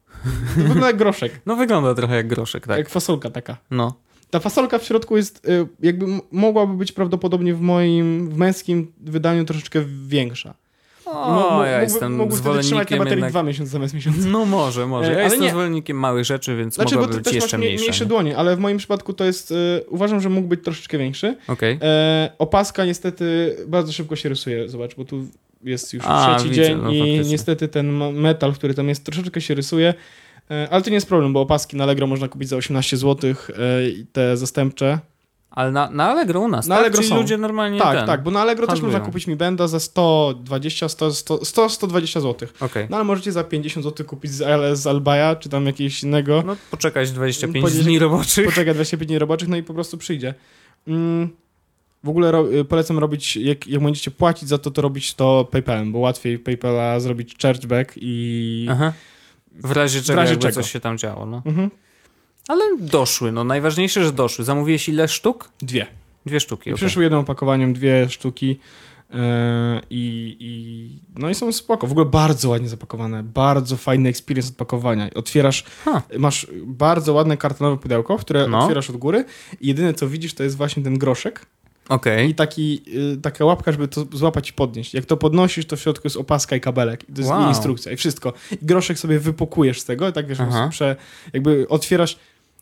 To 0.55 0.61
wygląda 0.61 0.87
jak 0.87 0.97
groszek, 0.97 1.41
No 1.47 1.57
wygląda 1.57 1.95
trochę 1.95 2.17
jak 2.17 2.29
groszek, 2.29 2.67
tak. 2.67 2.79
jak 2.79 2.89
fasolka 2.89 3.31
taka. 3.31 3.57
No. 3.71 3.95
Ta 4.35 4.41
fasolka 4.41 4.79
w 4.79 4.85
środku 4.85 5.17
jest, 5.17 5.49
e, 5.49 5.67
jakby 5.83 6.07
mogłaby 6.33 6.75
być 6.75 6.93
prawdopodobnie 6.93 7.55
w 7.55 7.61
moim, 7.61 8.31
w 8.31 8.37
męskim 8.37 8.93
wydaniu 9.01 9.45
troszeczkę 9.45 9.85
większa. 10.07 10.55
O, 11.07 11.65
ja 11.65 11.83
jestem 11.83 12.17
mógłby 12.17 12.35
na 12.35 12.41
zwolennikiem 12.41 12.99
baterii 12.99 13.11
jednak... 13.11 13.31
dwa 13.31 13.43
miesiące 13.43 13.73
zamiast 13.73 13.95
miesiąca. 13.95 14.19
No 14.29 14.45
może, 14.45 14.87
może. 14.87 15.09
E, 15.09 15.13
Ja 15.13 15.15
ale 15.15 15.25
jestem 15.25 15.43
nie. 15.43 15.51
zwolennikiem 15.51 15.97
małych 15.97 16.25
rzeczy, 16.25 16.57
więc 16.57 16.75
Znaczy, 16.75 16.95
mogłaby 16.95 17.21
być 17.21 17.33
jeszcze 17.33 17.59
mniejsza. 17.59 17.83
mniejsze 17.83 18.05
nie? 18.05 18.09
dłonie, 18.09 18.37
ale 18.37 18.57
w 18.57 18.59
moim 18.59 18.79
przypadku 18.79 19.13
to 19.13 19.25
jest, 19.25 19.53
e, 19.53 19.55
uważam, 19.89 20.21
że 20.21 20.29
mógł 20.29 20.49
być 20.49 20.65
troszeczkę 20.65 20.99
większy. 20.99 21.37
Okej. 21.49 21.79
E, 21.83 22.31
opaska 22.39 22.85
niestety 22.85 23.57
bardzo 23.67 23.93
szybko 23.93 24.17
się 24.17 24.29
rysuje, 24.29 24.69
zobacz, 24.69 24.95
bo 24.95 25.05
tu 25.05 25.25
jest 25.65 25.95
już 25.95 26.05
A, 26.07 26.35
trzeci 26.37 26.51
widzę, 26.51 26.63
dzień 26.67 26.79
no 26.83 26.91
i 26.93 27.21
niestety 27.27 27.69
ten 27.69 28.13
metal, 28.13 28.53
który 28.53 28.75
tam 28.75 28.89
jest, 28.89 29.05
troszeczkę 29.05 29.41
się 29.41 29.55
rysuje. 29.55 29.95
E, 30.51 30.69
Ale 30.71 30.83
to 30.83 30.91
nie 30.91 30.95
jest 30.95 31.09
problem, 31.09 31.33
bo 31.33 31.41
opaski 31.41 31.77
na 31.77 31.85
Allegro 31.85 32.07
można 32.07 32.29
kupić 32.29 32.49
za 32.49 32.57
18 32.57 32.97
zł, 32.97 33.31
e, 33.31 33.35
te 34.13 34.37
zastępcze. 34.37 34.99
Ale 35.51 35.73
na, 35.73 35.91
na 35.91 36.11
Allegro 36.11 36.41
u 36.41 36.49
nas, 36.49 36.67
Na 36.67 36.75
tak? 36.75 36.81
Allegro 36.85 36.99
Czyli 36.99 37.09
są. 37.09 37.17
ludzie 37.17 37.39
normalnie 37.39 37.79
tak, 37.79 37.97
ten... 37.97 38.07
tak, 38.07 38.23
bo 38.23 38.31
na 38.31 38.41
Allegro 38.41 38.67
też 38.67 38.73
handlują. 38.73 38.93
można 38.93 39.07
kupić 39.07 39.27
Mi 39.27 39.37
Benda 39.37 39.69
za 39.69 39.81
120, 39.81 40.89
100, 40.89 41.13
100, 41.13 41.45
100 41.45 41.69
120 41.69 42.21
zł. 42.21 42.49
Okej. 42.61 42.87
No 42.91 42.97
ale 42.97 43.05
możecie 43.05 43.33
za 43.33 43.45
50 43.45 43.85
zł 43.85 44.07
kupić 44.07 44.31
z, 44.33 44.79
z 44.79 44.87
Albaja, 44.87 45.37
czy 45.37 45.49
tam 45.49 45.67
jakiegoś 45.67 46.03
innego. 46.03 46.43
No 46.47 46.57
poczekać 46.71 47.11
25 47.11 47.63
Powiedzieć- 47.65 47.85
dni 47.85 47.99
roboczych. 47.99 48.47
Poczeka 48.47 48.75
25 48.75 49.09
dni 49.09 49.19
roboczych, 49.19 49.49
no 49.49 49.57
i 49.57 49.63
po 49.63 49.75
prostu 49.75 49.99
przyjdzie. 49.99 50.35
Mm, 50.89 51.29
w 52.05 52.09
ogóle 52.09 52.31
ro, 52.33 52.53
y, 52.53 52.65
polecam 52.65 52.99
robić, 52.99 53.37
jak, 53.37 53.67
jak 53.67 53.83
będziecie 53.83 54.11
płacić 54.11 54.49
za 54.49 54.59
to, 54.59 54.71
to 54.71 54.83
robić 54.83 55.15
to 55.15 55.49
PayPalem, 55.51 55.93
bo 55.93 55.99
łatwiej 55.99 56.39
PayPala 56.39 57.01
zrobić 57.01 57.35
chargeback 57.43 57.93
i... 57.97 58.67
Aha. 58.71 58.93
W 59.55 59.71
razie 59.71 60.03
czego, 60.03 60.21
razie 60.21 60.31
jakby 60.33 60.43
czego. 60.43 60.55
coś 60.55 60.71
się 60.73 60.81
tam 60.81 60.99
działo, 60.99 61.27
no. 61.27 61.43
Mhm. 61.47 61.71
Ale 62.49 62.65
doszły, 62.81 63.33
no 63.33 63.45
najważniejsze, 63.45 64.05
że 64.05 64.13
doszły. 64.13 64.45
Zamówiłeś 64.45 64.89
ile 64.89 65.09
sztuk? 65.09 65.51
Dwie. 65.63 65.87
Dwie 66.27 66.41
sztuki, 66.41 66.71
I 66.71 66.73
okej. 66.73 66.77
przyszły 66.87 67.03
jednym 67.03 67.21
opakowaniem 67.21 67.73
dwie 67.73 68.09
sztuki 68.11 68.47
yy, 68.49 69.19
i, 69.91 70.37
i 70.41 71.21
no 71.21 71.31
i 71.31 71.35
są 71.35 71.53
spoko. 71.53 71.87
W 71.87 71.91
ogóle 71.91 72.07
bardzo 72.07 72.49
ładnie 72.49 72.69
zapakowane, 72.69 73.23
bardzo 73.23 73.77
fajny 73.77 74.09
experience 74.09 74.49
odpakowania. 74.51 75.11
Otwierasz, 75.15 75.65
Ha. 75.85 76.03
masz 76.19 76.47
bardzo 76.67 77.13
ładne 77.13 77.37
kartonowe 77.37 77.77
pudełko, 77.83 78.17
które 78.17 78.49
No. 78.49 78.59
otwierasz 78.59 78.91
od 78.91 78.97
góry 78.97 79.25
i 79.61 79.69
jedyne 79.69 79.95
co 79.95 80.09
widzisz 80.09 80.35
to 80.35 80.43
jest 80.43 80.57
właśnie 80.57 80.83
ten 80.83 80.99
groszek 80.99 81.47
Okej. 81.89 82.31
i 82.31 82.35
taki, 82.35 82.83
y, 83.15 83.21
taka 83.21 83.45
łapka, 83.45 83.73
żeby 83.73 83.89
to 83.89 84.07
złapać 84.13 84.51
i 84.51 84.53
podnieść. 84.53 84.95
Jak 84.95 85.05
to 85.07 85.17
podnosisz, 85.17 85.67
to 85.67 85.77
w 85.77 85.81
środku 85.81 86.07
jest 86.07 86.17
opaska 86.17 86.57
i 86.57 86.61
kabelek. 86.61 87.09
I 87.09 87.13
to 87.13 87.21
jest 87.21 87.31
Wow. 87.31 87.49
instrukcja 87.49 87.93
i 87.93 87.97
wszystko. 87.97 88.33
I 88.53 88.67
groszek 88.67 88.99
sobie 88.99 89.19
wypokujesz 89.19 89.81
z 89.81 89.85
tego 89.85 90.13
tak 90.13 90.27
wiesz, 90.27 90.39
prze, 90.71 90.97
jakby 91.33 91.67
otwierasz, 91.69 92.19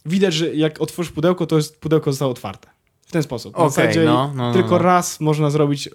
widać, 0.06 0.34
że 0.34 0.54
jak 0.54 0.80
otworzysz 0.80 1.12
pudełko, 1.12 1.46
to 1.46 1.56
jest 1.56 1.80
pudełko 1.80 2.12
zostało 2.12 2.30
otwarte. 2.30 2.68
W 3.06 3.12
ten 3.12 3.22
sposób. 3.22 3.52
W 3.54 3.56
Okej, 3.56 3.70
zasadzie 3.70 4.04
no, 4.04 4.32
no, 4.34 4.48
no, 4.48 4.52
tylko 4.52 4.70
no. 4.70 4.78
raz 4.78 5.20
można 5.20 5.50
zrobić 5.50 5.86
y, 5.86 5.90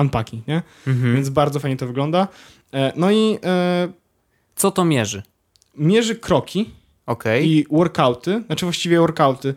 unpacking, 0.00 0.46
nie? 0.46 0.62
Mhm. 0.86 1.14
Więc 1.14 1.28
bardzo 1.28 1.60
fajnie 1.60 1.76
to 1.76 1.86
wygląda. 1.86 2.28
E, 2.74 2.92
no 2.96 3.10
i 3.10 3.38
e, 3.44 3.88
Co 4.56 4.70
to 4.70 4.84
mierzy? 4.84 5.22
mierzy 5.76 6.14
kroki 6.16 6.70
Okej. 7.06 7.48
i 7.50 7.66
workouty, 7.70 8.42
znaczy 8.46 8.66
właściwie 8.66 8.98
workouty. 8.98 9.54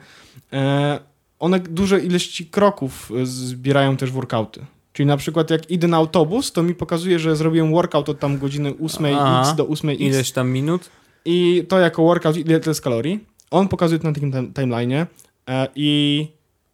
E, 0.53 0.99
one 1.39 1.59
duże 1.59 1.99
ilości 1.99 2.45
kroków 2.45 3.11
e, 3.21 3.25
zbierają 3.25 3.97
też 3.97 4.11
workouty. 4.11 4.65
Czyli 4.93 5.07
na 5.07 5.17
przykład 5.17 5.49
jak 5.49 5.71
idę 5.71 5.87
na 5.87 5.97
autobus, 5.97 6.51
to 6.51 6.63
mi 6.63 6.75
pokazuje, 6.75 7.19
że 7.19 7.35
zrobiłem 7.35 7.71
workout 7.71 8.09
od 8.09 8.19
tam 8.19 8.37
godziny 8.37 8.71
8x 8.71 9.15
Aha. 9.19 9.53
do 9.57 9.65
8x 9.65 9.95
Ileś 10.01 10.31
tam 10.31 10.49
minut? 10.49 10.89
i 11.25 11.65
to 11.69 11.79
jako 11.79 12.03
workout 12.03 12.37
ile 12.37 12.59
to 12.59 12.69
jest 12.69 12.81
kalorii. 12.81 13.19
On 13.51 13.67
pokazuje 13.67 13.99
to 13.99 14.07
na 14.07 14.13
takim 14.13 14.31
tim- 14.31 14.53
timeline'ie 14.53 15.05
e, 15.49 15.67
i 15.75 16.27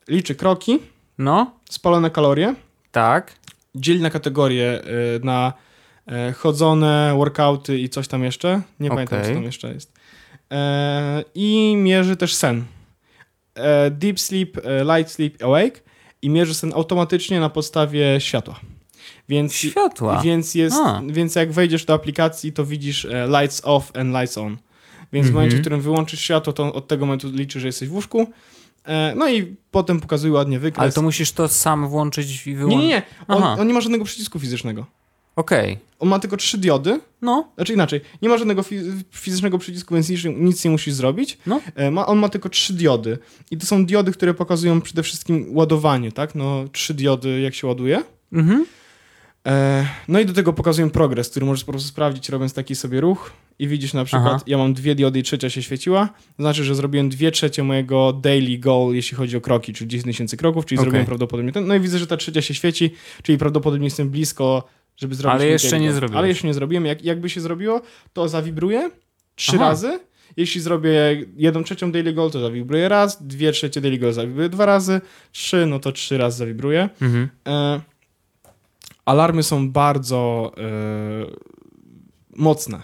liczy 0.07 0.35
kroki, 0.35 0.79
No, 1.17 1.51
spalone 1.69 2.09
kalorie, 2.09 2.55
tak. 2.91 3.33
dzieli 3.75 4.01
na 4.01 4.09
kategorie 4.09 4.81
y, 5.17 5.19
na 5.25 5.53
e, 6.07 6.33
chodzone, 6.33 7.13
workouty 7.17 7.79
i 7.79 7.89
coś 7.89 8.07
tam 8.07 8.23
jeszcze. 8.23 8.61
Nie 8.79 8.89
pamiętam, 8.89 9.23
co 9.23 9.33
tam 9.33 9.43
jeszcze 9.43 9.73
jest. 9.73 9.93
E, 10.51 11.23
I 11.35 11.75
mierzy 11.77 12.15
też 12.15 12.33
sen. 12.35 12.63
E, 13.55 13.91
deep 13.91 14.19
sleep, 14.19 14.57
e, 14.65 14.83
light 14.97 15.11
sleep, 15.13 15.43
awake. 15.43 15.83
I 16.21 16.29
mierzy 16.29 16.53
sen 16.53 16.73
automatycznie 16.75 17.39
na 17.39 17.49
podstawie 17.49 18.21
światła. 18.21 18.59
Więc, 19.29 19.53
Światła. 19.53 20.21
więc, 20.21 20.55
jest, 20.55 20.75
A. 20.75 21.01
więc 21.07 21.35
jak 21.35 21.51
wejdziesz 21.51 21.85
do 21.85 21.93
aplikacji, 21.93 22.53
to 22.53 22.65
widzisz 22.65 23.05
e, 23.05 23.27
lights 23.27 23.61
off 23.65 23.91
and 23.97 24.15
lights 24.15 24.37
on. 24.37 24.57
Więc 25.13 25.25
w 25.27 25.29
Mhm. 25.29 25.33
momencie, 25.33 25.57
w 25.57 25.61
którym 25.61 25.81
wyłączysz 25.81 26.19
światło, 26.19 26.53
to 26.53 26.73
od 26.73 26.87
tego 26.87 27.05
momentu 27.05 27.29
liczy, 27.31 27.59
że 27.59 27.67
jesteś 27.67 27.89
w 27.89 27.93
łóżku. 27.93 28.27
No 29.15 29.29
i 29.29 29.55
potem 29.71 29.99
pokazuje 29.99 30.33
ładnie 30.33 30.59
wykres. 30.59 30.81
Ale 30.83 30.91
to 30.91 31.01
musisz 31.01 31.31
to 31.31 31.47
sam 31.47 31.87
włączyć 31.87 32.47
i 32.47 32.49
Nie, 32.49 32.55
wyłączyć? 32.55 32.81
nie, 32.81 32.87
nie. 32.87 33.01
On, 33.27 33.43
Aha. 33.43 33.57
on 33.59 33.67
nie 33.67 33.73
ma 33.73 33.81
żadnego 33.81 34.05
przycisku 34.05 34.39
fizycznego. 34.39 34.85
Okej. 35.35 35.77
On 35.99 36.09
ma 36.09 36.19
tylko 36.19 36.37
trzy 36.37 36.57
diody. 36.57 36.99
No, 37.21 37.51
Znaczy 37.55 37.73
inaczej, 37.73 38.01
nie 38.21 38.29
ma 38.29 38.37
żadnego 38.37 38.61
fi- 38.63 39.03
fizycznego 39.11 39.57
przycisku, 39.57 39.93
więc 39.93 40.09
nic, 40.09 40.19
nic 40.37 40.65
nie 40.65 40.71
musisz 40.71 40.93
zrobić. 40.93 41.37
No. 41.45 41.61
E, 41.75 41.91
Ma, 41.91 42.05
on 42.05 42.17
ma 42.19 42.29
tylko 42.29 42.49
trzy 42.49 42.73
diody. 42.73 43.17
I 43.51 43.57
to 43.57 43.65
są 43.65 43.85
diody, 43.85 44.11
które 44.11 44.33
pokazują 44.33 44.81
przede 44.81 45.03
wszystkim 45.03 45.45
ładowanie, 45.49 46.11
tak? 46.11 46.35
No, 46.35 46.63
trzy 46.71 46.93
diody, 46.93 47.41
jak 47.41 47.55
się 47.55 47.67
ładuje. 47.67 48.03
mhm. 48.33 48.65
E, 49.47 49.85
no 50.07 50.19
i 50.19 50.25
do 50.25 50.33
tego 50.33 50.53
pokazują 50.53 50.89
progres, 50.89 51.29
który 51.29 51.45
możesz 51.45 51.63
po 51.63 51.71
prostu 51.71 51.89
sprawdzić, 51.89 52.29
robiąc 52.29 52.53
taki 52.53 52.75
sobie 52.75 53.01
ruch. 53.01 53.31
I 53.59 53.67
widzisz 53.67 53.93
na 53.93 54.05
przykład, 54.05 54.33
Aha. 54.35 54.43
ja 54.47 54.57
mam 54.57 54.73
dwie 54.73 54.95
diody 54.95 55.19
i 55.19 55.23
trzecia 55.23 55.49
się 55.49 55.63
świeciła. 55.63 56.09
Znaczy, 56.39 56.63
że 56.63 56.75
zrobiłem 56.75 57.09
dwie 57.09 57.31
trzecie 57.31 57.63
mojego 57.63 58.13
daily 58.13 58.57
goal, 58.57 58.93
jeśli 58.95 59.17
chodzi 59.17 59.37
o 59.37 59.41
kroki, 59.41 59.73
czyli 59.73 59.87
10 59.89 60.05
tysięcy 60.05 60.37
kroków, 60.37 60.65
czyli 60.65 60.77
Okej. 60.79 60.85
zrobiłem 60.85 61.05
prawdopodobnie 61.05 61.51
ten. 61.51 61.67
No 61.67 61.75
i 61.75 61.79
widzę, 61.79 61.99
że 61.99 62.07
ta 62.07 62.17
trzecia 62.17 62.41
się 62.41 62.53
świeci, 62.53 62.91
czyli 63.23 63.37
prawdopodobnie 63.37 63.85
jestem 63.87 64.09
blisko, 64.09 64.63
żeby 64.97 65.15
zrobić. 65.15 65.35
Ale 65.35 65.45
jeszcze 65.47 65.79
nie 65.79 65.87
goal. 65.87 65.95
zrobiłeś. 65.95 66.17
Ale 66.17 66.27
jeszcze 66.27 66.47
nie 66.47 66.53
zrobiłem. 66.53 66.85
Jak, 66.85 67.03
jakby 67.03 67.29
się 67.29 67.41
zrobiło, 67.41 67.81
to 68.13 68.29
zawibruje 68.29 68.91
trzy 69.35 69.51
Aha. 69.55 69.69
razy. 69.69 69.99
Jeśli 70.37 70.61
zrobię 70.61 71.25
jedną 71.37 71.63
trzecią 71.63 71.91
daily 71.91 72.13
goal, 72.13 72.31
to 72.31 72.39
zawibruje 72.39 72.89
raz, 72.89 73.23
dwie 73.27 73.51
trzecie 73.51 73.81
daily 73.81 73.97
goal 73.97 74.13
zawibruje 74.13 74.49
dwa 74.49 74.65
razy, 74.65 75.01
trzy, 75.31 75.65
no 75.65 75.79
to 75.79 75.91
trzy 75.91 76.17
razy 76.17 76.37
zawibruje. 76.37 76.89
Mhm. 77.01 77.29
E, 77.47 77.81
alarmy 79.05 79.43
są 79.43 79.71
bardzo 79.71 80.51
e, 80.57 80.61
mocne. 82.35 82.83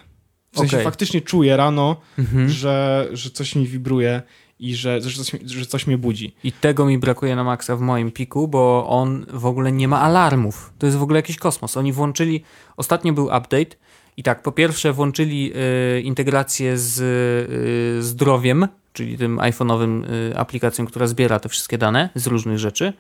W 0.51 0.57
sensie 0.57 0.78
Okej. 0.78 0.86
faktycznie 0.86 1.22
czuję 1.22 1.57
rano, 1.57 2.01
Mhm. 2.18 2.49
że, 2.49 3.07
że 3.14 3.30
coś 3.30 3.55
mi 3.55 3.68
wibruje 3.68 4.22
i 4.60 4.76
że, 4.76 5.01
że, 5.01 5.24
coś, 5.24 5.41
że 5.45 5.66
coś 5.66 5.88
mnie 5.88 5.97
budzi. 5.97 6.36
I 6.43 6.51
tego 6.51 6.86
mi 6.86 6.97
brakuje 6.97 7.36
na 7.36 7.43
maksa 7.43 7.76
w 7.76 7.82
moim 7.82 8.12
piku, 8.12 8.47
bo 8.47 8.86
on 8.89 9.26
w 9.34 9.45
ogóle 9.45 9.72
nie 9.72 9.88
ma 9.88 10.01
alarmów. 10.01 10.74
To 10.80 10.86
jest 10.86 10.97
w 10.97 11.03
ogóle 11.03 11.20
jakiś 11.20 11.38
kosmos. 11.38 11.78
Oni 11.78 11.93
włączyli, 11.93 12.43
ostatnio 12.78 13.14
był 13.14 13.26
update 13.26 13.76
i 14.18 14.24
tak, 14.24 14.43
po 14.43 14.51
pierwsze 14.51 14.93
włączyli 14.93 15.53
y, 15.97 16.01
integrację 16.01 16.78
z 16.78 16.99
y, 17.99 18.03
zdrowiem, 18.03 18.68
czyli 18.93 19.18
tym 19.18 19.38
iPhone'owym 19.38 20.03
y, 20.32 20.38
aplikacją, 20.38 20.86
która 20.86 21.07
zbiera 21.07 21.39
te 21.39 21.49
wszystkie 21.49 21.78
dane 21.78 22.10
z 22.16 22.28
różnych 22.28 22.60
rzeczy. 22.60 22.93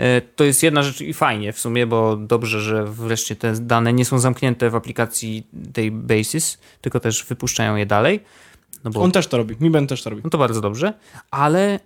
Y, 0.00 0.22
to 0.36 0.44
jest 0.44 0.62
jedna 0.62 0.82
rzecz 0.82 1.00
i 1.00 1.14
fajnie 1.14 1.52
w 1.52 1.60
sumie, 1.60 1.86
bo 1.86 2.16
dobrze, 2.16 2.60
że 2.60 2.84
wreszcie 2.84 3.36
te 3.36 3.52
dane 3.52 3.92
nie 3.92 4.04
są 4.04 4.18
zamknięte 4.18 4.70
w 4.70 4.74
aplikacji 4.74 5.46
tej 5.72 5.90
Basis, 5.90 6.58
tylko 6.80 7.00
też 7.00 7.24
wypuszczają 7.24 7.76
je 7.76 7.86
dalej. 7.86 8.20
No 8.84 8.90
bo 8.90 9.02
On 9.02 9.12
też 9.12 9.26
to 9.26 9.36
robi, 9.36 9.56
Mi 9.60 9.70
Ben 9.70 9.86
też 9.86 10.02
to 10.02 10.10
robi. 10.10 10.22
no 10.24 10.30
to 10.30 10.38
bardzo 10.38 10.60
dobrze, 10.60 10.94
ale 11.30 11.80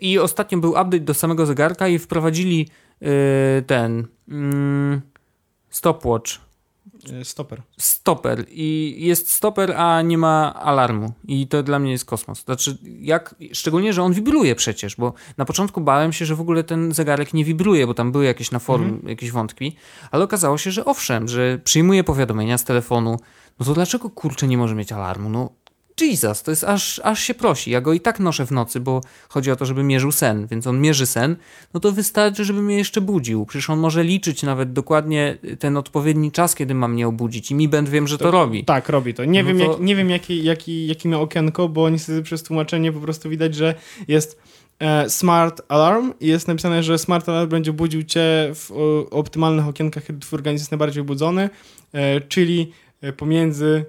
i, 0.00 0.10
i 0.12 0.18
ostatnio 0.18 0.58
był 0.58 0.70
update 0.70 1.00
do 1.00 1.14
samego 1.14 1.46
zegarka 1.46 1.88
i 1.88 1.98
wprowadzili 1.98 2.68
y, 3.02 3.62
ten 3.66 4.06
mm, 4.28 5.00
stopwatch, 5.70 6.30
E, 7.20 7.24
Stoper. 7.24 7.62
stoper 7.78 8.44
i 8.48 8.96
jest 8.98 9.30
stoper, 9.30 9.72
a 9.72 10.02
nie 10.02 10.18
ma 10.18 10.54
alarmu 10.54 11.12
i 11.28 11.46
to 11.46 11.62
dla 11.62 11.78
mnie 11.78 11.92
jest 11.92 12.04
kosmos. 12.04 12.44
Znaczy, 12.44 12.78
jak, 13.00 13.34
szczególnie, 13.52 13.92
że 13.92 14.02
on 14.02 14.12
wibruje 14.12 14.54
przecież, 14.54 14.96
bo 14.96 15.12
na 15.36 15.44
początku 15.44 15.80
bałem 15.80 16.12
się, 16.12 16.24
że 16.26 16.34
w 16.34 16.40
ogóle 16.40 16.64
ten 16.64 16.92
zegarek 16.94 17.34
nie 17.34 17.44
wibruje, 17.44 17.86
bo 17.86 17.94
tam 17.94 18.12
były 18.12 18.24
jakieś 18.24 18.50
na 18.50 18.58
forum 18.58 19.02
jakieś 19.06 19.30
wątki, 19.30 19.76
ale 20.10 20.24
okazało 20.24 20.58
się, 20.58 20.70
że 20.70 20.84
owszem, 20.84 21.28
że 21.28 21.58
przyjmuje 21.64 22.04
powiadomienia 22.04 22.58
z 22.58 22.64
telefonu, 22.64 23.16
no 23.60 23.66
to 23.66 23.74
dlaczego 23.74 24.10
kurczę 24.10 24.46
nie 24.46 24.58
może 24.58 24.74
mieć 24.74 24.92
alarmu? 24.92 25.30
No 25.30 25.50
Jesus, 26.00 26.42
to 26.42 26.50
jest 26.50 26.64
aż, 26.64 27.00
aż 27.04 27.20
się 27.20 27.34
prosi. 27.34 27.70
Ja 27.70 27.80
go 27.80 27.92
i 27.92 28.00
tak 28.00 28.20
noszę 28.20 28.46
w 28.46 28.50
nocy, 28.50 28.80
bo 28.80 29.00
chodzi 29.28 29.50
o 29.50 29.56
to, 29.56 29.66
żeby 29.66 29.82
mierzył 29.82 30.12
sen, 30.12 30.46
więc 30.46 30.66
on 30.66 30.80
mierzy 30.80 31.06
sen, 31.06 31.36
no 31.74 31.80
to 31.80 31.92
wystarczy, 31.92 32.44
żeby 32.44 32.62
mnie 32.62 32.76
jeszcze 32.76 33.00
budził. 33.00 33.46
Przecież 33.46 33.70
on 33.70 33.78
może 33.78 34.04
liczyć 34.04 34.42
nawet 34.42 34.72
dokładnie 34.72 35.38
ten 35.58 35.76
odpowiedni 35.76 36.32
czas, 36.32 36.54
kiedy 36.54 36.74
ma 36.74 36.88
mnie 36.88 37.08
obudzić 37.08 37.50
i 37.50 37.54
mi 37.54 37.68
będę 37.68 37.90
wiem, 37.90 38.08
że 38.08 38.18
to, 38.18 38.30
robi. 38.30 38.64
Tak, 38.64 38.88
robi 38.88 39.14
to. 39.14 39.24
Nie 39.24 39.42
No 39.42 39.48
wiem, 39.48 39.58
to- 39.58 39.72
jak, 39.72 39.80
nie 39.80 39.96
wiem 39.96 40.10
jaki, 40.10 40.44
jaki, 40.44 40.86
jaki 40.86 41.08
ma 41.08 41.18
okienko, 41.20 41.68
bo 41.68 41.88
niestety 41.90 42.22
przez 42.22 42.42
tłumaczenie 42.42 42.92
po 42.92 43.00
prostu 43.00 43.30
widać, 43.30 43.54
że 43.54 43.74
jest 44.08 44.40
e, 44.78 45.10
smart 45.10 45.62
alarm 45.68 46.12
i 46.20 46.26
jest 46.26 46.48
napisane, 46.48 46.82
że 46.82 46.98
smart 46.98 47.28
alarm 47.28 47.48
będzie 47.50 47.72
budził 47.72 48.02
cię 48.02 48.50
w 48.54 48.70
o, 48.70 49.10
optymalnych 49.10 49.66
okienkach, 49.66 50.06
kiedy 50.06 50.18
twój 50.18 50.36
organizm 50.36 50.62
jest 50.62 50.70
najbardziej 50.70 51.02
budzony, 51.04 51.50
e, 51.92 52.20
czyli 52.20 52.72
e, 53.00 53.12
pomiędzy... 53.12 53.84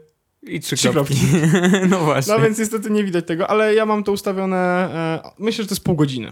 I 0.47 0.59
trzy, 0.59 0.75
Trzy 0.75 0.89
kropki. 0.89 1.15
no 1.89 1.99
właśnie. 1.99 2.33
No 2.33 2.39
więc 2.39 2.59
niestety 2.59 2.89
nie 2.91 3.03
widać 3.03 3.27
tego, 3.27 3.47
ale 3.49 3.75
ja 3.75 3.85
mam 3.85 4.03
to 4.03 4.11
ustawione, 4.11 4.57
e, 4.57 5.19
myślę, 5.39 5.63
że 5.63 5.67
to 5.67 5.75
jest 5.75 5.83
pół 5.83 5.95
godziny. 5.95 6.31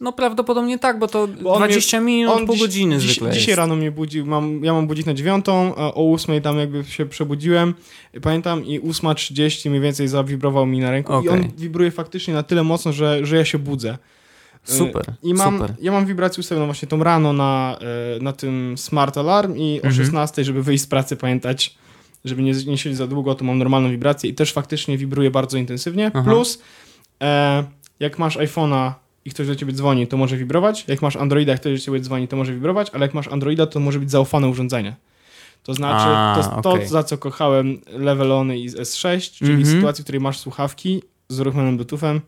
No 0.00 0.12
prawdopodobnie 0.12 0.78
tak, 0.78 0.98
bo 0.98 1.08
to 1.08 1.22
on 1.44 1.58
20 1.58 2.00
minut, 2.00 2.46
pół 2.46 2.54
dziś- 2.56 2.60
godziny 2.60 2.98
dziś, 2.98 3.10
zwykle 3.10 3.30
Dzisiaj 3.32 3.46
jest. 3.48 3.58
rano 3.58 3.76
mnie 3.76 3.90
budził, 3.90 4.26
mam, 4.26 4.64
ja 4.64 4.72
mam 4.72 4.86
budzić 4.86 5.06
na 5.06 5.14
dziewiątą, 5.14 5.74
a 5.76 5.94
o 5.94 6.02
ósmej 6.04 6.42
tam 6.42 6.58
jakby 6.58 6.84
się 6.84 7.06
przebudziłem, 7.06 7.74
pamiętam 8.22 8.64
i 8.64 8.80
8.30 8.80 9.70
mniej 9.70 9.80
więcej 9.82 10.08
zawibrował 10.08 10.66
mi 10.66 10.78
na 10.80 10.90
ręku 10.90 11.12
i 11.12 11.16
Okej. 11.16 11.30
on 11.30 11.48
wibruje 11.56 11.90
faktycznie 11.90 12.34
na 12.34 12.42
tyle 12.42 12.62
mocno, 12.62 12.92
że, 12.92 13.26
że 13.26 13.36
ja 13.36 13.44
się 13.44 13.58
budzę. 13.58 13.98
Super, 14.64 15.04
I 15.22 15.34
mam, 15.34 15.54
super. 15.58 15.74
ja 15.80 15.92
mam 15.92 16.06
wibrację 16.06 16.40
ustawioną 16.40 16.66
właśnie 16.66 16.88
tą 16.88 17.02
rano 17.04 17.32
na, 17.32 17.78
e, 18.16 18.22
na 18.22 18.32
tym 18.32 18.78
smart 18.78 19.18
alarm 19.18 19.56
i 19.56 19.72
o 19.72 19.84
Mhm. 19.86 19.94
16, 19.94 20.44
żeby 20.44 20.62
wyjść 20.62 20.84
z 20.84 20.86
pracy, 20.86 21.16
pamiętać, 21.16 21.76
żeby 22.24 22.42
nie, 22.42 22.52
nie 22.52 22.78
siedzieć 22.78 22.96
za 22.98 23.06
długo, 23.06 23.34
to 23.34 23.44
mam 23.44 23.58
normalną 23.58 23.90
wibrację 23.90 24.30
i 24.30 24.34
też 24.34 24.52
faktycznie 24.52 24.98
wibruje 24.98 25.30
bardzo 25.30 25.58
intensywnie. 25.58 26.10
Aha. 26.14 26.22
Plus, 26.30 26.62
e, 27.22 27.64
jak 28.00 28.18
masz 28.18 28.36
iPhone'a 28.38 28.92
i 29.24 29.30
ktoś 29.30 29.46
do 29.46 29.56
ciebie 29.56 29.72
dzwoni, 29.72 30.06
to 30.06 30.16
może 30.16 30.36
wibrować. 30.36 30.84
Jak 30.88 31.02
masz 31.02 31.16
Androida 31.16 31.54
i 31.54 31.56
ktoś 31.56 31.80
do 31.80 31.84
ciebie 31.86 32.00
dzwoni, 32.00 32.28
to 32.28 32.36
może 32.36 32.52
wibrować, 32.54 32.90
ale 32.94 33.06
jak 33.06 33.14
masz 33.14 33.28
Androida, 33.28 33.66
to 33.66 33.80
może 33.80 33.98
być 33.98 34.10
zaufane 34.10 34.48
urządzenie. 34.48 34.96
To 35.62 35.74
znaczy, 35.74 36.04
A, 36.08 36.60
to 36.62 36.78
to, 36.78 36.86
za 36.86 37.02
co 37.02 37.18
kochałem 37.18 37.80
Levelony 37.86 38.58
i 38.58 38.70
S6, 38.70 39.30
czyli 39.38 39.50
Mhm. 39.52 39.66
sytuacji, 39.76 40.02
w 40.02 40.04
której 40.04 40.20
masz 40.20 40.38
słuchawki 40.38 41.02
z 41.28 41.40
uruchomionym 41.40 41.76
Bluetoothem, 41.76 42.20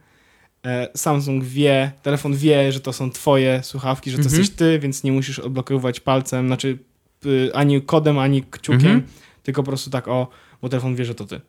e, 0.66 0.88
Samsung 0.96 1.44
wie, 1.44 1.92
telefon 2.02 2.34
wie, 2.36 2.72
że 2.72 2.80
to 2.80 2.92
są 2.92 3.10
twoje 3.10 3.60
słuchawki, 3.62 4.10
że 4.10 4.16
to 4.16 4.22
Mhm. 4.22 4.40
jesteś 4.40 4.56
ty, 4.56 4.78
więc 4.78 5.04
nie 5.04 5.12
musisz 5.12 5.38
odblokowywać 5.38 6.00
palcem, 6.00 6.46
znaczy 6.46 6.78
y, 7.26 7.50
ani 7.54 7.82
kodem, 7.82 8.18
ani 8.18 8.42
kciukiem, 8.42 8.90
Mhm. 8.90 9.02
Tylko 9.46 9.62
po 9.62 9.70
prostu 9.70 9.90
tak 9.90 10.08
o, 10.08 10.28
bo 10.62 10.68
telefon 10.68 10.94
wie, 10.96 11.04
że 11.04 11.14
to 11.14 11.24
ty. 11.26 11.40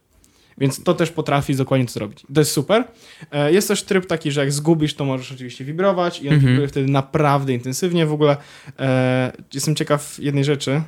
Więc 0.58 0.84
to 0.84 0.94
też 0.94 1.12
potrafi 1.12 1.56
dokładnie 1.56 1.86
to 1.88 1.92
zrobić. 1.94 2.26
To 2.34 2.42
jest 2.42 2.52
super. 2.52 2.84
E, 3.32 3.54
Jest 3.54 3.68
też 3.68 3.84
tryb 3.84 4.06
taki, 4.06 4.32
że 4.32 4.42
jak 4.42 4.52
zgubisz, 4.52 4.94
to 4.94 5.06
możesz 5.06 5.32
oczywiście 5.32 5.66
wibrować 5.66 6.22
i 6.22 6.28
on 6.28 6.34
Mhm. 6.34 6.48
wibruje 6.52 6.68
wtedy 6.68 6.92
naprawdę 6.92 7.54
intensywnie. 7.54 8.06
W 8.06 8.14
ogóle 8.14 8.38
e, 8.80 9.32
jestem 9.54 9.76
ciekaw 9.76 10.20
jednej 10.20 10.44
rzeczy, 10.44 10.82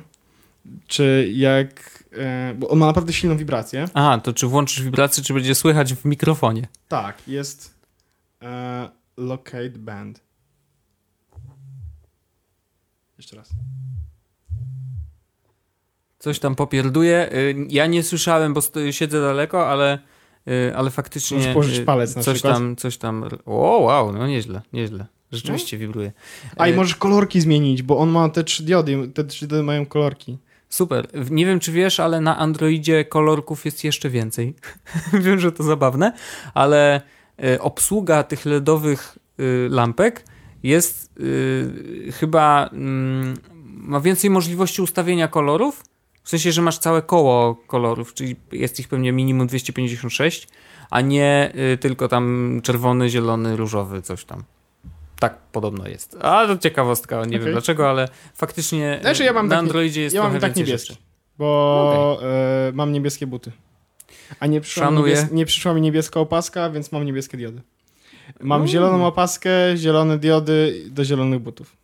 czy 0.86 1.30
jak... 1.34 2.04
E, 2.12 2.54
bo 2.58 2.68
on 2.68 2.78
ma 2.78 2.86
naprawdę 2.86 3.12
silną 3.12 3.36
wibrację. 3.36 3.84
Aha, 3.94 4.18
to 4.24 4.32
czy 4.32 4.46
włączysz 4.46 4.82
wibrację, 4.82 5.24
czy 5.24 5.34
będzie 5.34 5.54
słychać 5.54 5.94
w 5.94 6.04
mikrofonie? 6.04 6.68
Tak, 6.88 7.28
jest 7.28 7.74
e, 8.42 8.88
locate 9.16 9.70
band. 9.70 10.20
Jeszcze 13.18 13.36
raz. 13.36 13.48
Coś 16.20 16.38
tam 16.38 16.54
popierduje. 16.54 17.32
Y, 17.32 17.54
Ja 17.68 17.86
nie 17.86 18.02
słyszałem, 18.02 18.54
bo 18.54 18.60
siedzę 18.90 19.20
daleko, 19.20 19.68
ale, 19.68 19.98
y, 20.48 20.76
ale 20.76 20.90
faktycznie. 20.90 21.36
Możesz 21.36 21.52
położyć 21.52 21.78
y, 21.78 21.84
palec 21.84 22.16
na 22.16 22.22
coś 22.22 22.34
przykład. 22.34 22.54
tam, 22.54 22.76
coś 22.76 22.96
tam. 22.96 23.24
O, 23.46 23.78
wow, 23.80 24.12
no 24.12 24.26
nieźle, 24.26 24.62
nieźle. 24.72 25.06
Rzeczywiście 25.32 25.78
wibruje. 25.78 26.12
A 26.56 26.68
i 26.68 26.74
możesz 26.74 26.94
kolorki 26.94 27.40
zmienić, 27.40 27.82
bo 27.82 27.98
on 27.98 28.08
ma 28.10 28.28
te 28.28 28.44
trzy 28.44 28.62
diody. 28.62 29.08
Te 29.08 29.24
trzy 29.24 29.46
diody 29.46 29.62
mają 29.62 29.86
kolorki. 29.86 30.38
Super. 30.68 31.08
Nie 31.30 31.46
wiem, 31.46 31.60
czy 31.60 31.72
wiesz, 31.72 32.00
ale 32.00 32.20
na 32.20 32.38
Androidzie 32.38 33.04
kolorków 33.04 33.64
jest 33.64 33.84
jeszcze 33.84 34.10
więcej. 34.10 34.54
wiem, 35.24 35.38
że 35.40 35.52
to 35.52 35.62
zabawne, 35.62 36.12
ale 36.54 37.00
obsługa 37.60 38.22
tych 38.22 38.46
LEDowych 38.46 39.18
lampek 39.68 40.24
jest 40.62 41.14
chyba. 42.12 42.66
mm, 42.72 43.34
ma 43.64 44.00
więcej 44.00 44.30
możliwości 44.30 44.82
ustawienia 44.82 45.28
kolorów. 45.28 45.82
W 46.22 46.28
sensie, 46.28 46.52
że 46.52 46.62
masz 46.62 46.78
całe 46.78 47.02
koło 47.02 47.54
kolorów, 47.54 48.14
czyli 48.14 48.36
jest 48.52 48.80
ich 48.80 48.88
pewnie 48.88 49.12
minimum 49.12 49.46
256, 49.46 50.48
a 50.90 51.00
nie 51.00 51.52
y, 51.74 51.78
tylko 51.78 52.08
tam 52.08 52.60
czerwony, 52.64 53.08
zielony, 53.10 53.56
różowy, 53.56 54.02
coś 54.02 54.24
tam. 54.24 54.44
Tak 55.18 55.36
podobno 55.52 55.88
jest. 55.88 56.16
A 56.20 56.46
to 56.46 56.58
ciekawostka, 56.58 57.24
nie 57.24 57.30
wiem 57.30 57.40
Okej. 57.40 57.52
dlaczego, 57.52 57.90
ale 57.90 58.08
faktycznie 58.34 58.98
y, 58.98 59.02
Znaczy, 59.02 59.24
ja 59.24 59.32
mam 59.32 59.46
na 59.48 59.50
tak- 59.50 59.58
Androidzie 59.58 60.02
jest 60.02 60.14
ja 60.14 60.22
mam 60.22 60.30
trochę 60.30 60.40
tak 60.40 60.48
więcej 60.50 60.64
niebieski. 60.64 60.88
rzeczy. 60.88 61.00
Bo 61.38 62.18
e, 62.22 62.72
mam 62.74 62.92
niebieskie 62.92 63.26
buty. 63.26 63.52
A 64.40 64.46
nie 64.46 64.60
przyszła, 64.60 64.90
niebies- 64.90 65.32
nie 65.32 65.46
przyszła 65.46 65.74
mi 65.74 65.80
niebieska 65.80 66.20
opaska, 66.20 66.70
więc 66.70 66.92
mam 66.92 67.04
niebieskie 67.04 67.36
diody. 67.38 67.60
Mam 68.40 68.56
Mm. 68.60 68.68
zieloną 68.68 69.06
opaskę, 69.06 69.50
zielone 69.76 70.18
diody 70.18 70.82
do 70.90 71.04
zielonych 71.04 71.40
butów. 71.40 71.76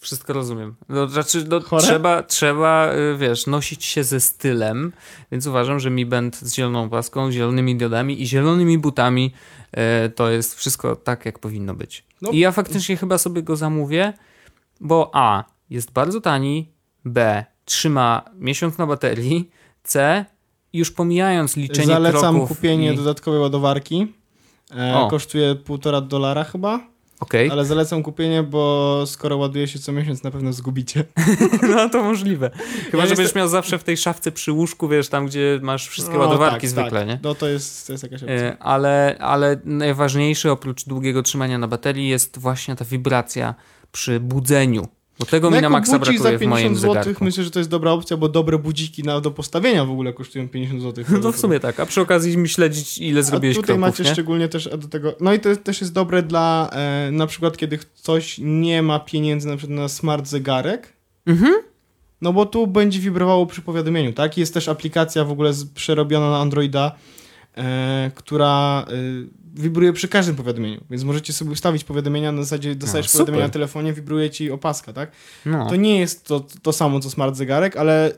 Wszystko 0.00 0.32
rozumiem. 0.32 0.74
No, 0.88 1.08
znaczy, 1.08 1.44
no, 1.48 1.60
trzeba, 1.80 2.22
trzeba, 2.22 2.92
y, 2.94 3.16
wiesz, 3.16 3.46
nosić 3.46 3.84
się 3.84 4.04
ze 4.04 4.20
stylem, 4.20 4.92
więc 5.32 5.46
uważam, 5.46 5.80
że 5.80 5.90
Mi 5.90 6.06
Band 6.06 6.36
z 6.36 6.54
zieloną 6.54 6.90
paską, 6.90 7.32
zielonymi 7.32 7.76
diodami 7.76 8.22
i 8.22 8.26
zielonymi 8.26 8.78
butami 8.78 9.32
e, 9.72 10.08
to 10.08 10.30
jest 10.30 10.54
wszystko 10.54 10.96
tak, 10.96 11.26
jak 11.26 11.38
powinno 11.38 11.74
być. 11.74 12.04
No. 12.22 12.30
I 12.30 12.38
ja 12.38 12.52
faktycznie 12.52 12.96
chyba 12.96 13.18
sobie 13.18 13.42
go 13.42 13.56
zamówię, 13.56 14.12
bo 14.80 15.10
A, 15.12 15.44
jest 15.70 15.92
bardzo 15.92 16.20
tani, 16.20 16.72
B, 17.04 17.44
trzyma 17.64 18.24
miesiąc 18.34 18.78
na 18.78 18.86
baterii, 18.86 19.50
C, 19.82 20.24
już 20.72 20.90
pomijając 20.90 21.56
liczenie 21.56 21.86
Zalecam 21.86 22.34
kroków 22.34 22.56
kupienie 22.56 22.92
i... 22.92 22.96
dodatkowej 22.96 23.40
ładowarki. 23.40 24.12
E, 24.70 25.06
kosztuje 25.10 25.54
półtora 25.54 26.00
dolara 26.00 26.44
chyba, 26.44 26.80
Okej, 27.20 27.50
ale 27.50 27.64
zalecam 27.64 28.02
kupienie, 28.02 28.42
bo 28.42 29.04
skoro 29.06 29.36
ładuje 29.36 29.68
się 29.68 29.78
co 29.78 29.92
miesiąc, 29.92 30.22
na 30.22 30.30
pewno 30.30 30.52
zgubicie. 30.52 31.04
no 31.74 31.88
to 31.88 32.02
możliwe. 32.02 32.50
Chyba, 32.90 33.02
Ja 33.02 33.08
że 33.08 33.16
będziesz 33.16 33.34
miał 33.34 33.48
zawsze 33.48 33.78
w 33.78 33.84
tej 33.84 33.96
szafce 33.96 34.32
przy 34.32 34.52
łóżku, 34.52 34.88
wiesz, 34.88 35.08
tam 35.08 35.26
gdzie 35.26 35.58
masz 35.62 35.88
wszystkie 35.88 36.14
No, 36.14 36.20
ładowarki 36.20 36.60
tak, 36.60 36.70
zwykle, 36.70 37.00
tak. 37.00 37.08
nie? 37.08 37.20
No 37.22 37.34
to 37.34 37.48
jest, 37.48 37.86
to 37.86 37.92
jest 37.92 38.02
jakaś 38.02 38.22
opcja. 38.22 38.36
E, 38.36 38.56
Ale, 38.60 39.16
ale 39.20 39.60
najważniejsze 39.64 40.52
oprócz 40.52 40.84
długiego 40.84 41.22
trzymania 41.22 41.58
na 41.58 41.68
baterii 41.68 42.08
jest 42.08 42.38
właśnie 42.38 42.76
ta 42.76 42.84
wibracja 42.84 43.54
przy 43.92 44.20
budzeniu. 44.20 44.88
Bo 45.18 45.26
tego 45.26 45.50
mi 45.50 45.60
na 45.60 45.68
maksa 45.68 45.98
brakuje 45.98 46.38
w 46.38 46.42
moim 46.42 46.50
50 46.50 46.78
zł 46.78 46.94
zegarku. 46.94 47.24
myślę, 47.24 47.44
że 47.44 47.50
to 47.50 47.60
jest 47.60 47.70
dobra 47.70 47.90
opcja, 47.90 48.16
bo 48.16 48.28
dobre 48.28 48.58
budziki 48.58 49.02
na, 49.02 49.20
do 49.20 49.30
postawienia 49.30 49.84
w 49.84 49.90
ogóle 49.90 50.12
kosztują 50.12 50.48
50 50.48 50.82
zł. 50.82 51.04
No 51.22 51.32
w 51.32 51.38
sumie 51.38 51.60
tak, 51.60 51.80
a 51.80 51.86
przy 51.86 52.00
okazji 52.00 52.38
mi 52.38 52.48
śledzić 52.48 52.98
ile 52.98 53.22
zrobiłeś 53.22 53.56
A 53.56 53.60
tutaj 53.60 53.76
kroków, 53.76 53.80
macie 53.80 54.04
nie? 54.04 54.12
szczególnie 54.12 54.48
też 54.48 54.68
do 54.78 54.88
tego. 54.88 55.14
No 55.20 55.32
i 55.32 55.40
to 55.40 55.56
też 55.56 55.80
jest 55.80 55.92
dobre 55.92 56.22
dla 56.22 56.70
e, 56.72 57.10
na 57.12 57.26
przykład, 57.26 57.56
kiedy 57.56 57.78
ktoś 57.78 58.36
nie 58.42 58.82
ma 58.82 59.00
pieniędzy 59.00 59.48
na 59.48 59.56
przykład 59.56 59.78
na 59.78 59.88
smart 59.88 60.26
zegarek. 60.26 60.92
Mhm. 61.26 61.54
No 62.20 62.32
bo 62.32 62.46
tu 62.46 62.66
będzie 62.66 63.00
wibrowało 63.00 63.46
przy 63.46 63.62
powiadomieniu, 63.62 64.12
tak? 64.12 64.38
Jest 64.38 64.54
też 64.54 64.68
aplikacja 64.68 65.24
w 65.24 65.30
ogóle 65.30 65.52
z, 65.52 65.64
przerobiona 65.64 66.30
na 66.30 66.38
Androida, 66.38 66.92
e, 67.56 68.10
która 68.14 68.84
e, 68.88 68.92
wibruje 69.54 69.92
przy 69.92 70.08
każdym 70.08 70.36
powiadomieniu. 70.36 70.84
Więc 70.90 71.04
możecie 71.04 71.32
sobie 71.32 71.50
ustawić 71.50 71.84
powiadomienia 71.84 72.32
na 72.32 72.42
zasadzie 72.42 72.74
dostajesz 72.74 73.06
super. 73.06 73.18
powiadomienia 73.18 73.46
na 73.46 73.52
telefonie, 73.52 73.92
wibruje 73.92 74.30
ci 74.30 74.50
opaska, 74.50 74.92
tak? 74.92 75.12
No. 75.46 75.68
To 75.68 75.76
nie 75.76 75.98
jest 75.98 76.24
to, 76.24 76.46
to 76.62 76.72
samo 76.72 77.00
co 77.00 77.10
smart 77.10 77.36
zegarek, 77.36 77.76
ale 77.76 78.12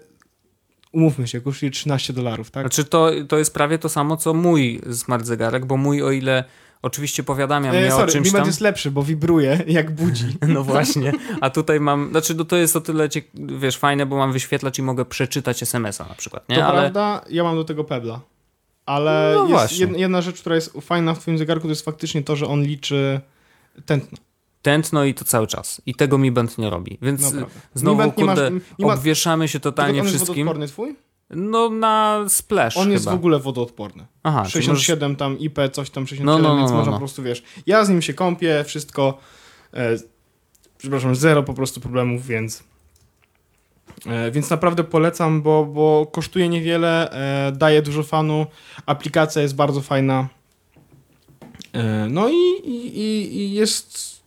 umówmy 0.93 1.28
się, 1.28 1.41
kosztuje 1.41 1.70
13 1.70 2.12
dolarów, 2.12 2.51
tak? 2.51 2.62
Znaczy 2.62 2.85
to, 2.85 3.11
to 3.28 3.39
jest 3.39 3.55
prawie 3.55 3.78
to 3.78 3.89
samo 3.89 4.16
co 4.16 4.35
mój 4.35 4.81
smart 4.93 5.26
zegarek, 5.26 5.66
bo 5.66 5.76
mój 5.76 6.03
o 6.03 6.11
ile 6.11 6.45
oczywiście 6.83 7.22
powiadamia 7.22 7.70
mnie 7.70 7.87
E, 7.87 7.95
o 7.95 7.99
sorry, 7.99 8.12
czymś 8.12 8.26
Mi 8.26 8.33
Band 8.33 8.43
tam... 8.43 8.49
jest 8.49 8.61
lepszy, 8.61 8.91
bo 8.91 9.03
wibruje 9.03 9.64
jak 9.66 9.91
budzi. 9.91 10.37
No 10.49 10.64
właśnie, 10.64 11.12
a 11.41 11.51
tutaj 11.51 11.81
mam, 11.81 12.11
znaczy 12.11 12.35
no 12.35 12.45
to 12.45 12.57
jest 12.57 12.76
o 12.76 12.81
tyle, 12.81 13.09
wiesz, 13.35 13.76
fajne, 13.76 14.07
bo 14.07 14.16
mam 14.16 14.33
wyświetlacz 14.33 14.78
i 14.78 14.83
mogę 14.83 15.05
przeczytać 15.05 15.62
SMS-a 15.62 16.05
na 16.05 16.14
przykład, 16.14 16.49
nie? 16.49 16.57
To 16.57 16.66
Ale 16.66 16.81
prawda, 16.81 17.24
ja 17.31 17.45
mam 17.45 17.57
do 17.57 17.64
tego 17.64 17.85
Pebla. 17.85 18.20
Ale 18.91 19.32
No 19.34 19.41
jest 19.41 19.51
właśnie. 19.51 19.86
jedna, 19.97 20.20
rzecz, 20.22 20.41
która 20.41 20.55
jest 20.55 20.72
fajna 20.80 21.14
w 21.14 21.18
twoim 21.18 21.38
zegarku, 21.38 21.62
to 21.62 21.68
jest 21.68 21.84
faktycznie 21.84 22.22
to, 22.22 22.36
że 22.36 22.47
on 22.47 22.62
liczy 22.62 23.20
tętno. 23.86 24.18
tętno 24.62 25.05
i 25.05 25.14
to 25.14 25.24
cały 25.24 25.47
czas. 25.47 25.82
I 25.86 25.95
tego 25.95 26.18
mi 26.18 26.32
Band 26.32 26.59
nie 26.59 26.70
robi, 26.70 26.99
więc 27.03 27.22
Naprawdę. 27.22 27.47
znowu, 27.74 28.03
Mi 28.03 28.12
kurde, 28.12 28.51
masz- 28.51 28.62
nie 28.78 28.86
ma- 28.86 28.95
obwieszamy 28.95 29.49
się 29.49 29.61
totalnie 29.61 30.01
on 30.01 30.07
jest 30.07 30.16
wszystkim. 30.16 30.47
wodoodporny 30.47 30.68
twój? 30.68 30.97
No 31.30 31.68
na 31.70 32.24
splash 32.28 32.76
On 32.76 32.82
chyba. 32.82 32.93
jest 32.93 33.05
w 33.05 33.09
ogóle 33.09 33.38
wodoodporny. 33.38 34.07
Aha, 34.22 34.43
czyli 34.43 34.64
67 34.64 35.16
tam 35.16 35.38
IP, 35.38 35.59
coś 35.72 35.91
tam 35.91 36.07
67, 36.07 36.26
No, 36.26 36.38
no, 36.49 36.55
no, 36.55 36.61
więc 36.61 36.70
no, 36.70 36.76
można 36.76 36.91
no. 36.91 36.97
po 36.97 37.01
prostu, 37.01 37.22
wiesz, 37.22 37.43
ja 37.66 37.84
z 37.84 37.88
nim 37.88 38.03
się 38.03 38.14
kąpię, 38.14 38.64
wszystko, 38.66 39.18
e, 39.74 39.97
przepraszam, 40.78 41.14
zero 41.14 41.43
po 41.43 41.55
prostu 41.55 41.80
problemów, 41.80 42.26
więc 42.26 42.64
więc 44.32 44.51
naprawdę 44.51 44.84
polecam, 44.84 45.43
bo, 45.43 45.66
bo 45.66 46.07
kosztuje 46.12 46.49
niewiele, 46.49 47.11
e, 47.11 47.53
daje 47.53 47.82
dużo 47.82 48.03
fanu, 48.03 48.47
aplikacja 48.86 49.43
jest 49.43 49.55
bardzo 49.55 49.80
fajna, 49.80 50.28
e, 51.72 52.07
no 52.11 52.28
i, 52.28 52.61
i, 52.64 53.36
i, 53.36 53.53
jest, 53.53 54.20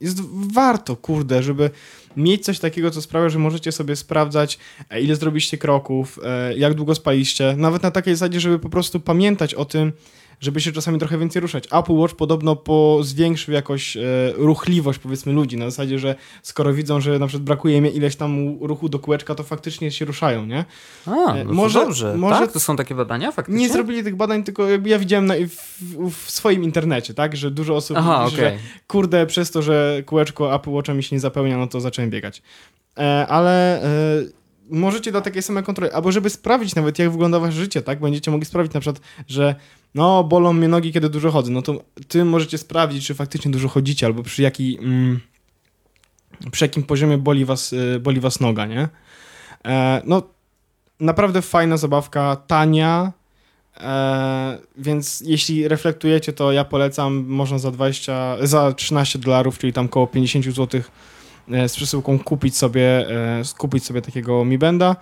jest 0.00 0.20
warto, 0.54 0.96
kurde, 0.96 1.42
żeby 1.42 1.70
mieć 2.16 2.44
coś 2.44 2.58
takiego, 2.58 2.90
co 2.90 3.02
sprawia, 3.02 3.28
że 3.28 3.38
możecie 3.38 3.72
sobie 3.72 3.96
sprawdzać, 3.96 4.58
e, 4.90 5.00
ile 5.00 5.16
zrobiliście 5.16 5.58
kroków, 5.58 6.18
e, 6.24 6.54
jak 6.56 6.74
długo 6.74 6.94
spaliście, 6.94 7.54
nawet 7.56 7.82
na 7.82 7.90
takiej 7.90 8.14
zasadzie, 8.14 8.40
żeby 8.40 8.58
po 8.58 8.68
prostu 8.68 9.00
pamiętać 9.00 9.54
o 9.54 9.64
tym, 9.64 9.92
żeby 10.42 10.60
się 10.60 10.72
czasami 10.72 10.98
trochę 10.98 11.18
więcej 11.18 11.42
ruszać. 11.42 11.64
Apple 11.72 11.92
Watch 11.92 12.14
podobno 12.14 12.56
po, 12.56 12.98
zwiększył 13.02 13.54
jakoś 13.54 13.96
e, 13.96 14.00
ruchliwość, 14.34 14.98
powiedzmy, 14.98 15.32
ludzi, 15.32 15.56
na 15.56 15.70
zasadzie, 15.70 15.98
że 15.98 16.14
skoro 16.42 16.74
widzą, 16.74 17.00
że 17.00 17.18
na 17.18 17.26
przykład 17.26 17.44
brakuje 17.44 17.76
im 17.76 17.86
ileś 17.86 18.16
tam 18.16 18.58
ruchu 18.60 18.88
do 18.88 18.98
kółeczka, 18.98 19.34
to 19.34 19.42
faktycznie 19.42 19.90
się 19.90 20.04
ruszają, 20.04 20.46
nie? 20.46 20.64
A, 21.06 21.10
no 21.10 21.34
to 21.44 21.52
może- 21.52 21.80
dobrze. 21.80 22.16
może- 22.16 22.38
Tak? 22.40 22.52
To 22.52 22.60
są 22.60 22.76
takie 22.76 22.94
badania 22.94 23.32
faktycznie? 23.32 23.60
Nie 23.60 23.68
zrobili 23.68 24.04
tych 24.04 24.16
badań, 24.16 24.44
tylko 24.44 24.68
jakby 24.70 24.88
ja 24.88 24.98
widziałem 24.98 25.26
na, 25.26 25.34
w, 25.34 26.10
w 26.10 26.30
swoim 26.30 26.64
internecie, 26.64 27.14
tak, 27.14 27.36
że 27.36 27.50
dużo 27.50 27.76
osób 27.76 27.96
Aha, 28.00 28.24
pisze, 28.30 28.36
okej. 28.46 28.58
że 28.58 28.64
kurde, 28.86 29.26
przez 29.26 29.50
to, 29.50 29.62
że 29.62 30.02
kółeczko 30.06 30.54
Apple 30.54 30.70
Watcha 30.70 30.94
mi 30.94 31.02
się 31.02 31.16
nie 31.16 31.20
zapełnia, 31.20 31.58
no 31.58 31.66
to 31.66 31.80
zacząłem 31.80 32.10
biegać. 32.10 32.42
E, 32.98 33.26
ale 33.28 33.82
e, 33.82 33.88
możecie 34.72 35.12
do 35.12 35.20
takiej 35.20 35.42
samej 35.42 35.64
kontroli, 35.64 35.92
albo 35.92 36.12
żeby 36.12 36.30
sprawdzić 36.30 36.74
nawet, 36.74 36.98
jak 36.98 37.10
wygląda 37.10 37.40
wasze 37.40 37.52
życie, 37.52 37.82
tak? 37.82 38.00
Będziecie 38.00 38.30
mogli 38.30 38.46
sprawdzić 38.46 38.74
na 38.74 38.80
przykład, 38.80 39.02
że 39.28 39.54
no, 39.94 40.24
bolą 40.24 40.52
mnie 40.52 40.68
nogi, 40.68 40.92
kiedy 40.92 41.08
dużo 41.08 41.30
chodzę, 41.30 41.50
no 41.50 41.62
to 41.62 41.84
tym 42.08 42.28
możecie 42.28 42.58
sprawdzić, 42.58 43.06
czy 43.06 43.14
faktycznie 43.14 43.50
dużo 43.50 43.68
chodzicie, 43.68 44.06
albo 44.06 44.22
przy 44.22 44.42
jaki... 44.42 44.78
Mm, 44.78 45.20
przy 46.50 46.64
jakim 46.64 46.82
poziomie 46.82 47.18
boli 47.18 47.44
was, 47.44 47.72
y, 47.72 48.00
boli 48.00 48.20
was 48.20 48.40
noga, 48.40 48.66
nie? 48.66 48.88
E, 49.64 50.02
no, 50.04 50.22
naprawdę 51.00 51.42
fajna 51.42 51.76
zabawka, 51.76 52.36
tania, 52.36 53.12
e, 53.80 54.58
więc 54.78 55.22
jeśli 55.26 55.68
reflektujecie, 55.68 56.32
to 56.32 56.52
ja 56.52 56.64
polecam, 56.64 57.24
można 57.26 57.58
za 57.58 57.70
20, 57.70 58.36
za 58.42 58.72
13 58.72 59.18
dolarów, 59.18 59.58
czyli 59.58 59.72
tam 59.72 59.86
około 59.86 60.06
50 60.06 60.44
zł 60.44 60.80
e, 60.80 61.11
z 61.48 61.76
przesyłką 61.76 62.18
kupić 62.18 62.56
sobie, 62.56 63.10
e, 63.10 63.42
kupić 63.58 63.84
sobie 63.84 64.02
takiego 64.02 64.44
Mi 64.44 64.58
Benda. 64.58 64.96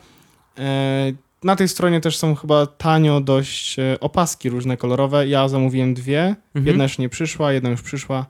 E, 0.58 1.12
na 1.44 1.56
tej 1.56 1.68
stronie 1.68 2.00
też 2.00 2.16
są 2.18 2.34
chyba 2.34 2.66
tanio 2.66 3.20
dość 3.20 3.78
e, 3.78 4.00
opaski 4.00 4.50
różne 4.50 4.76
kolorowe. 4.76 5.28
Ja 5.28 5.48
zamówiłem 5.48 5.94
dwie. 5.94 6.20
Mhm. 6.54 6.66
Jedna 6.66 6.84
jeszcze 6.84 7.02
nie 7.02 7.08
przyszła, 7.08 7.52
jedna 7.52 7.70
już 7.70 7.82
przyszła. 7.82 8.26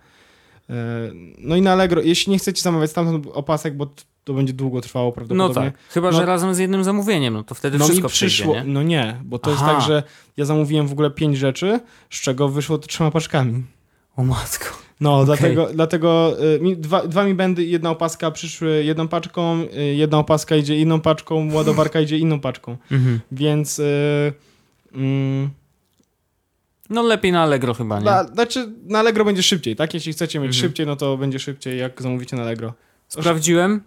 E, 0.70 0.74
No 1.38 1.56
i 1.56 1.62
na 1.62 1.72
Allegro, 1.72 2.00
jeśli 2.02 2.32
nie 2.32 2.38
chcecie 2.38 2.62
zamawiać 2.62 2.90
stamtąd 2.90 3.26
opasek, 3.32 3.76
bo 3.76 3.86
to 4.24 4.34
będzie 4.34 4.52
długo 4.52 4.80
trwało 4.80 5.06
No 5.06 5.12
prawdopodobnie. 5.12 5.70
tak, 5.70 5.80
chyba, 5.88 6.10
No- 6.10 6.16
że 6.16 6.26
razem 6.26 6.54
z 6.54 6.58
jednym 6.58 6.84
zamówieniem, 6.84 7.34
no 7.34 7.42
to 7.42 7.54
wtedy 7.54 7.78
No 7.78 7.84
wszystko 7.84 8.06
mi 8.06 8.10
przyszło, 8.12 8.52
przyjdzie, 8.52 8.68
nie? 8.68 8.74
no 8.74 8.82
nie, 8.82 9.16
bo 9.24 9.38
to 9.38 9.50
jest 9.50 9.62
Aha. 9.62 9.72
tak, 9.74 9.82
że 9.86 10.02
ja 10.36 10.44
zamówiłem 10.44 10.86
w 10.88 10.92
ogóle 10.92 11.10
pięć 11.10 11.38
rzeczy, 11.38 11.80
z 12.10 12.20
czego 12.20 12.48
wyszło 12.48 12.78
to 12.78 12.86
trzema 12.86 13.10
paczkami. 13.10 13.62
O 14.16 14.22
matko. 14.24 14.66
No, 15.00 15.24
dlatego, 15.24 15.68
dlatego 15.74 16.36
y, 16.72 16.76
dwa, 16.76 17.06
dwa 17.06 17.24
mi 17.24 17.34
będy, 17.34 17.64
jedna 17.64 17.90
opaska 17.90 18.30
przyszły 18.30 18.84
jedną 18.84 19.08
paczką, 19.08 19.60
y, 19.62 19.94
jedna 19.94 20.18
opaska 20.18 20.56
idzie 20.56 20.76
inną 20.76 21.00
paczką, 21.00 21.52
ładowarka 21.52 22.00
idzie 22.00 22.18
inną 22.18 22.40
paczką. 22.40 22.76
Mhm. 22.90 23.20
Więc 23.32 23.78
y, 23.78 24.32
mm, 24.94 25.50
No 26.90 27.02
lepiej 27.02 27.32
na 27.32 27.42
Allegro 27.42 27.74
chyba, 27.74 27.98
nie? 27.98 28.04
na, 28.04 28.24
znaczy 28.24 28.72
na 28.86 28.98
Allegro 28.98 29.24
będzie 29.24 29.42
szybciej, 29.42 29.76
tak? 29.76 29.94
Jeśli 29.94 30.12
chcecie 30.12 30.40
mieć 30.40 30.48
Mhm. 30.56 30.60
szybciej, 30.60 30.86
no 30.86 30.96
to 30.96 31.16
będzie 31.16 31.38
szybciej, 31.38 31.78
jak 31.78 32.02
zamówicie 32.02 32.36
na 32.36 32.42
Allegro. 32.42 32.72
Sprawdziłem, 33.08 33.80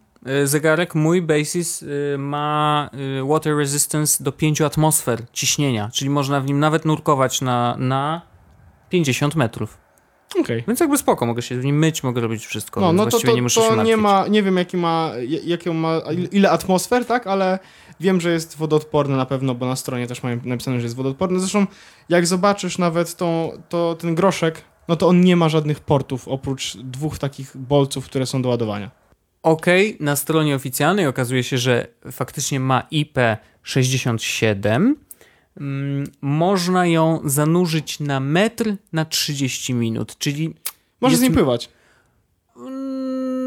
y, 0.44 0.48
zegarek 0.48 0.96
mój 0.96 1.22
Basis 1.22 1.86
ma 2.18 2.90
water 3.28 3.58
resistance 3.58 4.24
do 4.24 4.32
5 4.32 4.62
atmosfer 4.62 5.22
ciśnienia, 5.34 5.90
czyli 5.94 6.10
można 6.10 6.42
w 6.42 6.46
nim 6.46 6.60
nawet 6.60 6.86
nurkować 6.86 7.42
na, 7.42 7.76
na 7.80 8.22
50 8.90 9.36
metrów. 9.36 9.83
Okej. 10.40 10.64
Więc 10.68 10.80
jakby 10.80 10.98
spoko, 10.98 11.26
mogę 11.26 11.42
się 11.42 11.60
w 11.60 11.66
nim 11.66 11.80
myć, 11.80 12.04
mogę 12.04 12.22
robić 12.22 12.46
wszystko, 12.46 12.82
No, 12.82 12.94
no 12.94 13.06
to, 13.06 13.20
to, 13.20 13.36
nie 13.36 13.42
muszę 13.42 13.62
się 13.62 13.68
to 13.70 13.76
martwić. 13.76 13.90
nie 13.90 13.98
ma, 13.98 14.28
nie 14.28 14.44
wiem 14.44 14.58
jaki 14.58 14.78
ma, 14.78 15.12
j- 15.20 15.46
jakie 15.46 15.72
on 15.72 15.78
ma, 15.78 16.02
ile 16.32 16.52
atmosfer, 16.52 17.06
tak, 17.06 17.28
ale 17.28 17.60
wiem, 18.00 18.22
że 18.22 18.32
jest 18.32 18.58
wodoodporny 18.58 19.18
na 19.18 19.26
pewno, 19.26 19.56
bo 19.56 19.66
na 19.66 19.76
stronie 19.76 20.08
też 20.08 20.24
mają 20.24 20.40
napisane, 20.44 20.78
że 20.80 20.84
jest 20.84 20.96
wodoodporny. 20.96 21.40
Zresztą 21.40 21.68
jak 22.10 22.28
zobaczysz 22.28 22.78
nawet 22.78 23.16
tą, 23.16 23.52
to, 23.70 23.96
ten 24.00 24.16
groszek, 24.16 24.62
no 24.88 24.96
to 24.96 25.08
on 25.08 25.22
nie 25.22 25.36
ma 25.36 25.50
żadnych 25.50 25.80
portów 25.80 26.28
oprócz 26.28 26.78
dwóch 26.78 27.18
takich 27.20 27.58
bolców, 27.58 28.06
które 28.06 28.26
są 28.26 28.42
do 28.42 28.50
ładowania. 28.50 28.92
Okej, 29.44 29.98
na 30.00 30.16
stronie 30.16 30.56
oficjalnej 30.56 31.08
okazuje 31.08 31.44
się, 31.44 31.58
że 31.58 31.88
faktycznie 32.12 32.60
ma 32.60 32.84
IP67. 32.92 34.94
Mm, 35.62 36.04
można 36.22 36.86
ją 36.88 37.22
zanurzyć 37.26 38.00
na 38.00 38.20
metr 38.20 38.76
na 38.94 39.06
30 39.06 39.74
minut, 39.74 40.18
czyli 40.18 40.54
Możesz 41.02 41.12
Jest- 41.14 41.20
z 41.22 41.24
nim 41.24 41.34
pływać. 41.34 41.70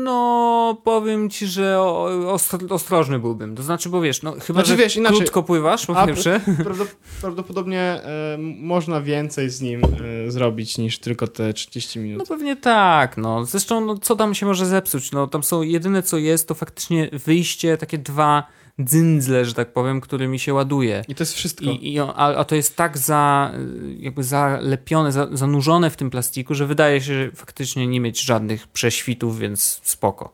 No, 0.05 0.77
powiem 0.85 1.31
ci, 1.31 1.47
że 1.47 1.81
ostro, 2.27 2.59
ostrożny 2.71 3.19
byłbym. 3.19 3.57
To 3.57 3.63
znaczy, 3.63 3.89
bo 3.89 4.01
wiesz, 4.01 4.23
no 4.23 4.33
chyba, 4.33 4.45
Znaczy, 4.45 4.69
że 4.69 4.77
wiesz, 4.77 4.97
inaczej- 4.97 5.19
krótko 5.19 5.43
pływasz, 5.43 5.87
po 5.87 5.97
A, 5.99 6.07
pierwsze. 6.07 6.41
Prawdop- 6.65 6.95
prawdopodobnie 7.21 7.81
e, 7.81 8.37
można 8.61 9.01
więcej 9.01 9.51
z 9.51 9.61
nim 9.61 9.83
e, 10.27 10.31
zrobić 10.31 10.79
niż 10.79 10.99
tylko 10.99 11.27
te 11.27 11.53
30 11.53 11.99
minut. 11.99 12.19
No 12.19 12.27
pewnie 12.37 12.57
tak, 12.57 13.17
no. 13.17 13.45
Zresztą, 13.45 13.81
no, 13.81 13.99
co 13.99 14.17
tam 14.17 14.35
się 14.35 14.47
może 14.47 14.67
zepsuć? 14.67 15.13
No, 15.13 15.27
tam 15.27 15.43
są, 15.43 15.63
jedyne 15.63 16.03
co 16.03 16.19
jest, 16.19 16.49
to 16.49 16.55
faktycznie 16.55 17.11
wyjście, 17.13 17.77
takie 17.77 17.99
dwa 17.99 18.47
dzyndzle, 18.85 19.45
że 19.45 19.55
tak 19.55 19.73
powiem, 19.73 20.01
którymi 20.01 20.39
się 20.39 20.55
ładuje. 20.55 21.05
I 21.09 21.15
to 21.15 21.23
jest 21.23 21.35
wszystko. 21.35 21.65
I, 21.65 21.93
i, 21.93 21.99
a, 21.99 22.15
a 22.15 22.45
to 22.45 22.55
jest 22.55 22.77
tak 22.77 22.99
za, 22.99 23.53
jakby 23.99 24.25
zalepione, 24.25 25.13
za, 25.13 25.29
zanurzone 25.33 25.91
w 25.91 25.97
tym 25.97 26.11
plastiku, 26.11 26.55
że 26.55 26.67
wydaje 26.67 27.01
się 27.01 27.07
że 27.15 27.31
faktycznie 27.31 27.87
nie 27.87 28.01
mieć 28.01 28.23
żadnych 28.23 28.69
prześwitów, 28.69 29.39
więc 29.39 29.81
spoko. 29.83 30.33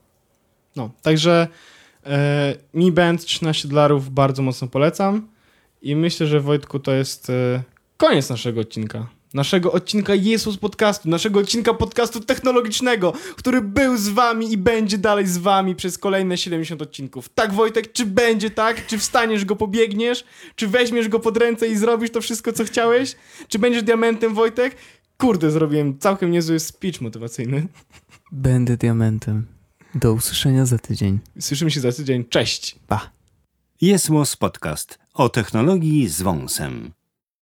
No, 0.76 0.90
także 1.03 1.49
e, 2.07 2.55
Mi 2.74 2.93
Band 2.93 3.24
13 3.24 3.68
dolarów 3.68 4.11
bardzo 4.11 4.43
mocno 4.43 4.68
polecam 4.68 5.28
i 5.82 5.97
myślę, 5.97 6.26
że 6.26 6.40
Wojtku 6.40 6.78
to 6.78 6.93
jest 6.93 7.30
e, 7.30 7.62
koniec 7.97 8.30
naszego 8.30 8.61
odcinka. 8.61 9.07
Naszego 9.35 9.72
odcinka 9.72 10.14
Jesus 10.14 10.57
Podcastu, 10.57 11.09
naszego 11.09 11.41
odcinka 11.41 11.74
podcastu 11.74 12.20
technologicznego, 12.20 13.12
który 13.37 13.61
był 13.61 13.97
z 13.97 14.09
wami 14.09 14.53
i 14.53 14.57
będzie 14.57 14.99
dalej 14.99 15.26
z 15.26 15.39
wami 15.39 15.74
przez 15.76 15.99
kolejne 15.99 16.39
70 16.39 16.83
odcinków. 16.83 17.28
Tak 17.28 17.53
Wojtek, 17.53 17.93
czy 17.93 18.07
będzie 18.07 18.51
tak? 18.51 18.87
Czy 18.87 18.99
wstaniesz 18.99 19.45
go, 19.45 19.57
pobiegniesz? 19.57 20.24
Czy 20.55 20.68
weźmiesz 20.68 21.09
go 21.09 21.20
pod 21.20 21.37
ręce 21.37 21.68
i 21.68 21.76
zrobisz 21.76 22.11
to 22.11 22.20
wszystko, 22.20 22.53
co 22.53 22.64
chciałeś? 22.64 23.16
Czy 23.49 23.59
będziesz 23.59 23.83
diamentem, 23.83 24.35
Wojtek? 24.35 24.76
Kurde, 25.18 25.51
zrobiłem 25.51 25.99
całkiem 25.99 26.30
niezły 26.30 26.61
speech 26.61 27.01
motywacyjny. 27.01 27.66
Będę 28.33 28.76
diamentem. 28.76 29.47
Do 29.95 30.12
usłyszenia 30.12 30.66
za 30.66 30.78
tydzień. 30.78 31.18
Słyszymy 31.41 31.70
się 31.70 31.80
za 31.80 31.93
tydzień. 31.93 32.24
Cześć! 32.24 32.78
Pa. 32.87 33.11
Jest 33.80 34.09
Podcast 34.39 34.99
o 35.14 35.28
technologii 35.28 36.09
z 36.09 36.22
wąsem. 36.22 36.93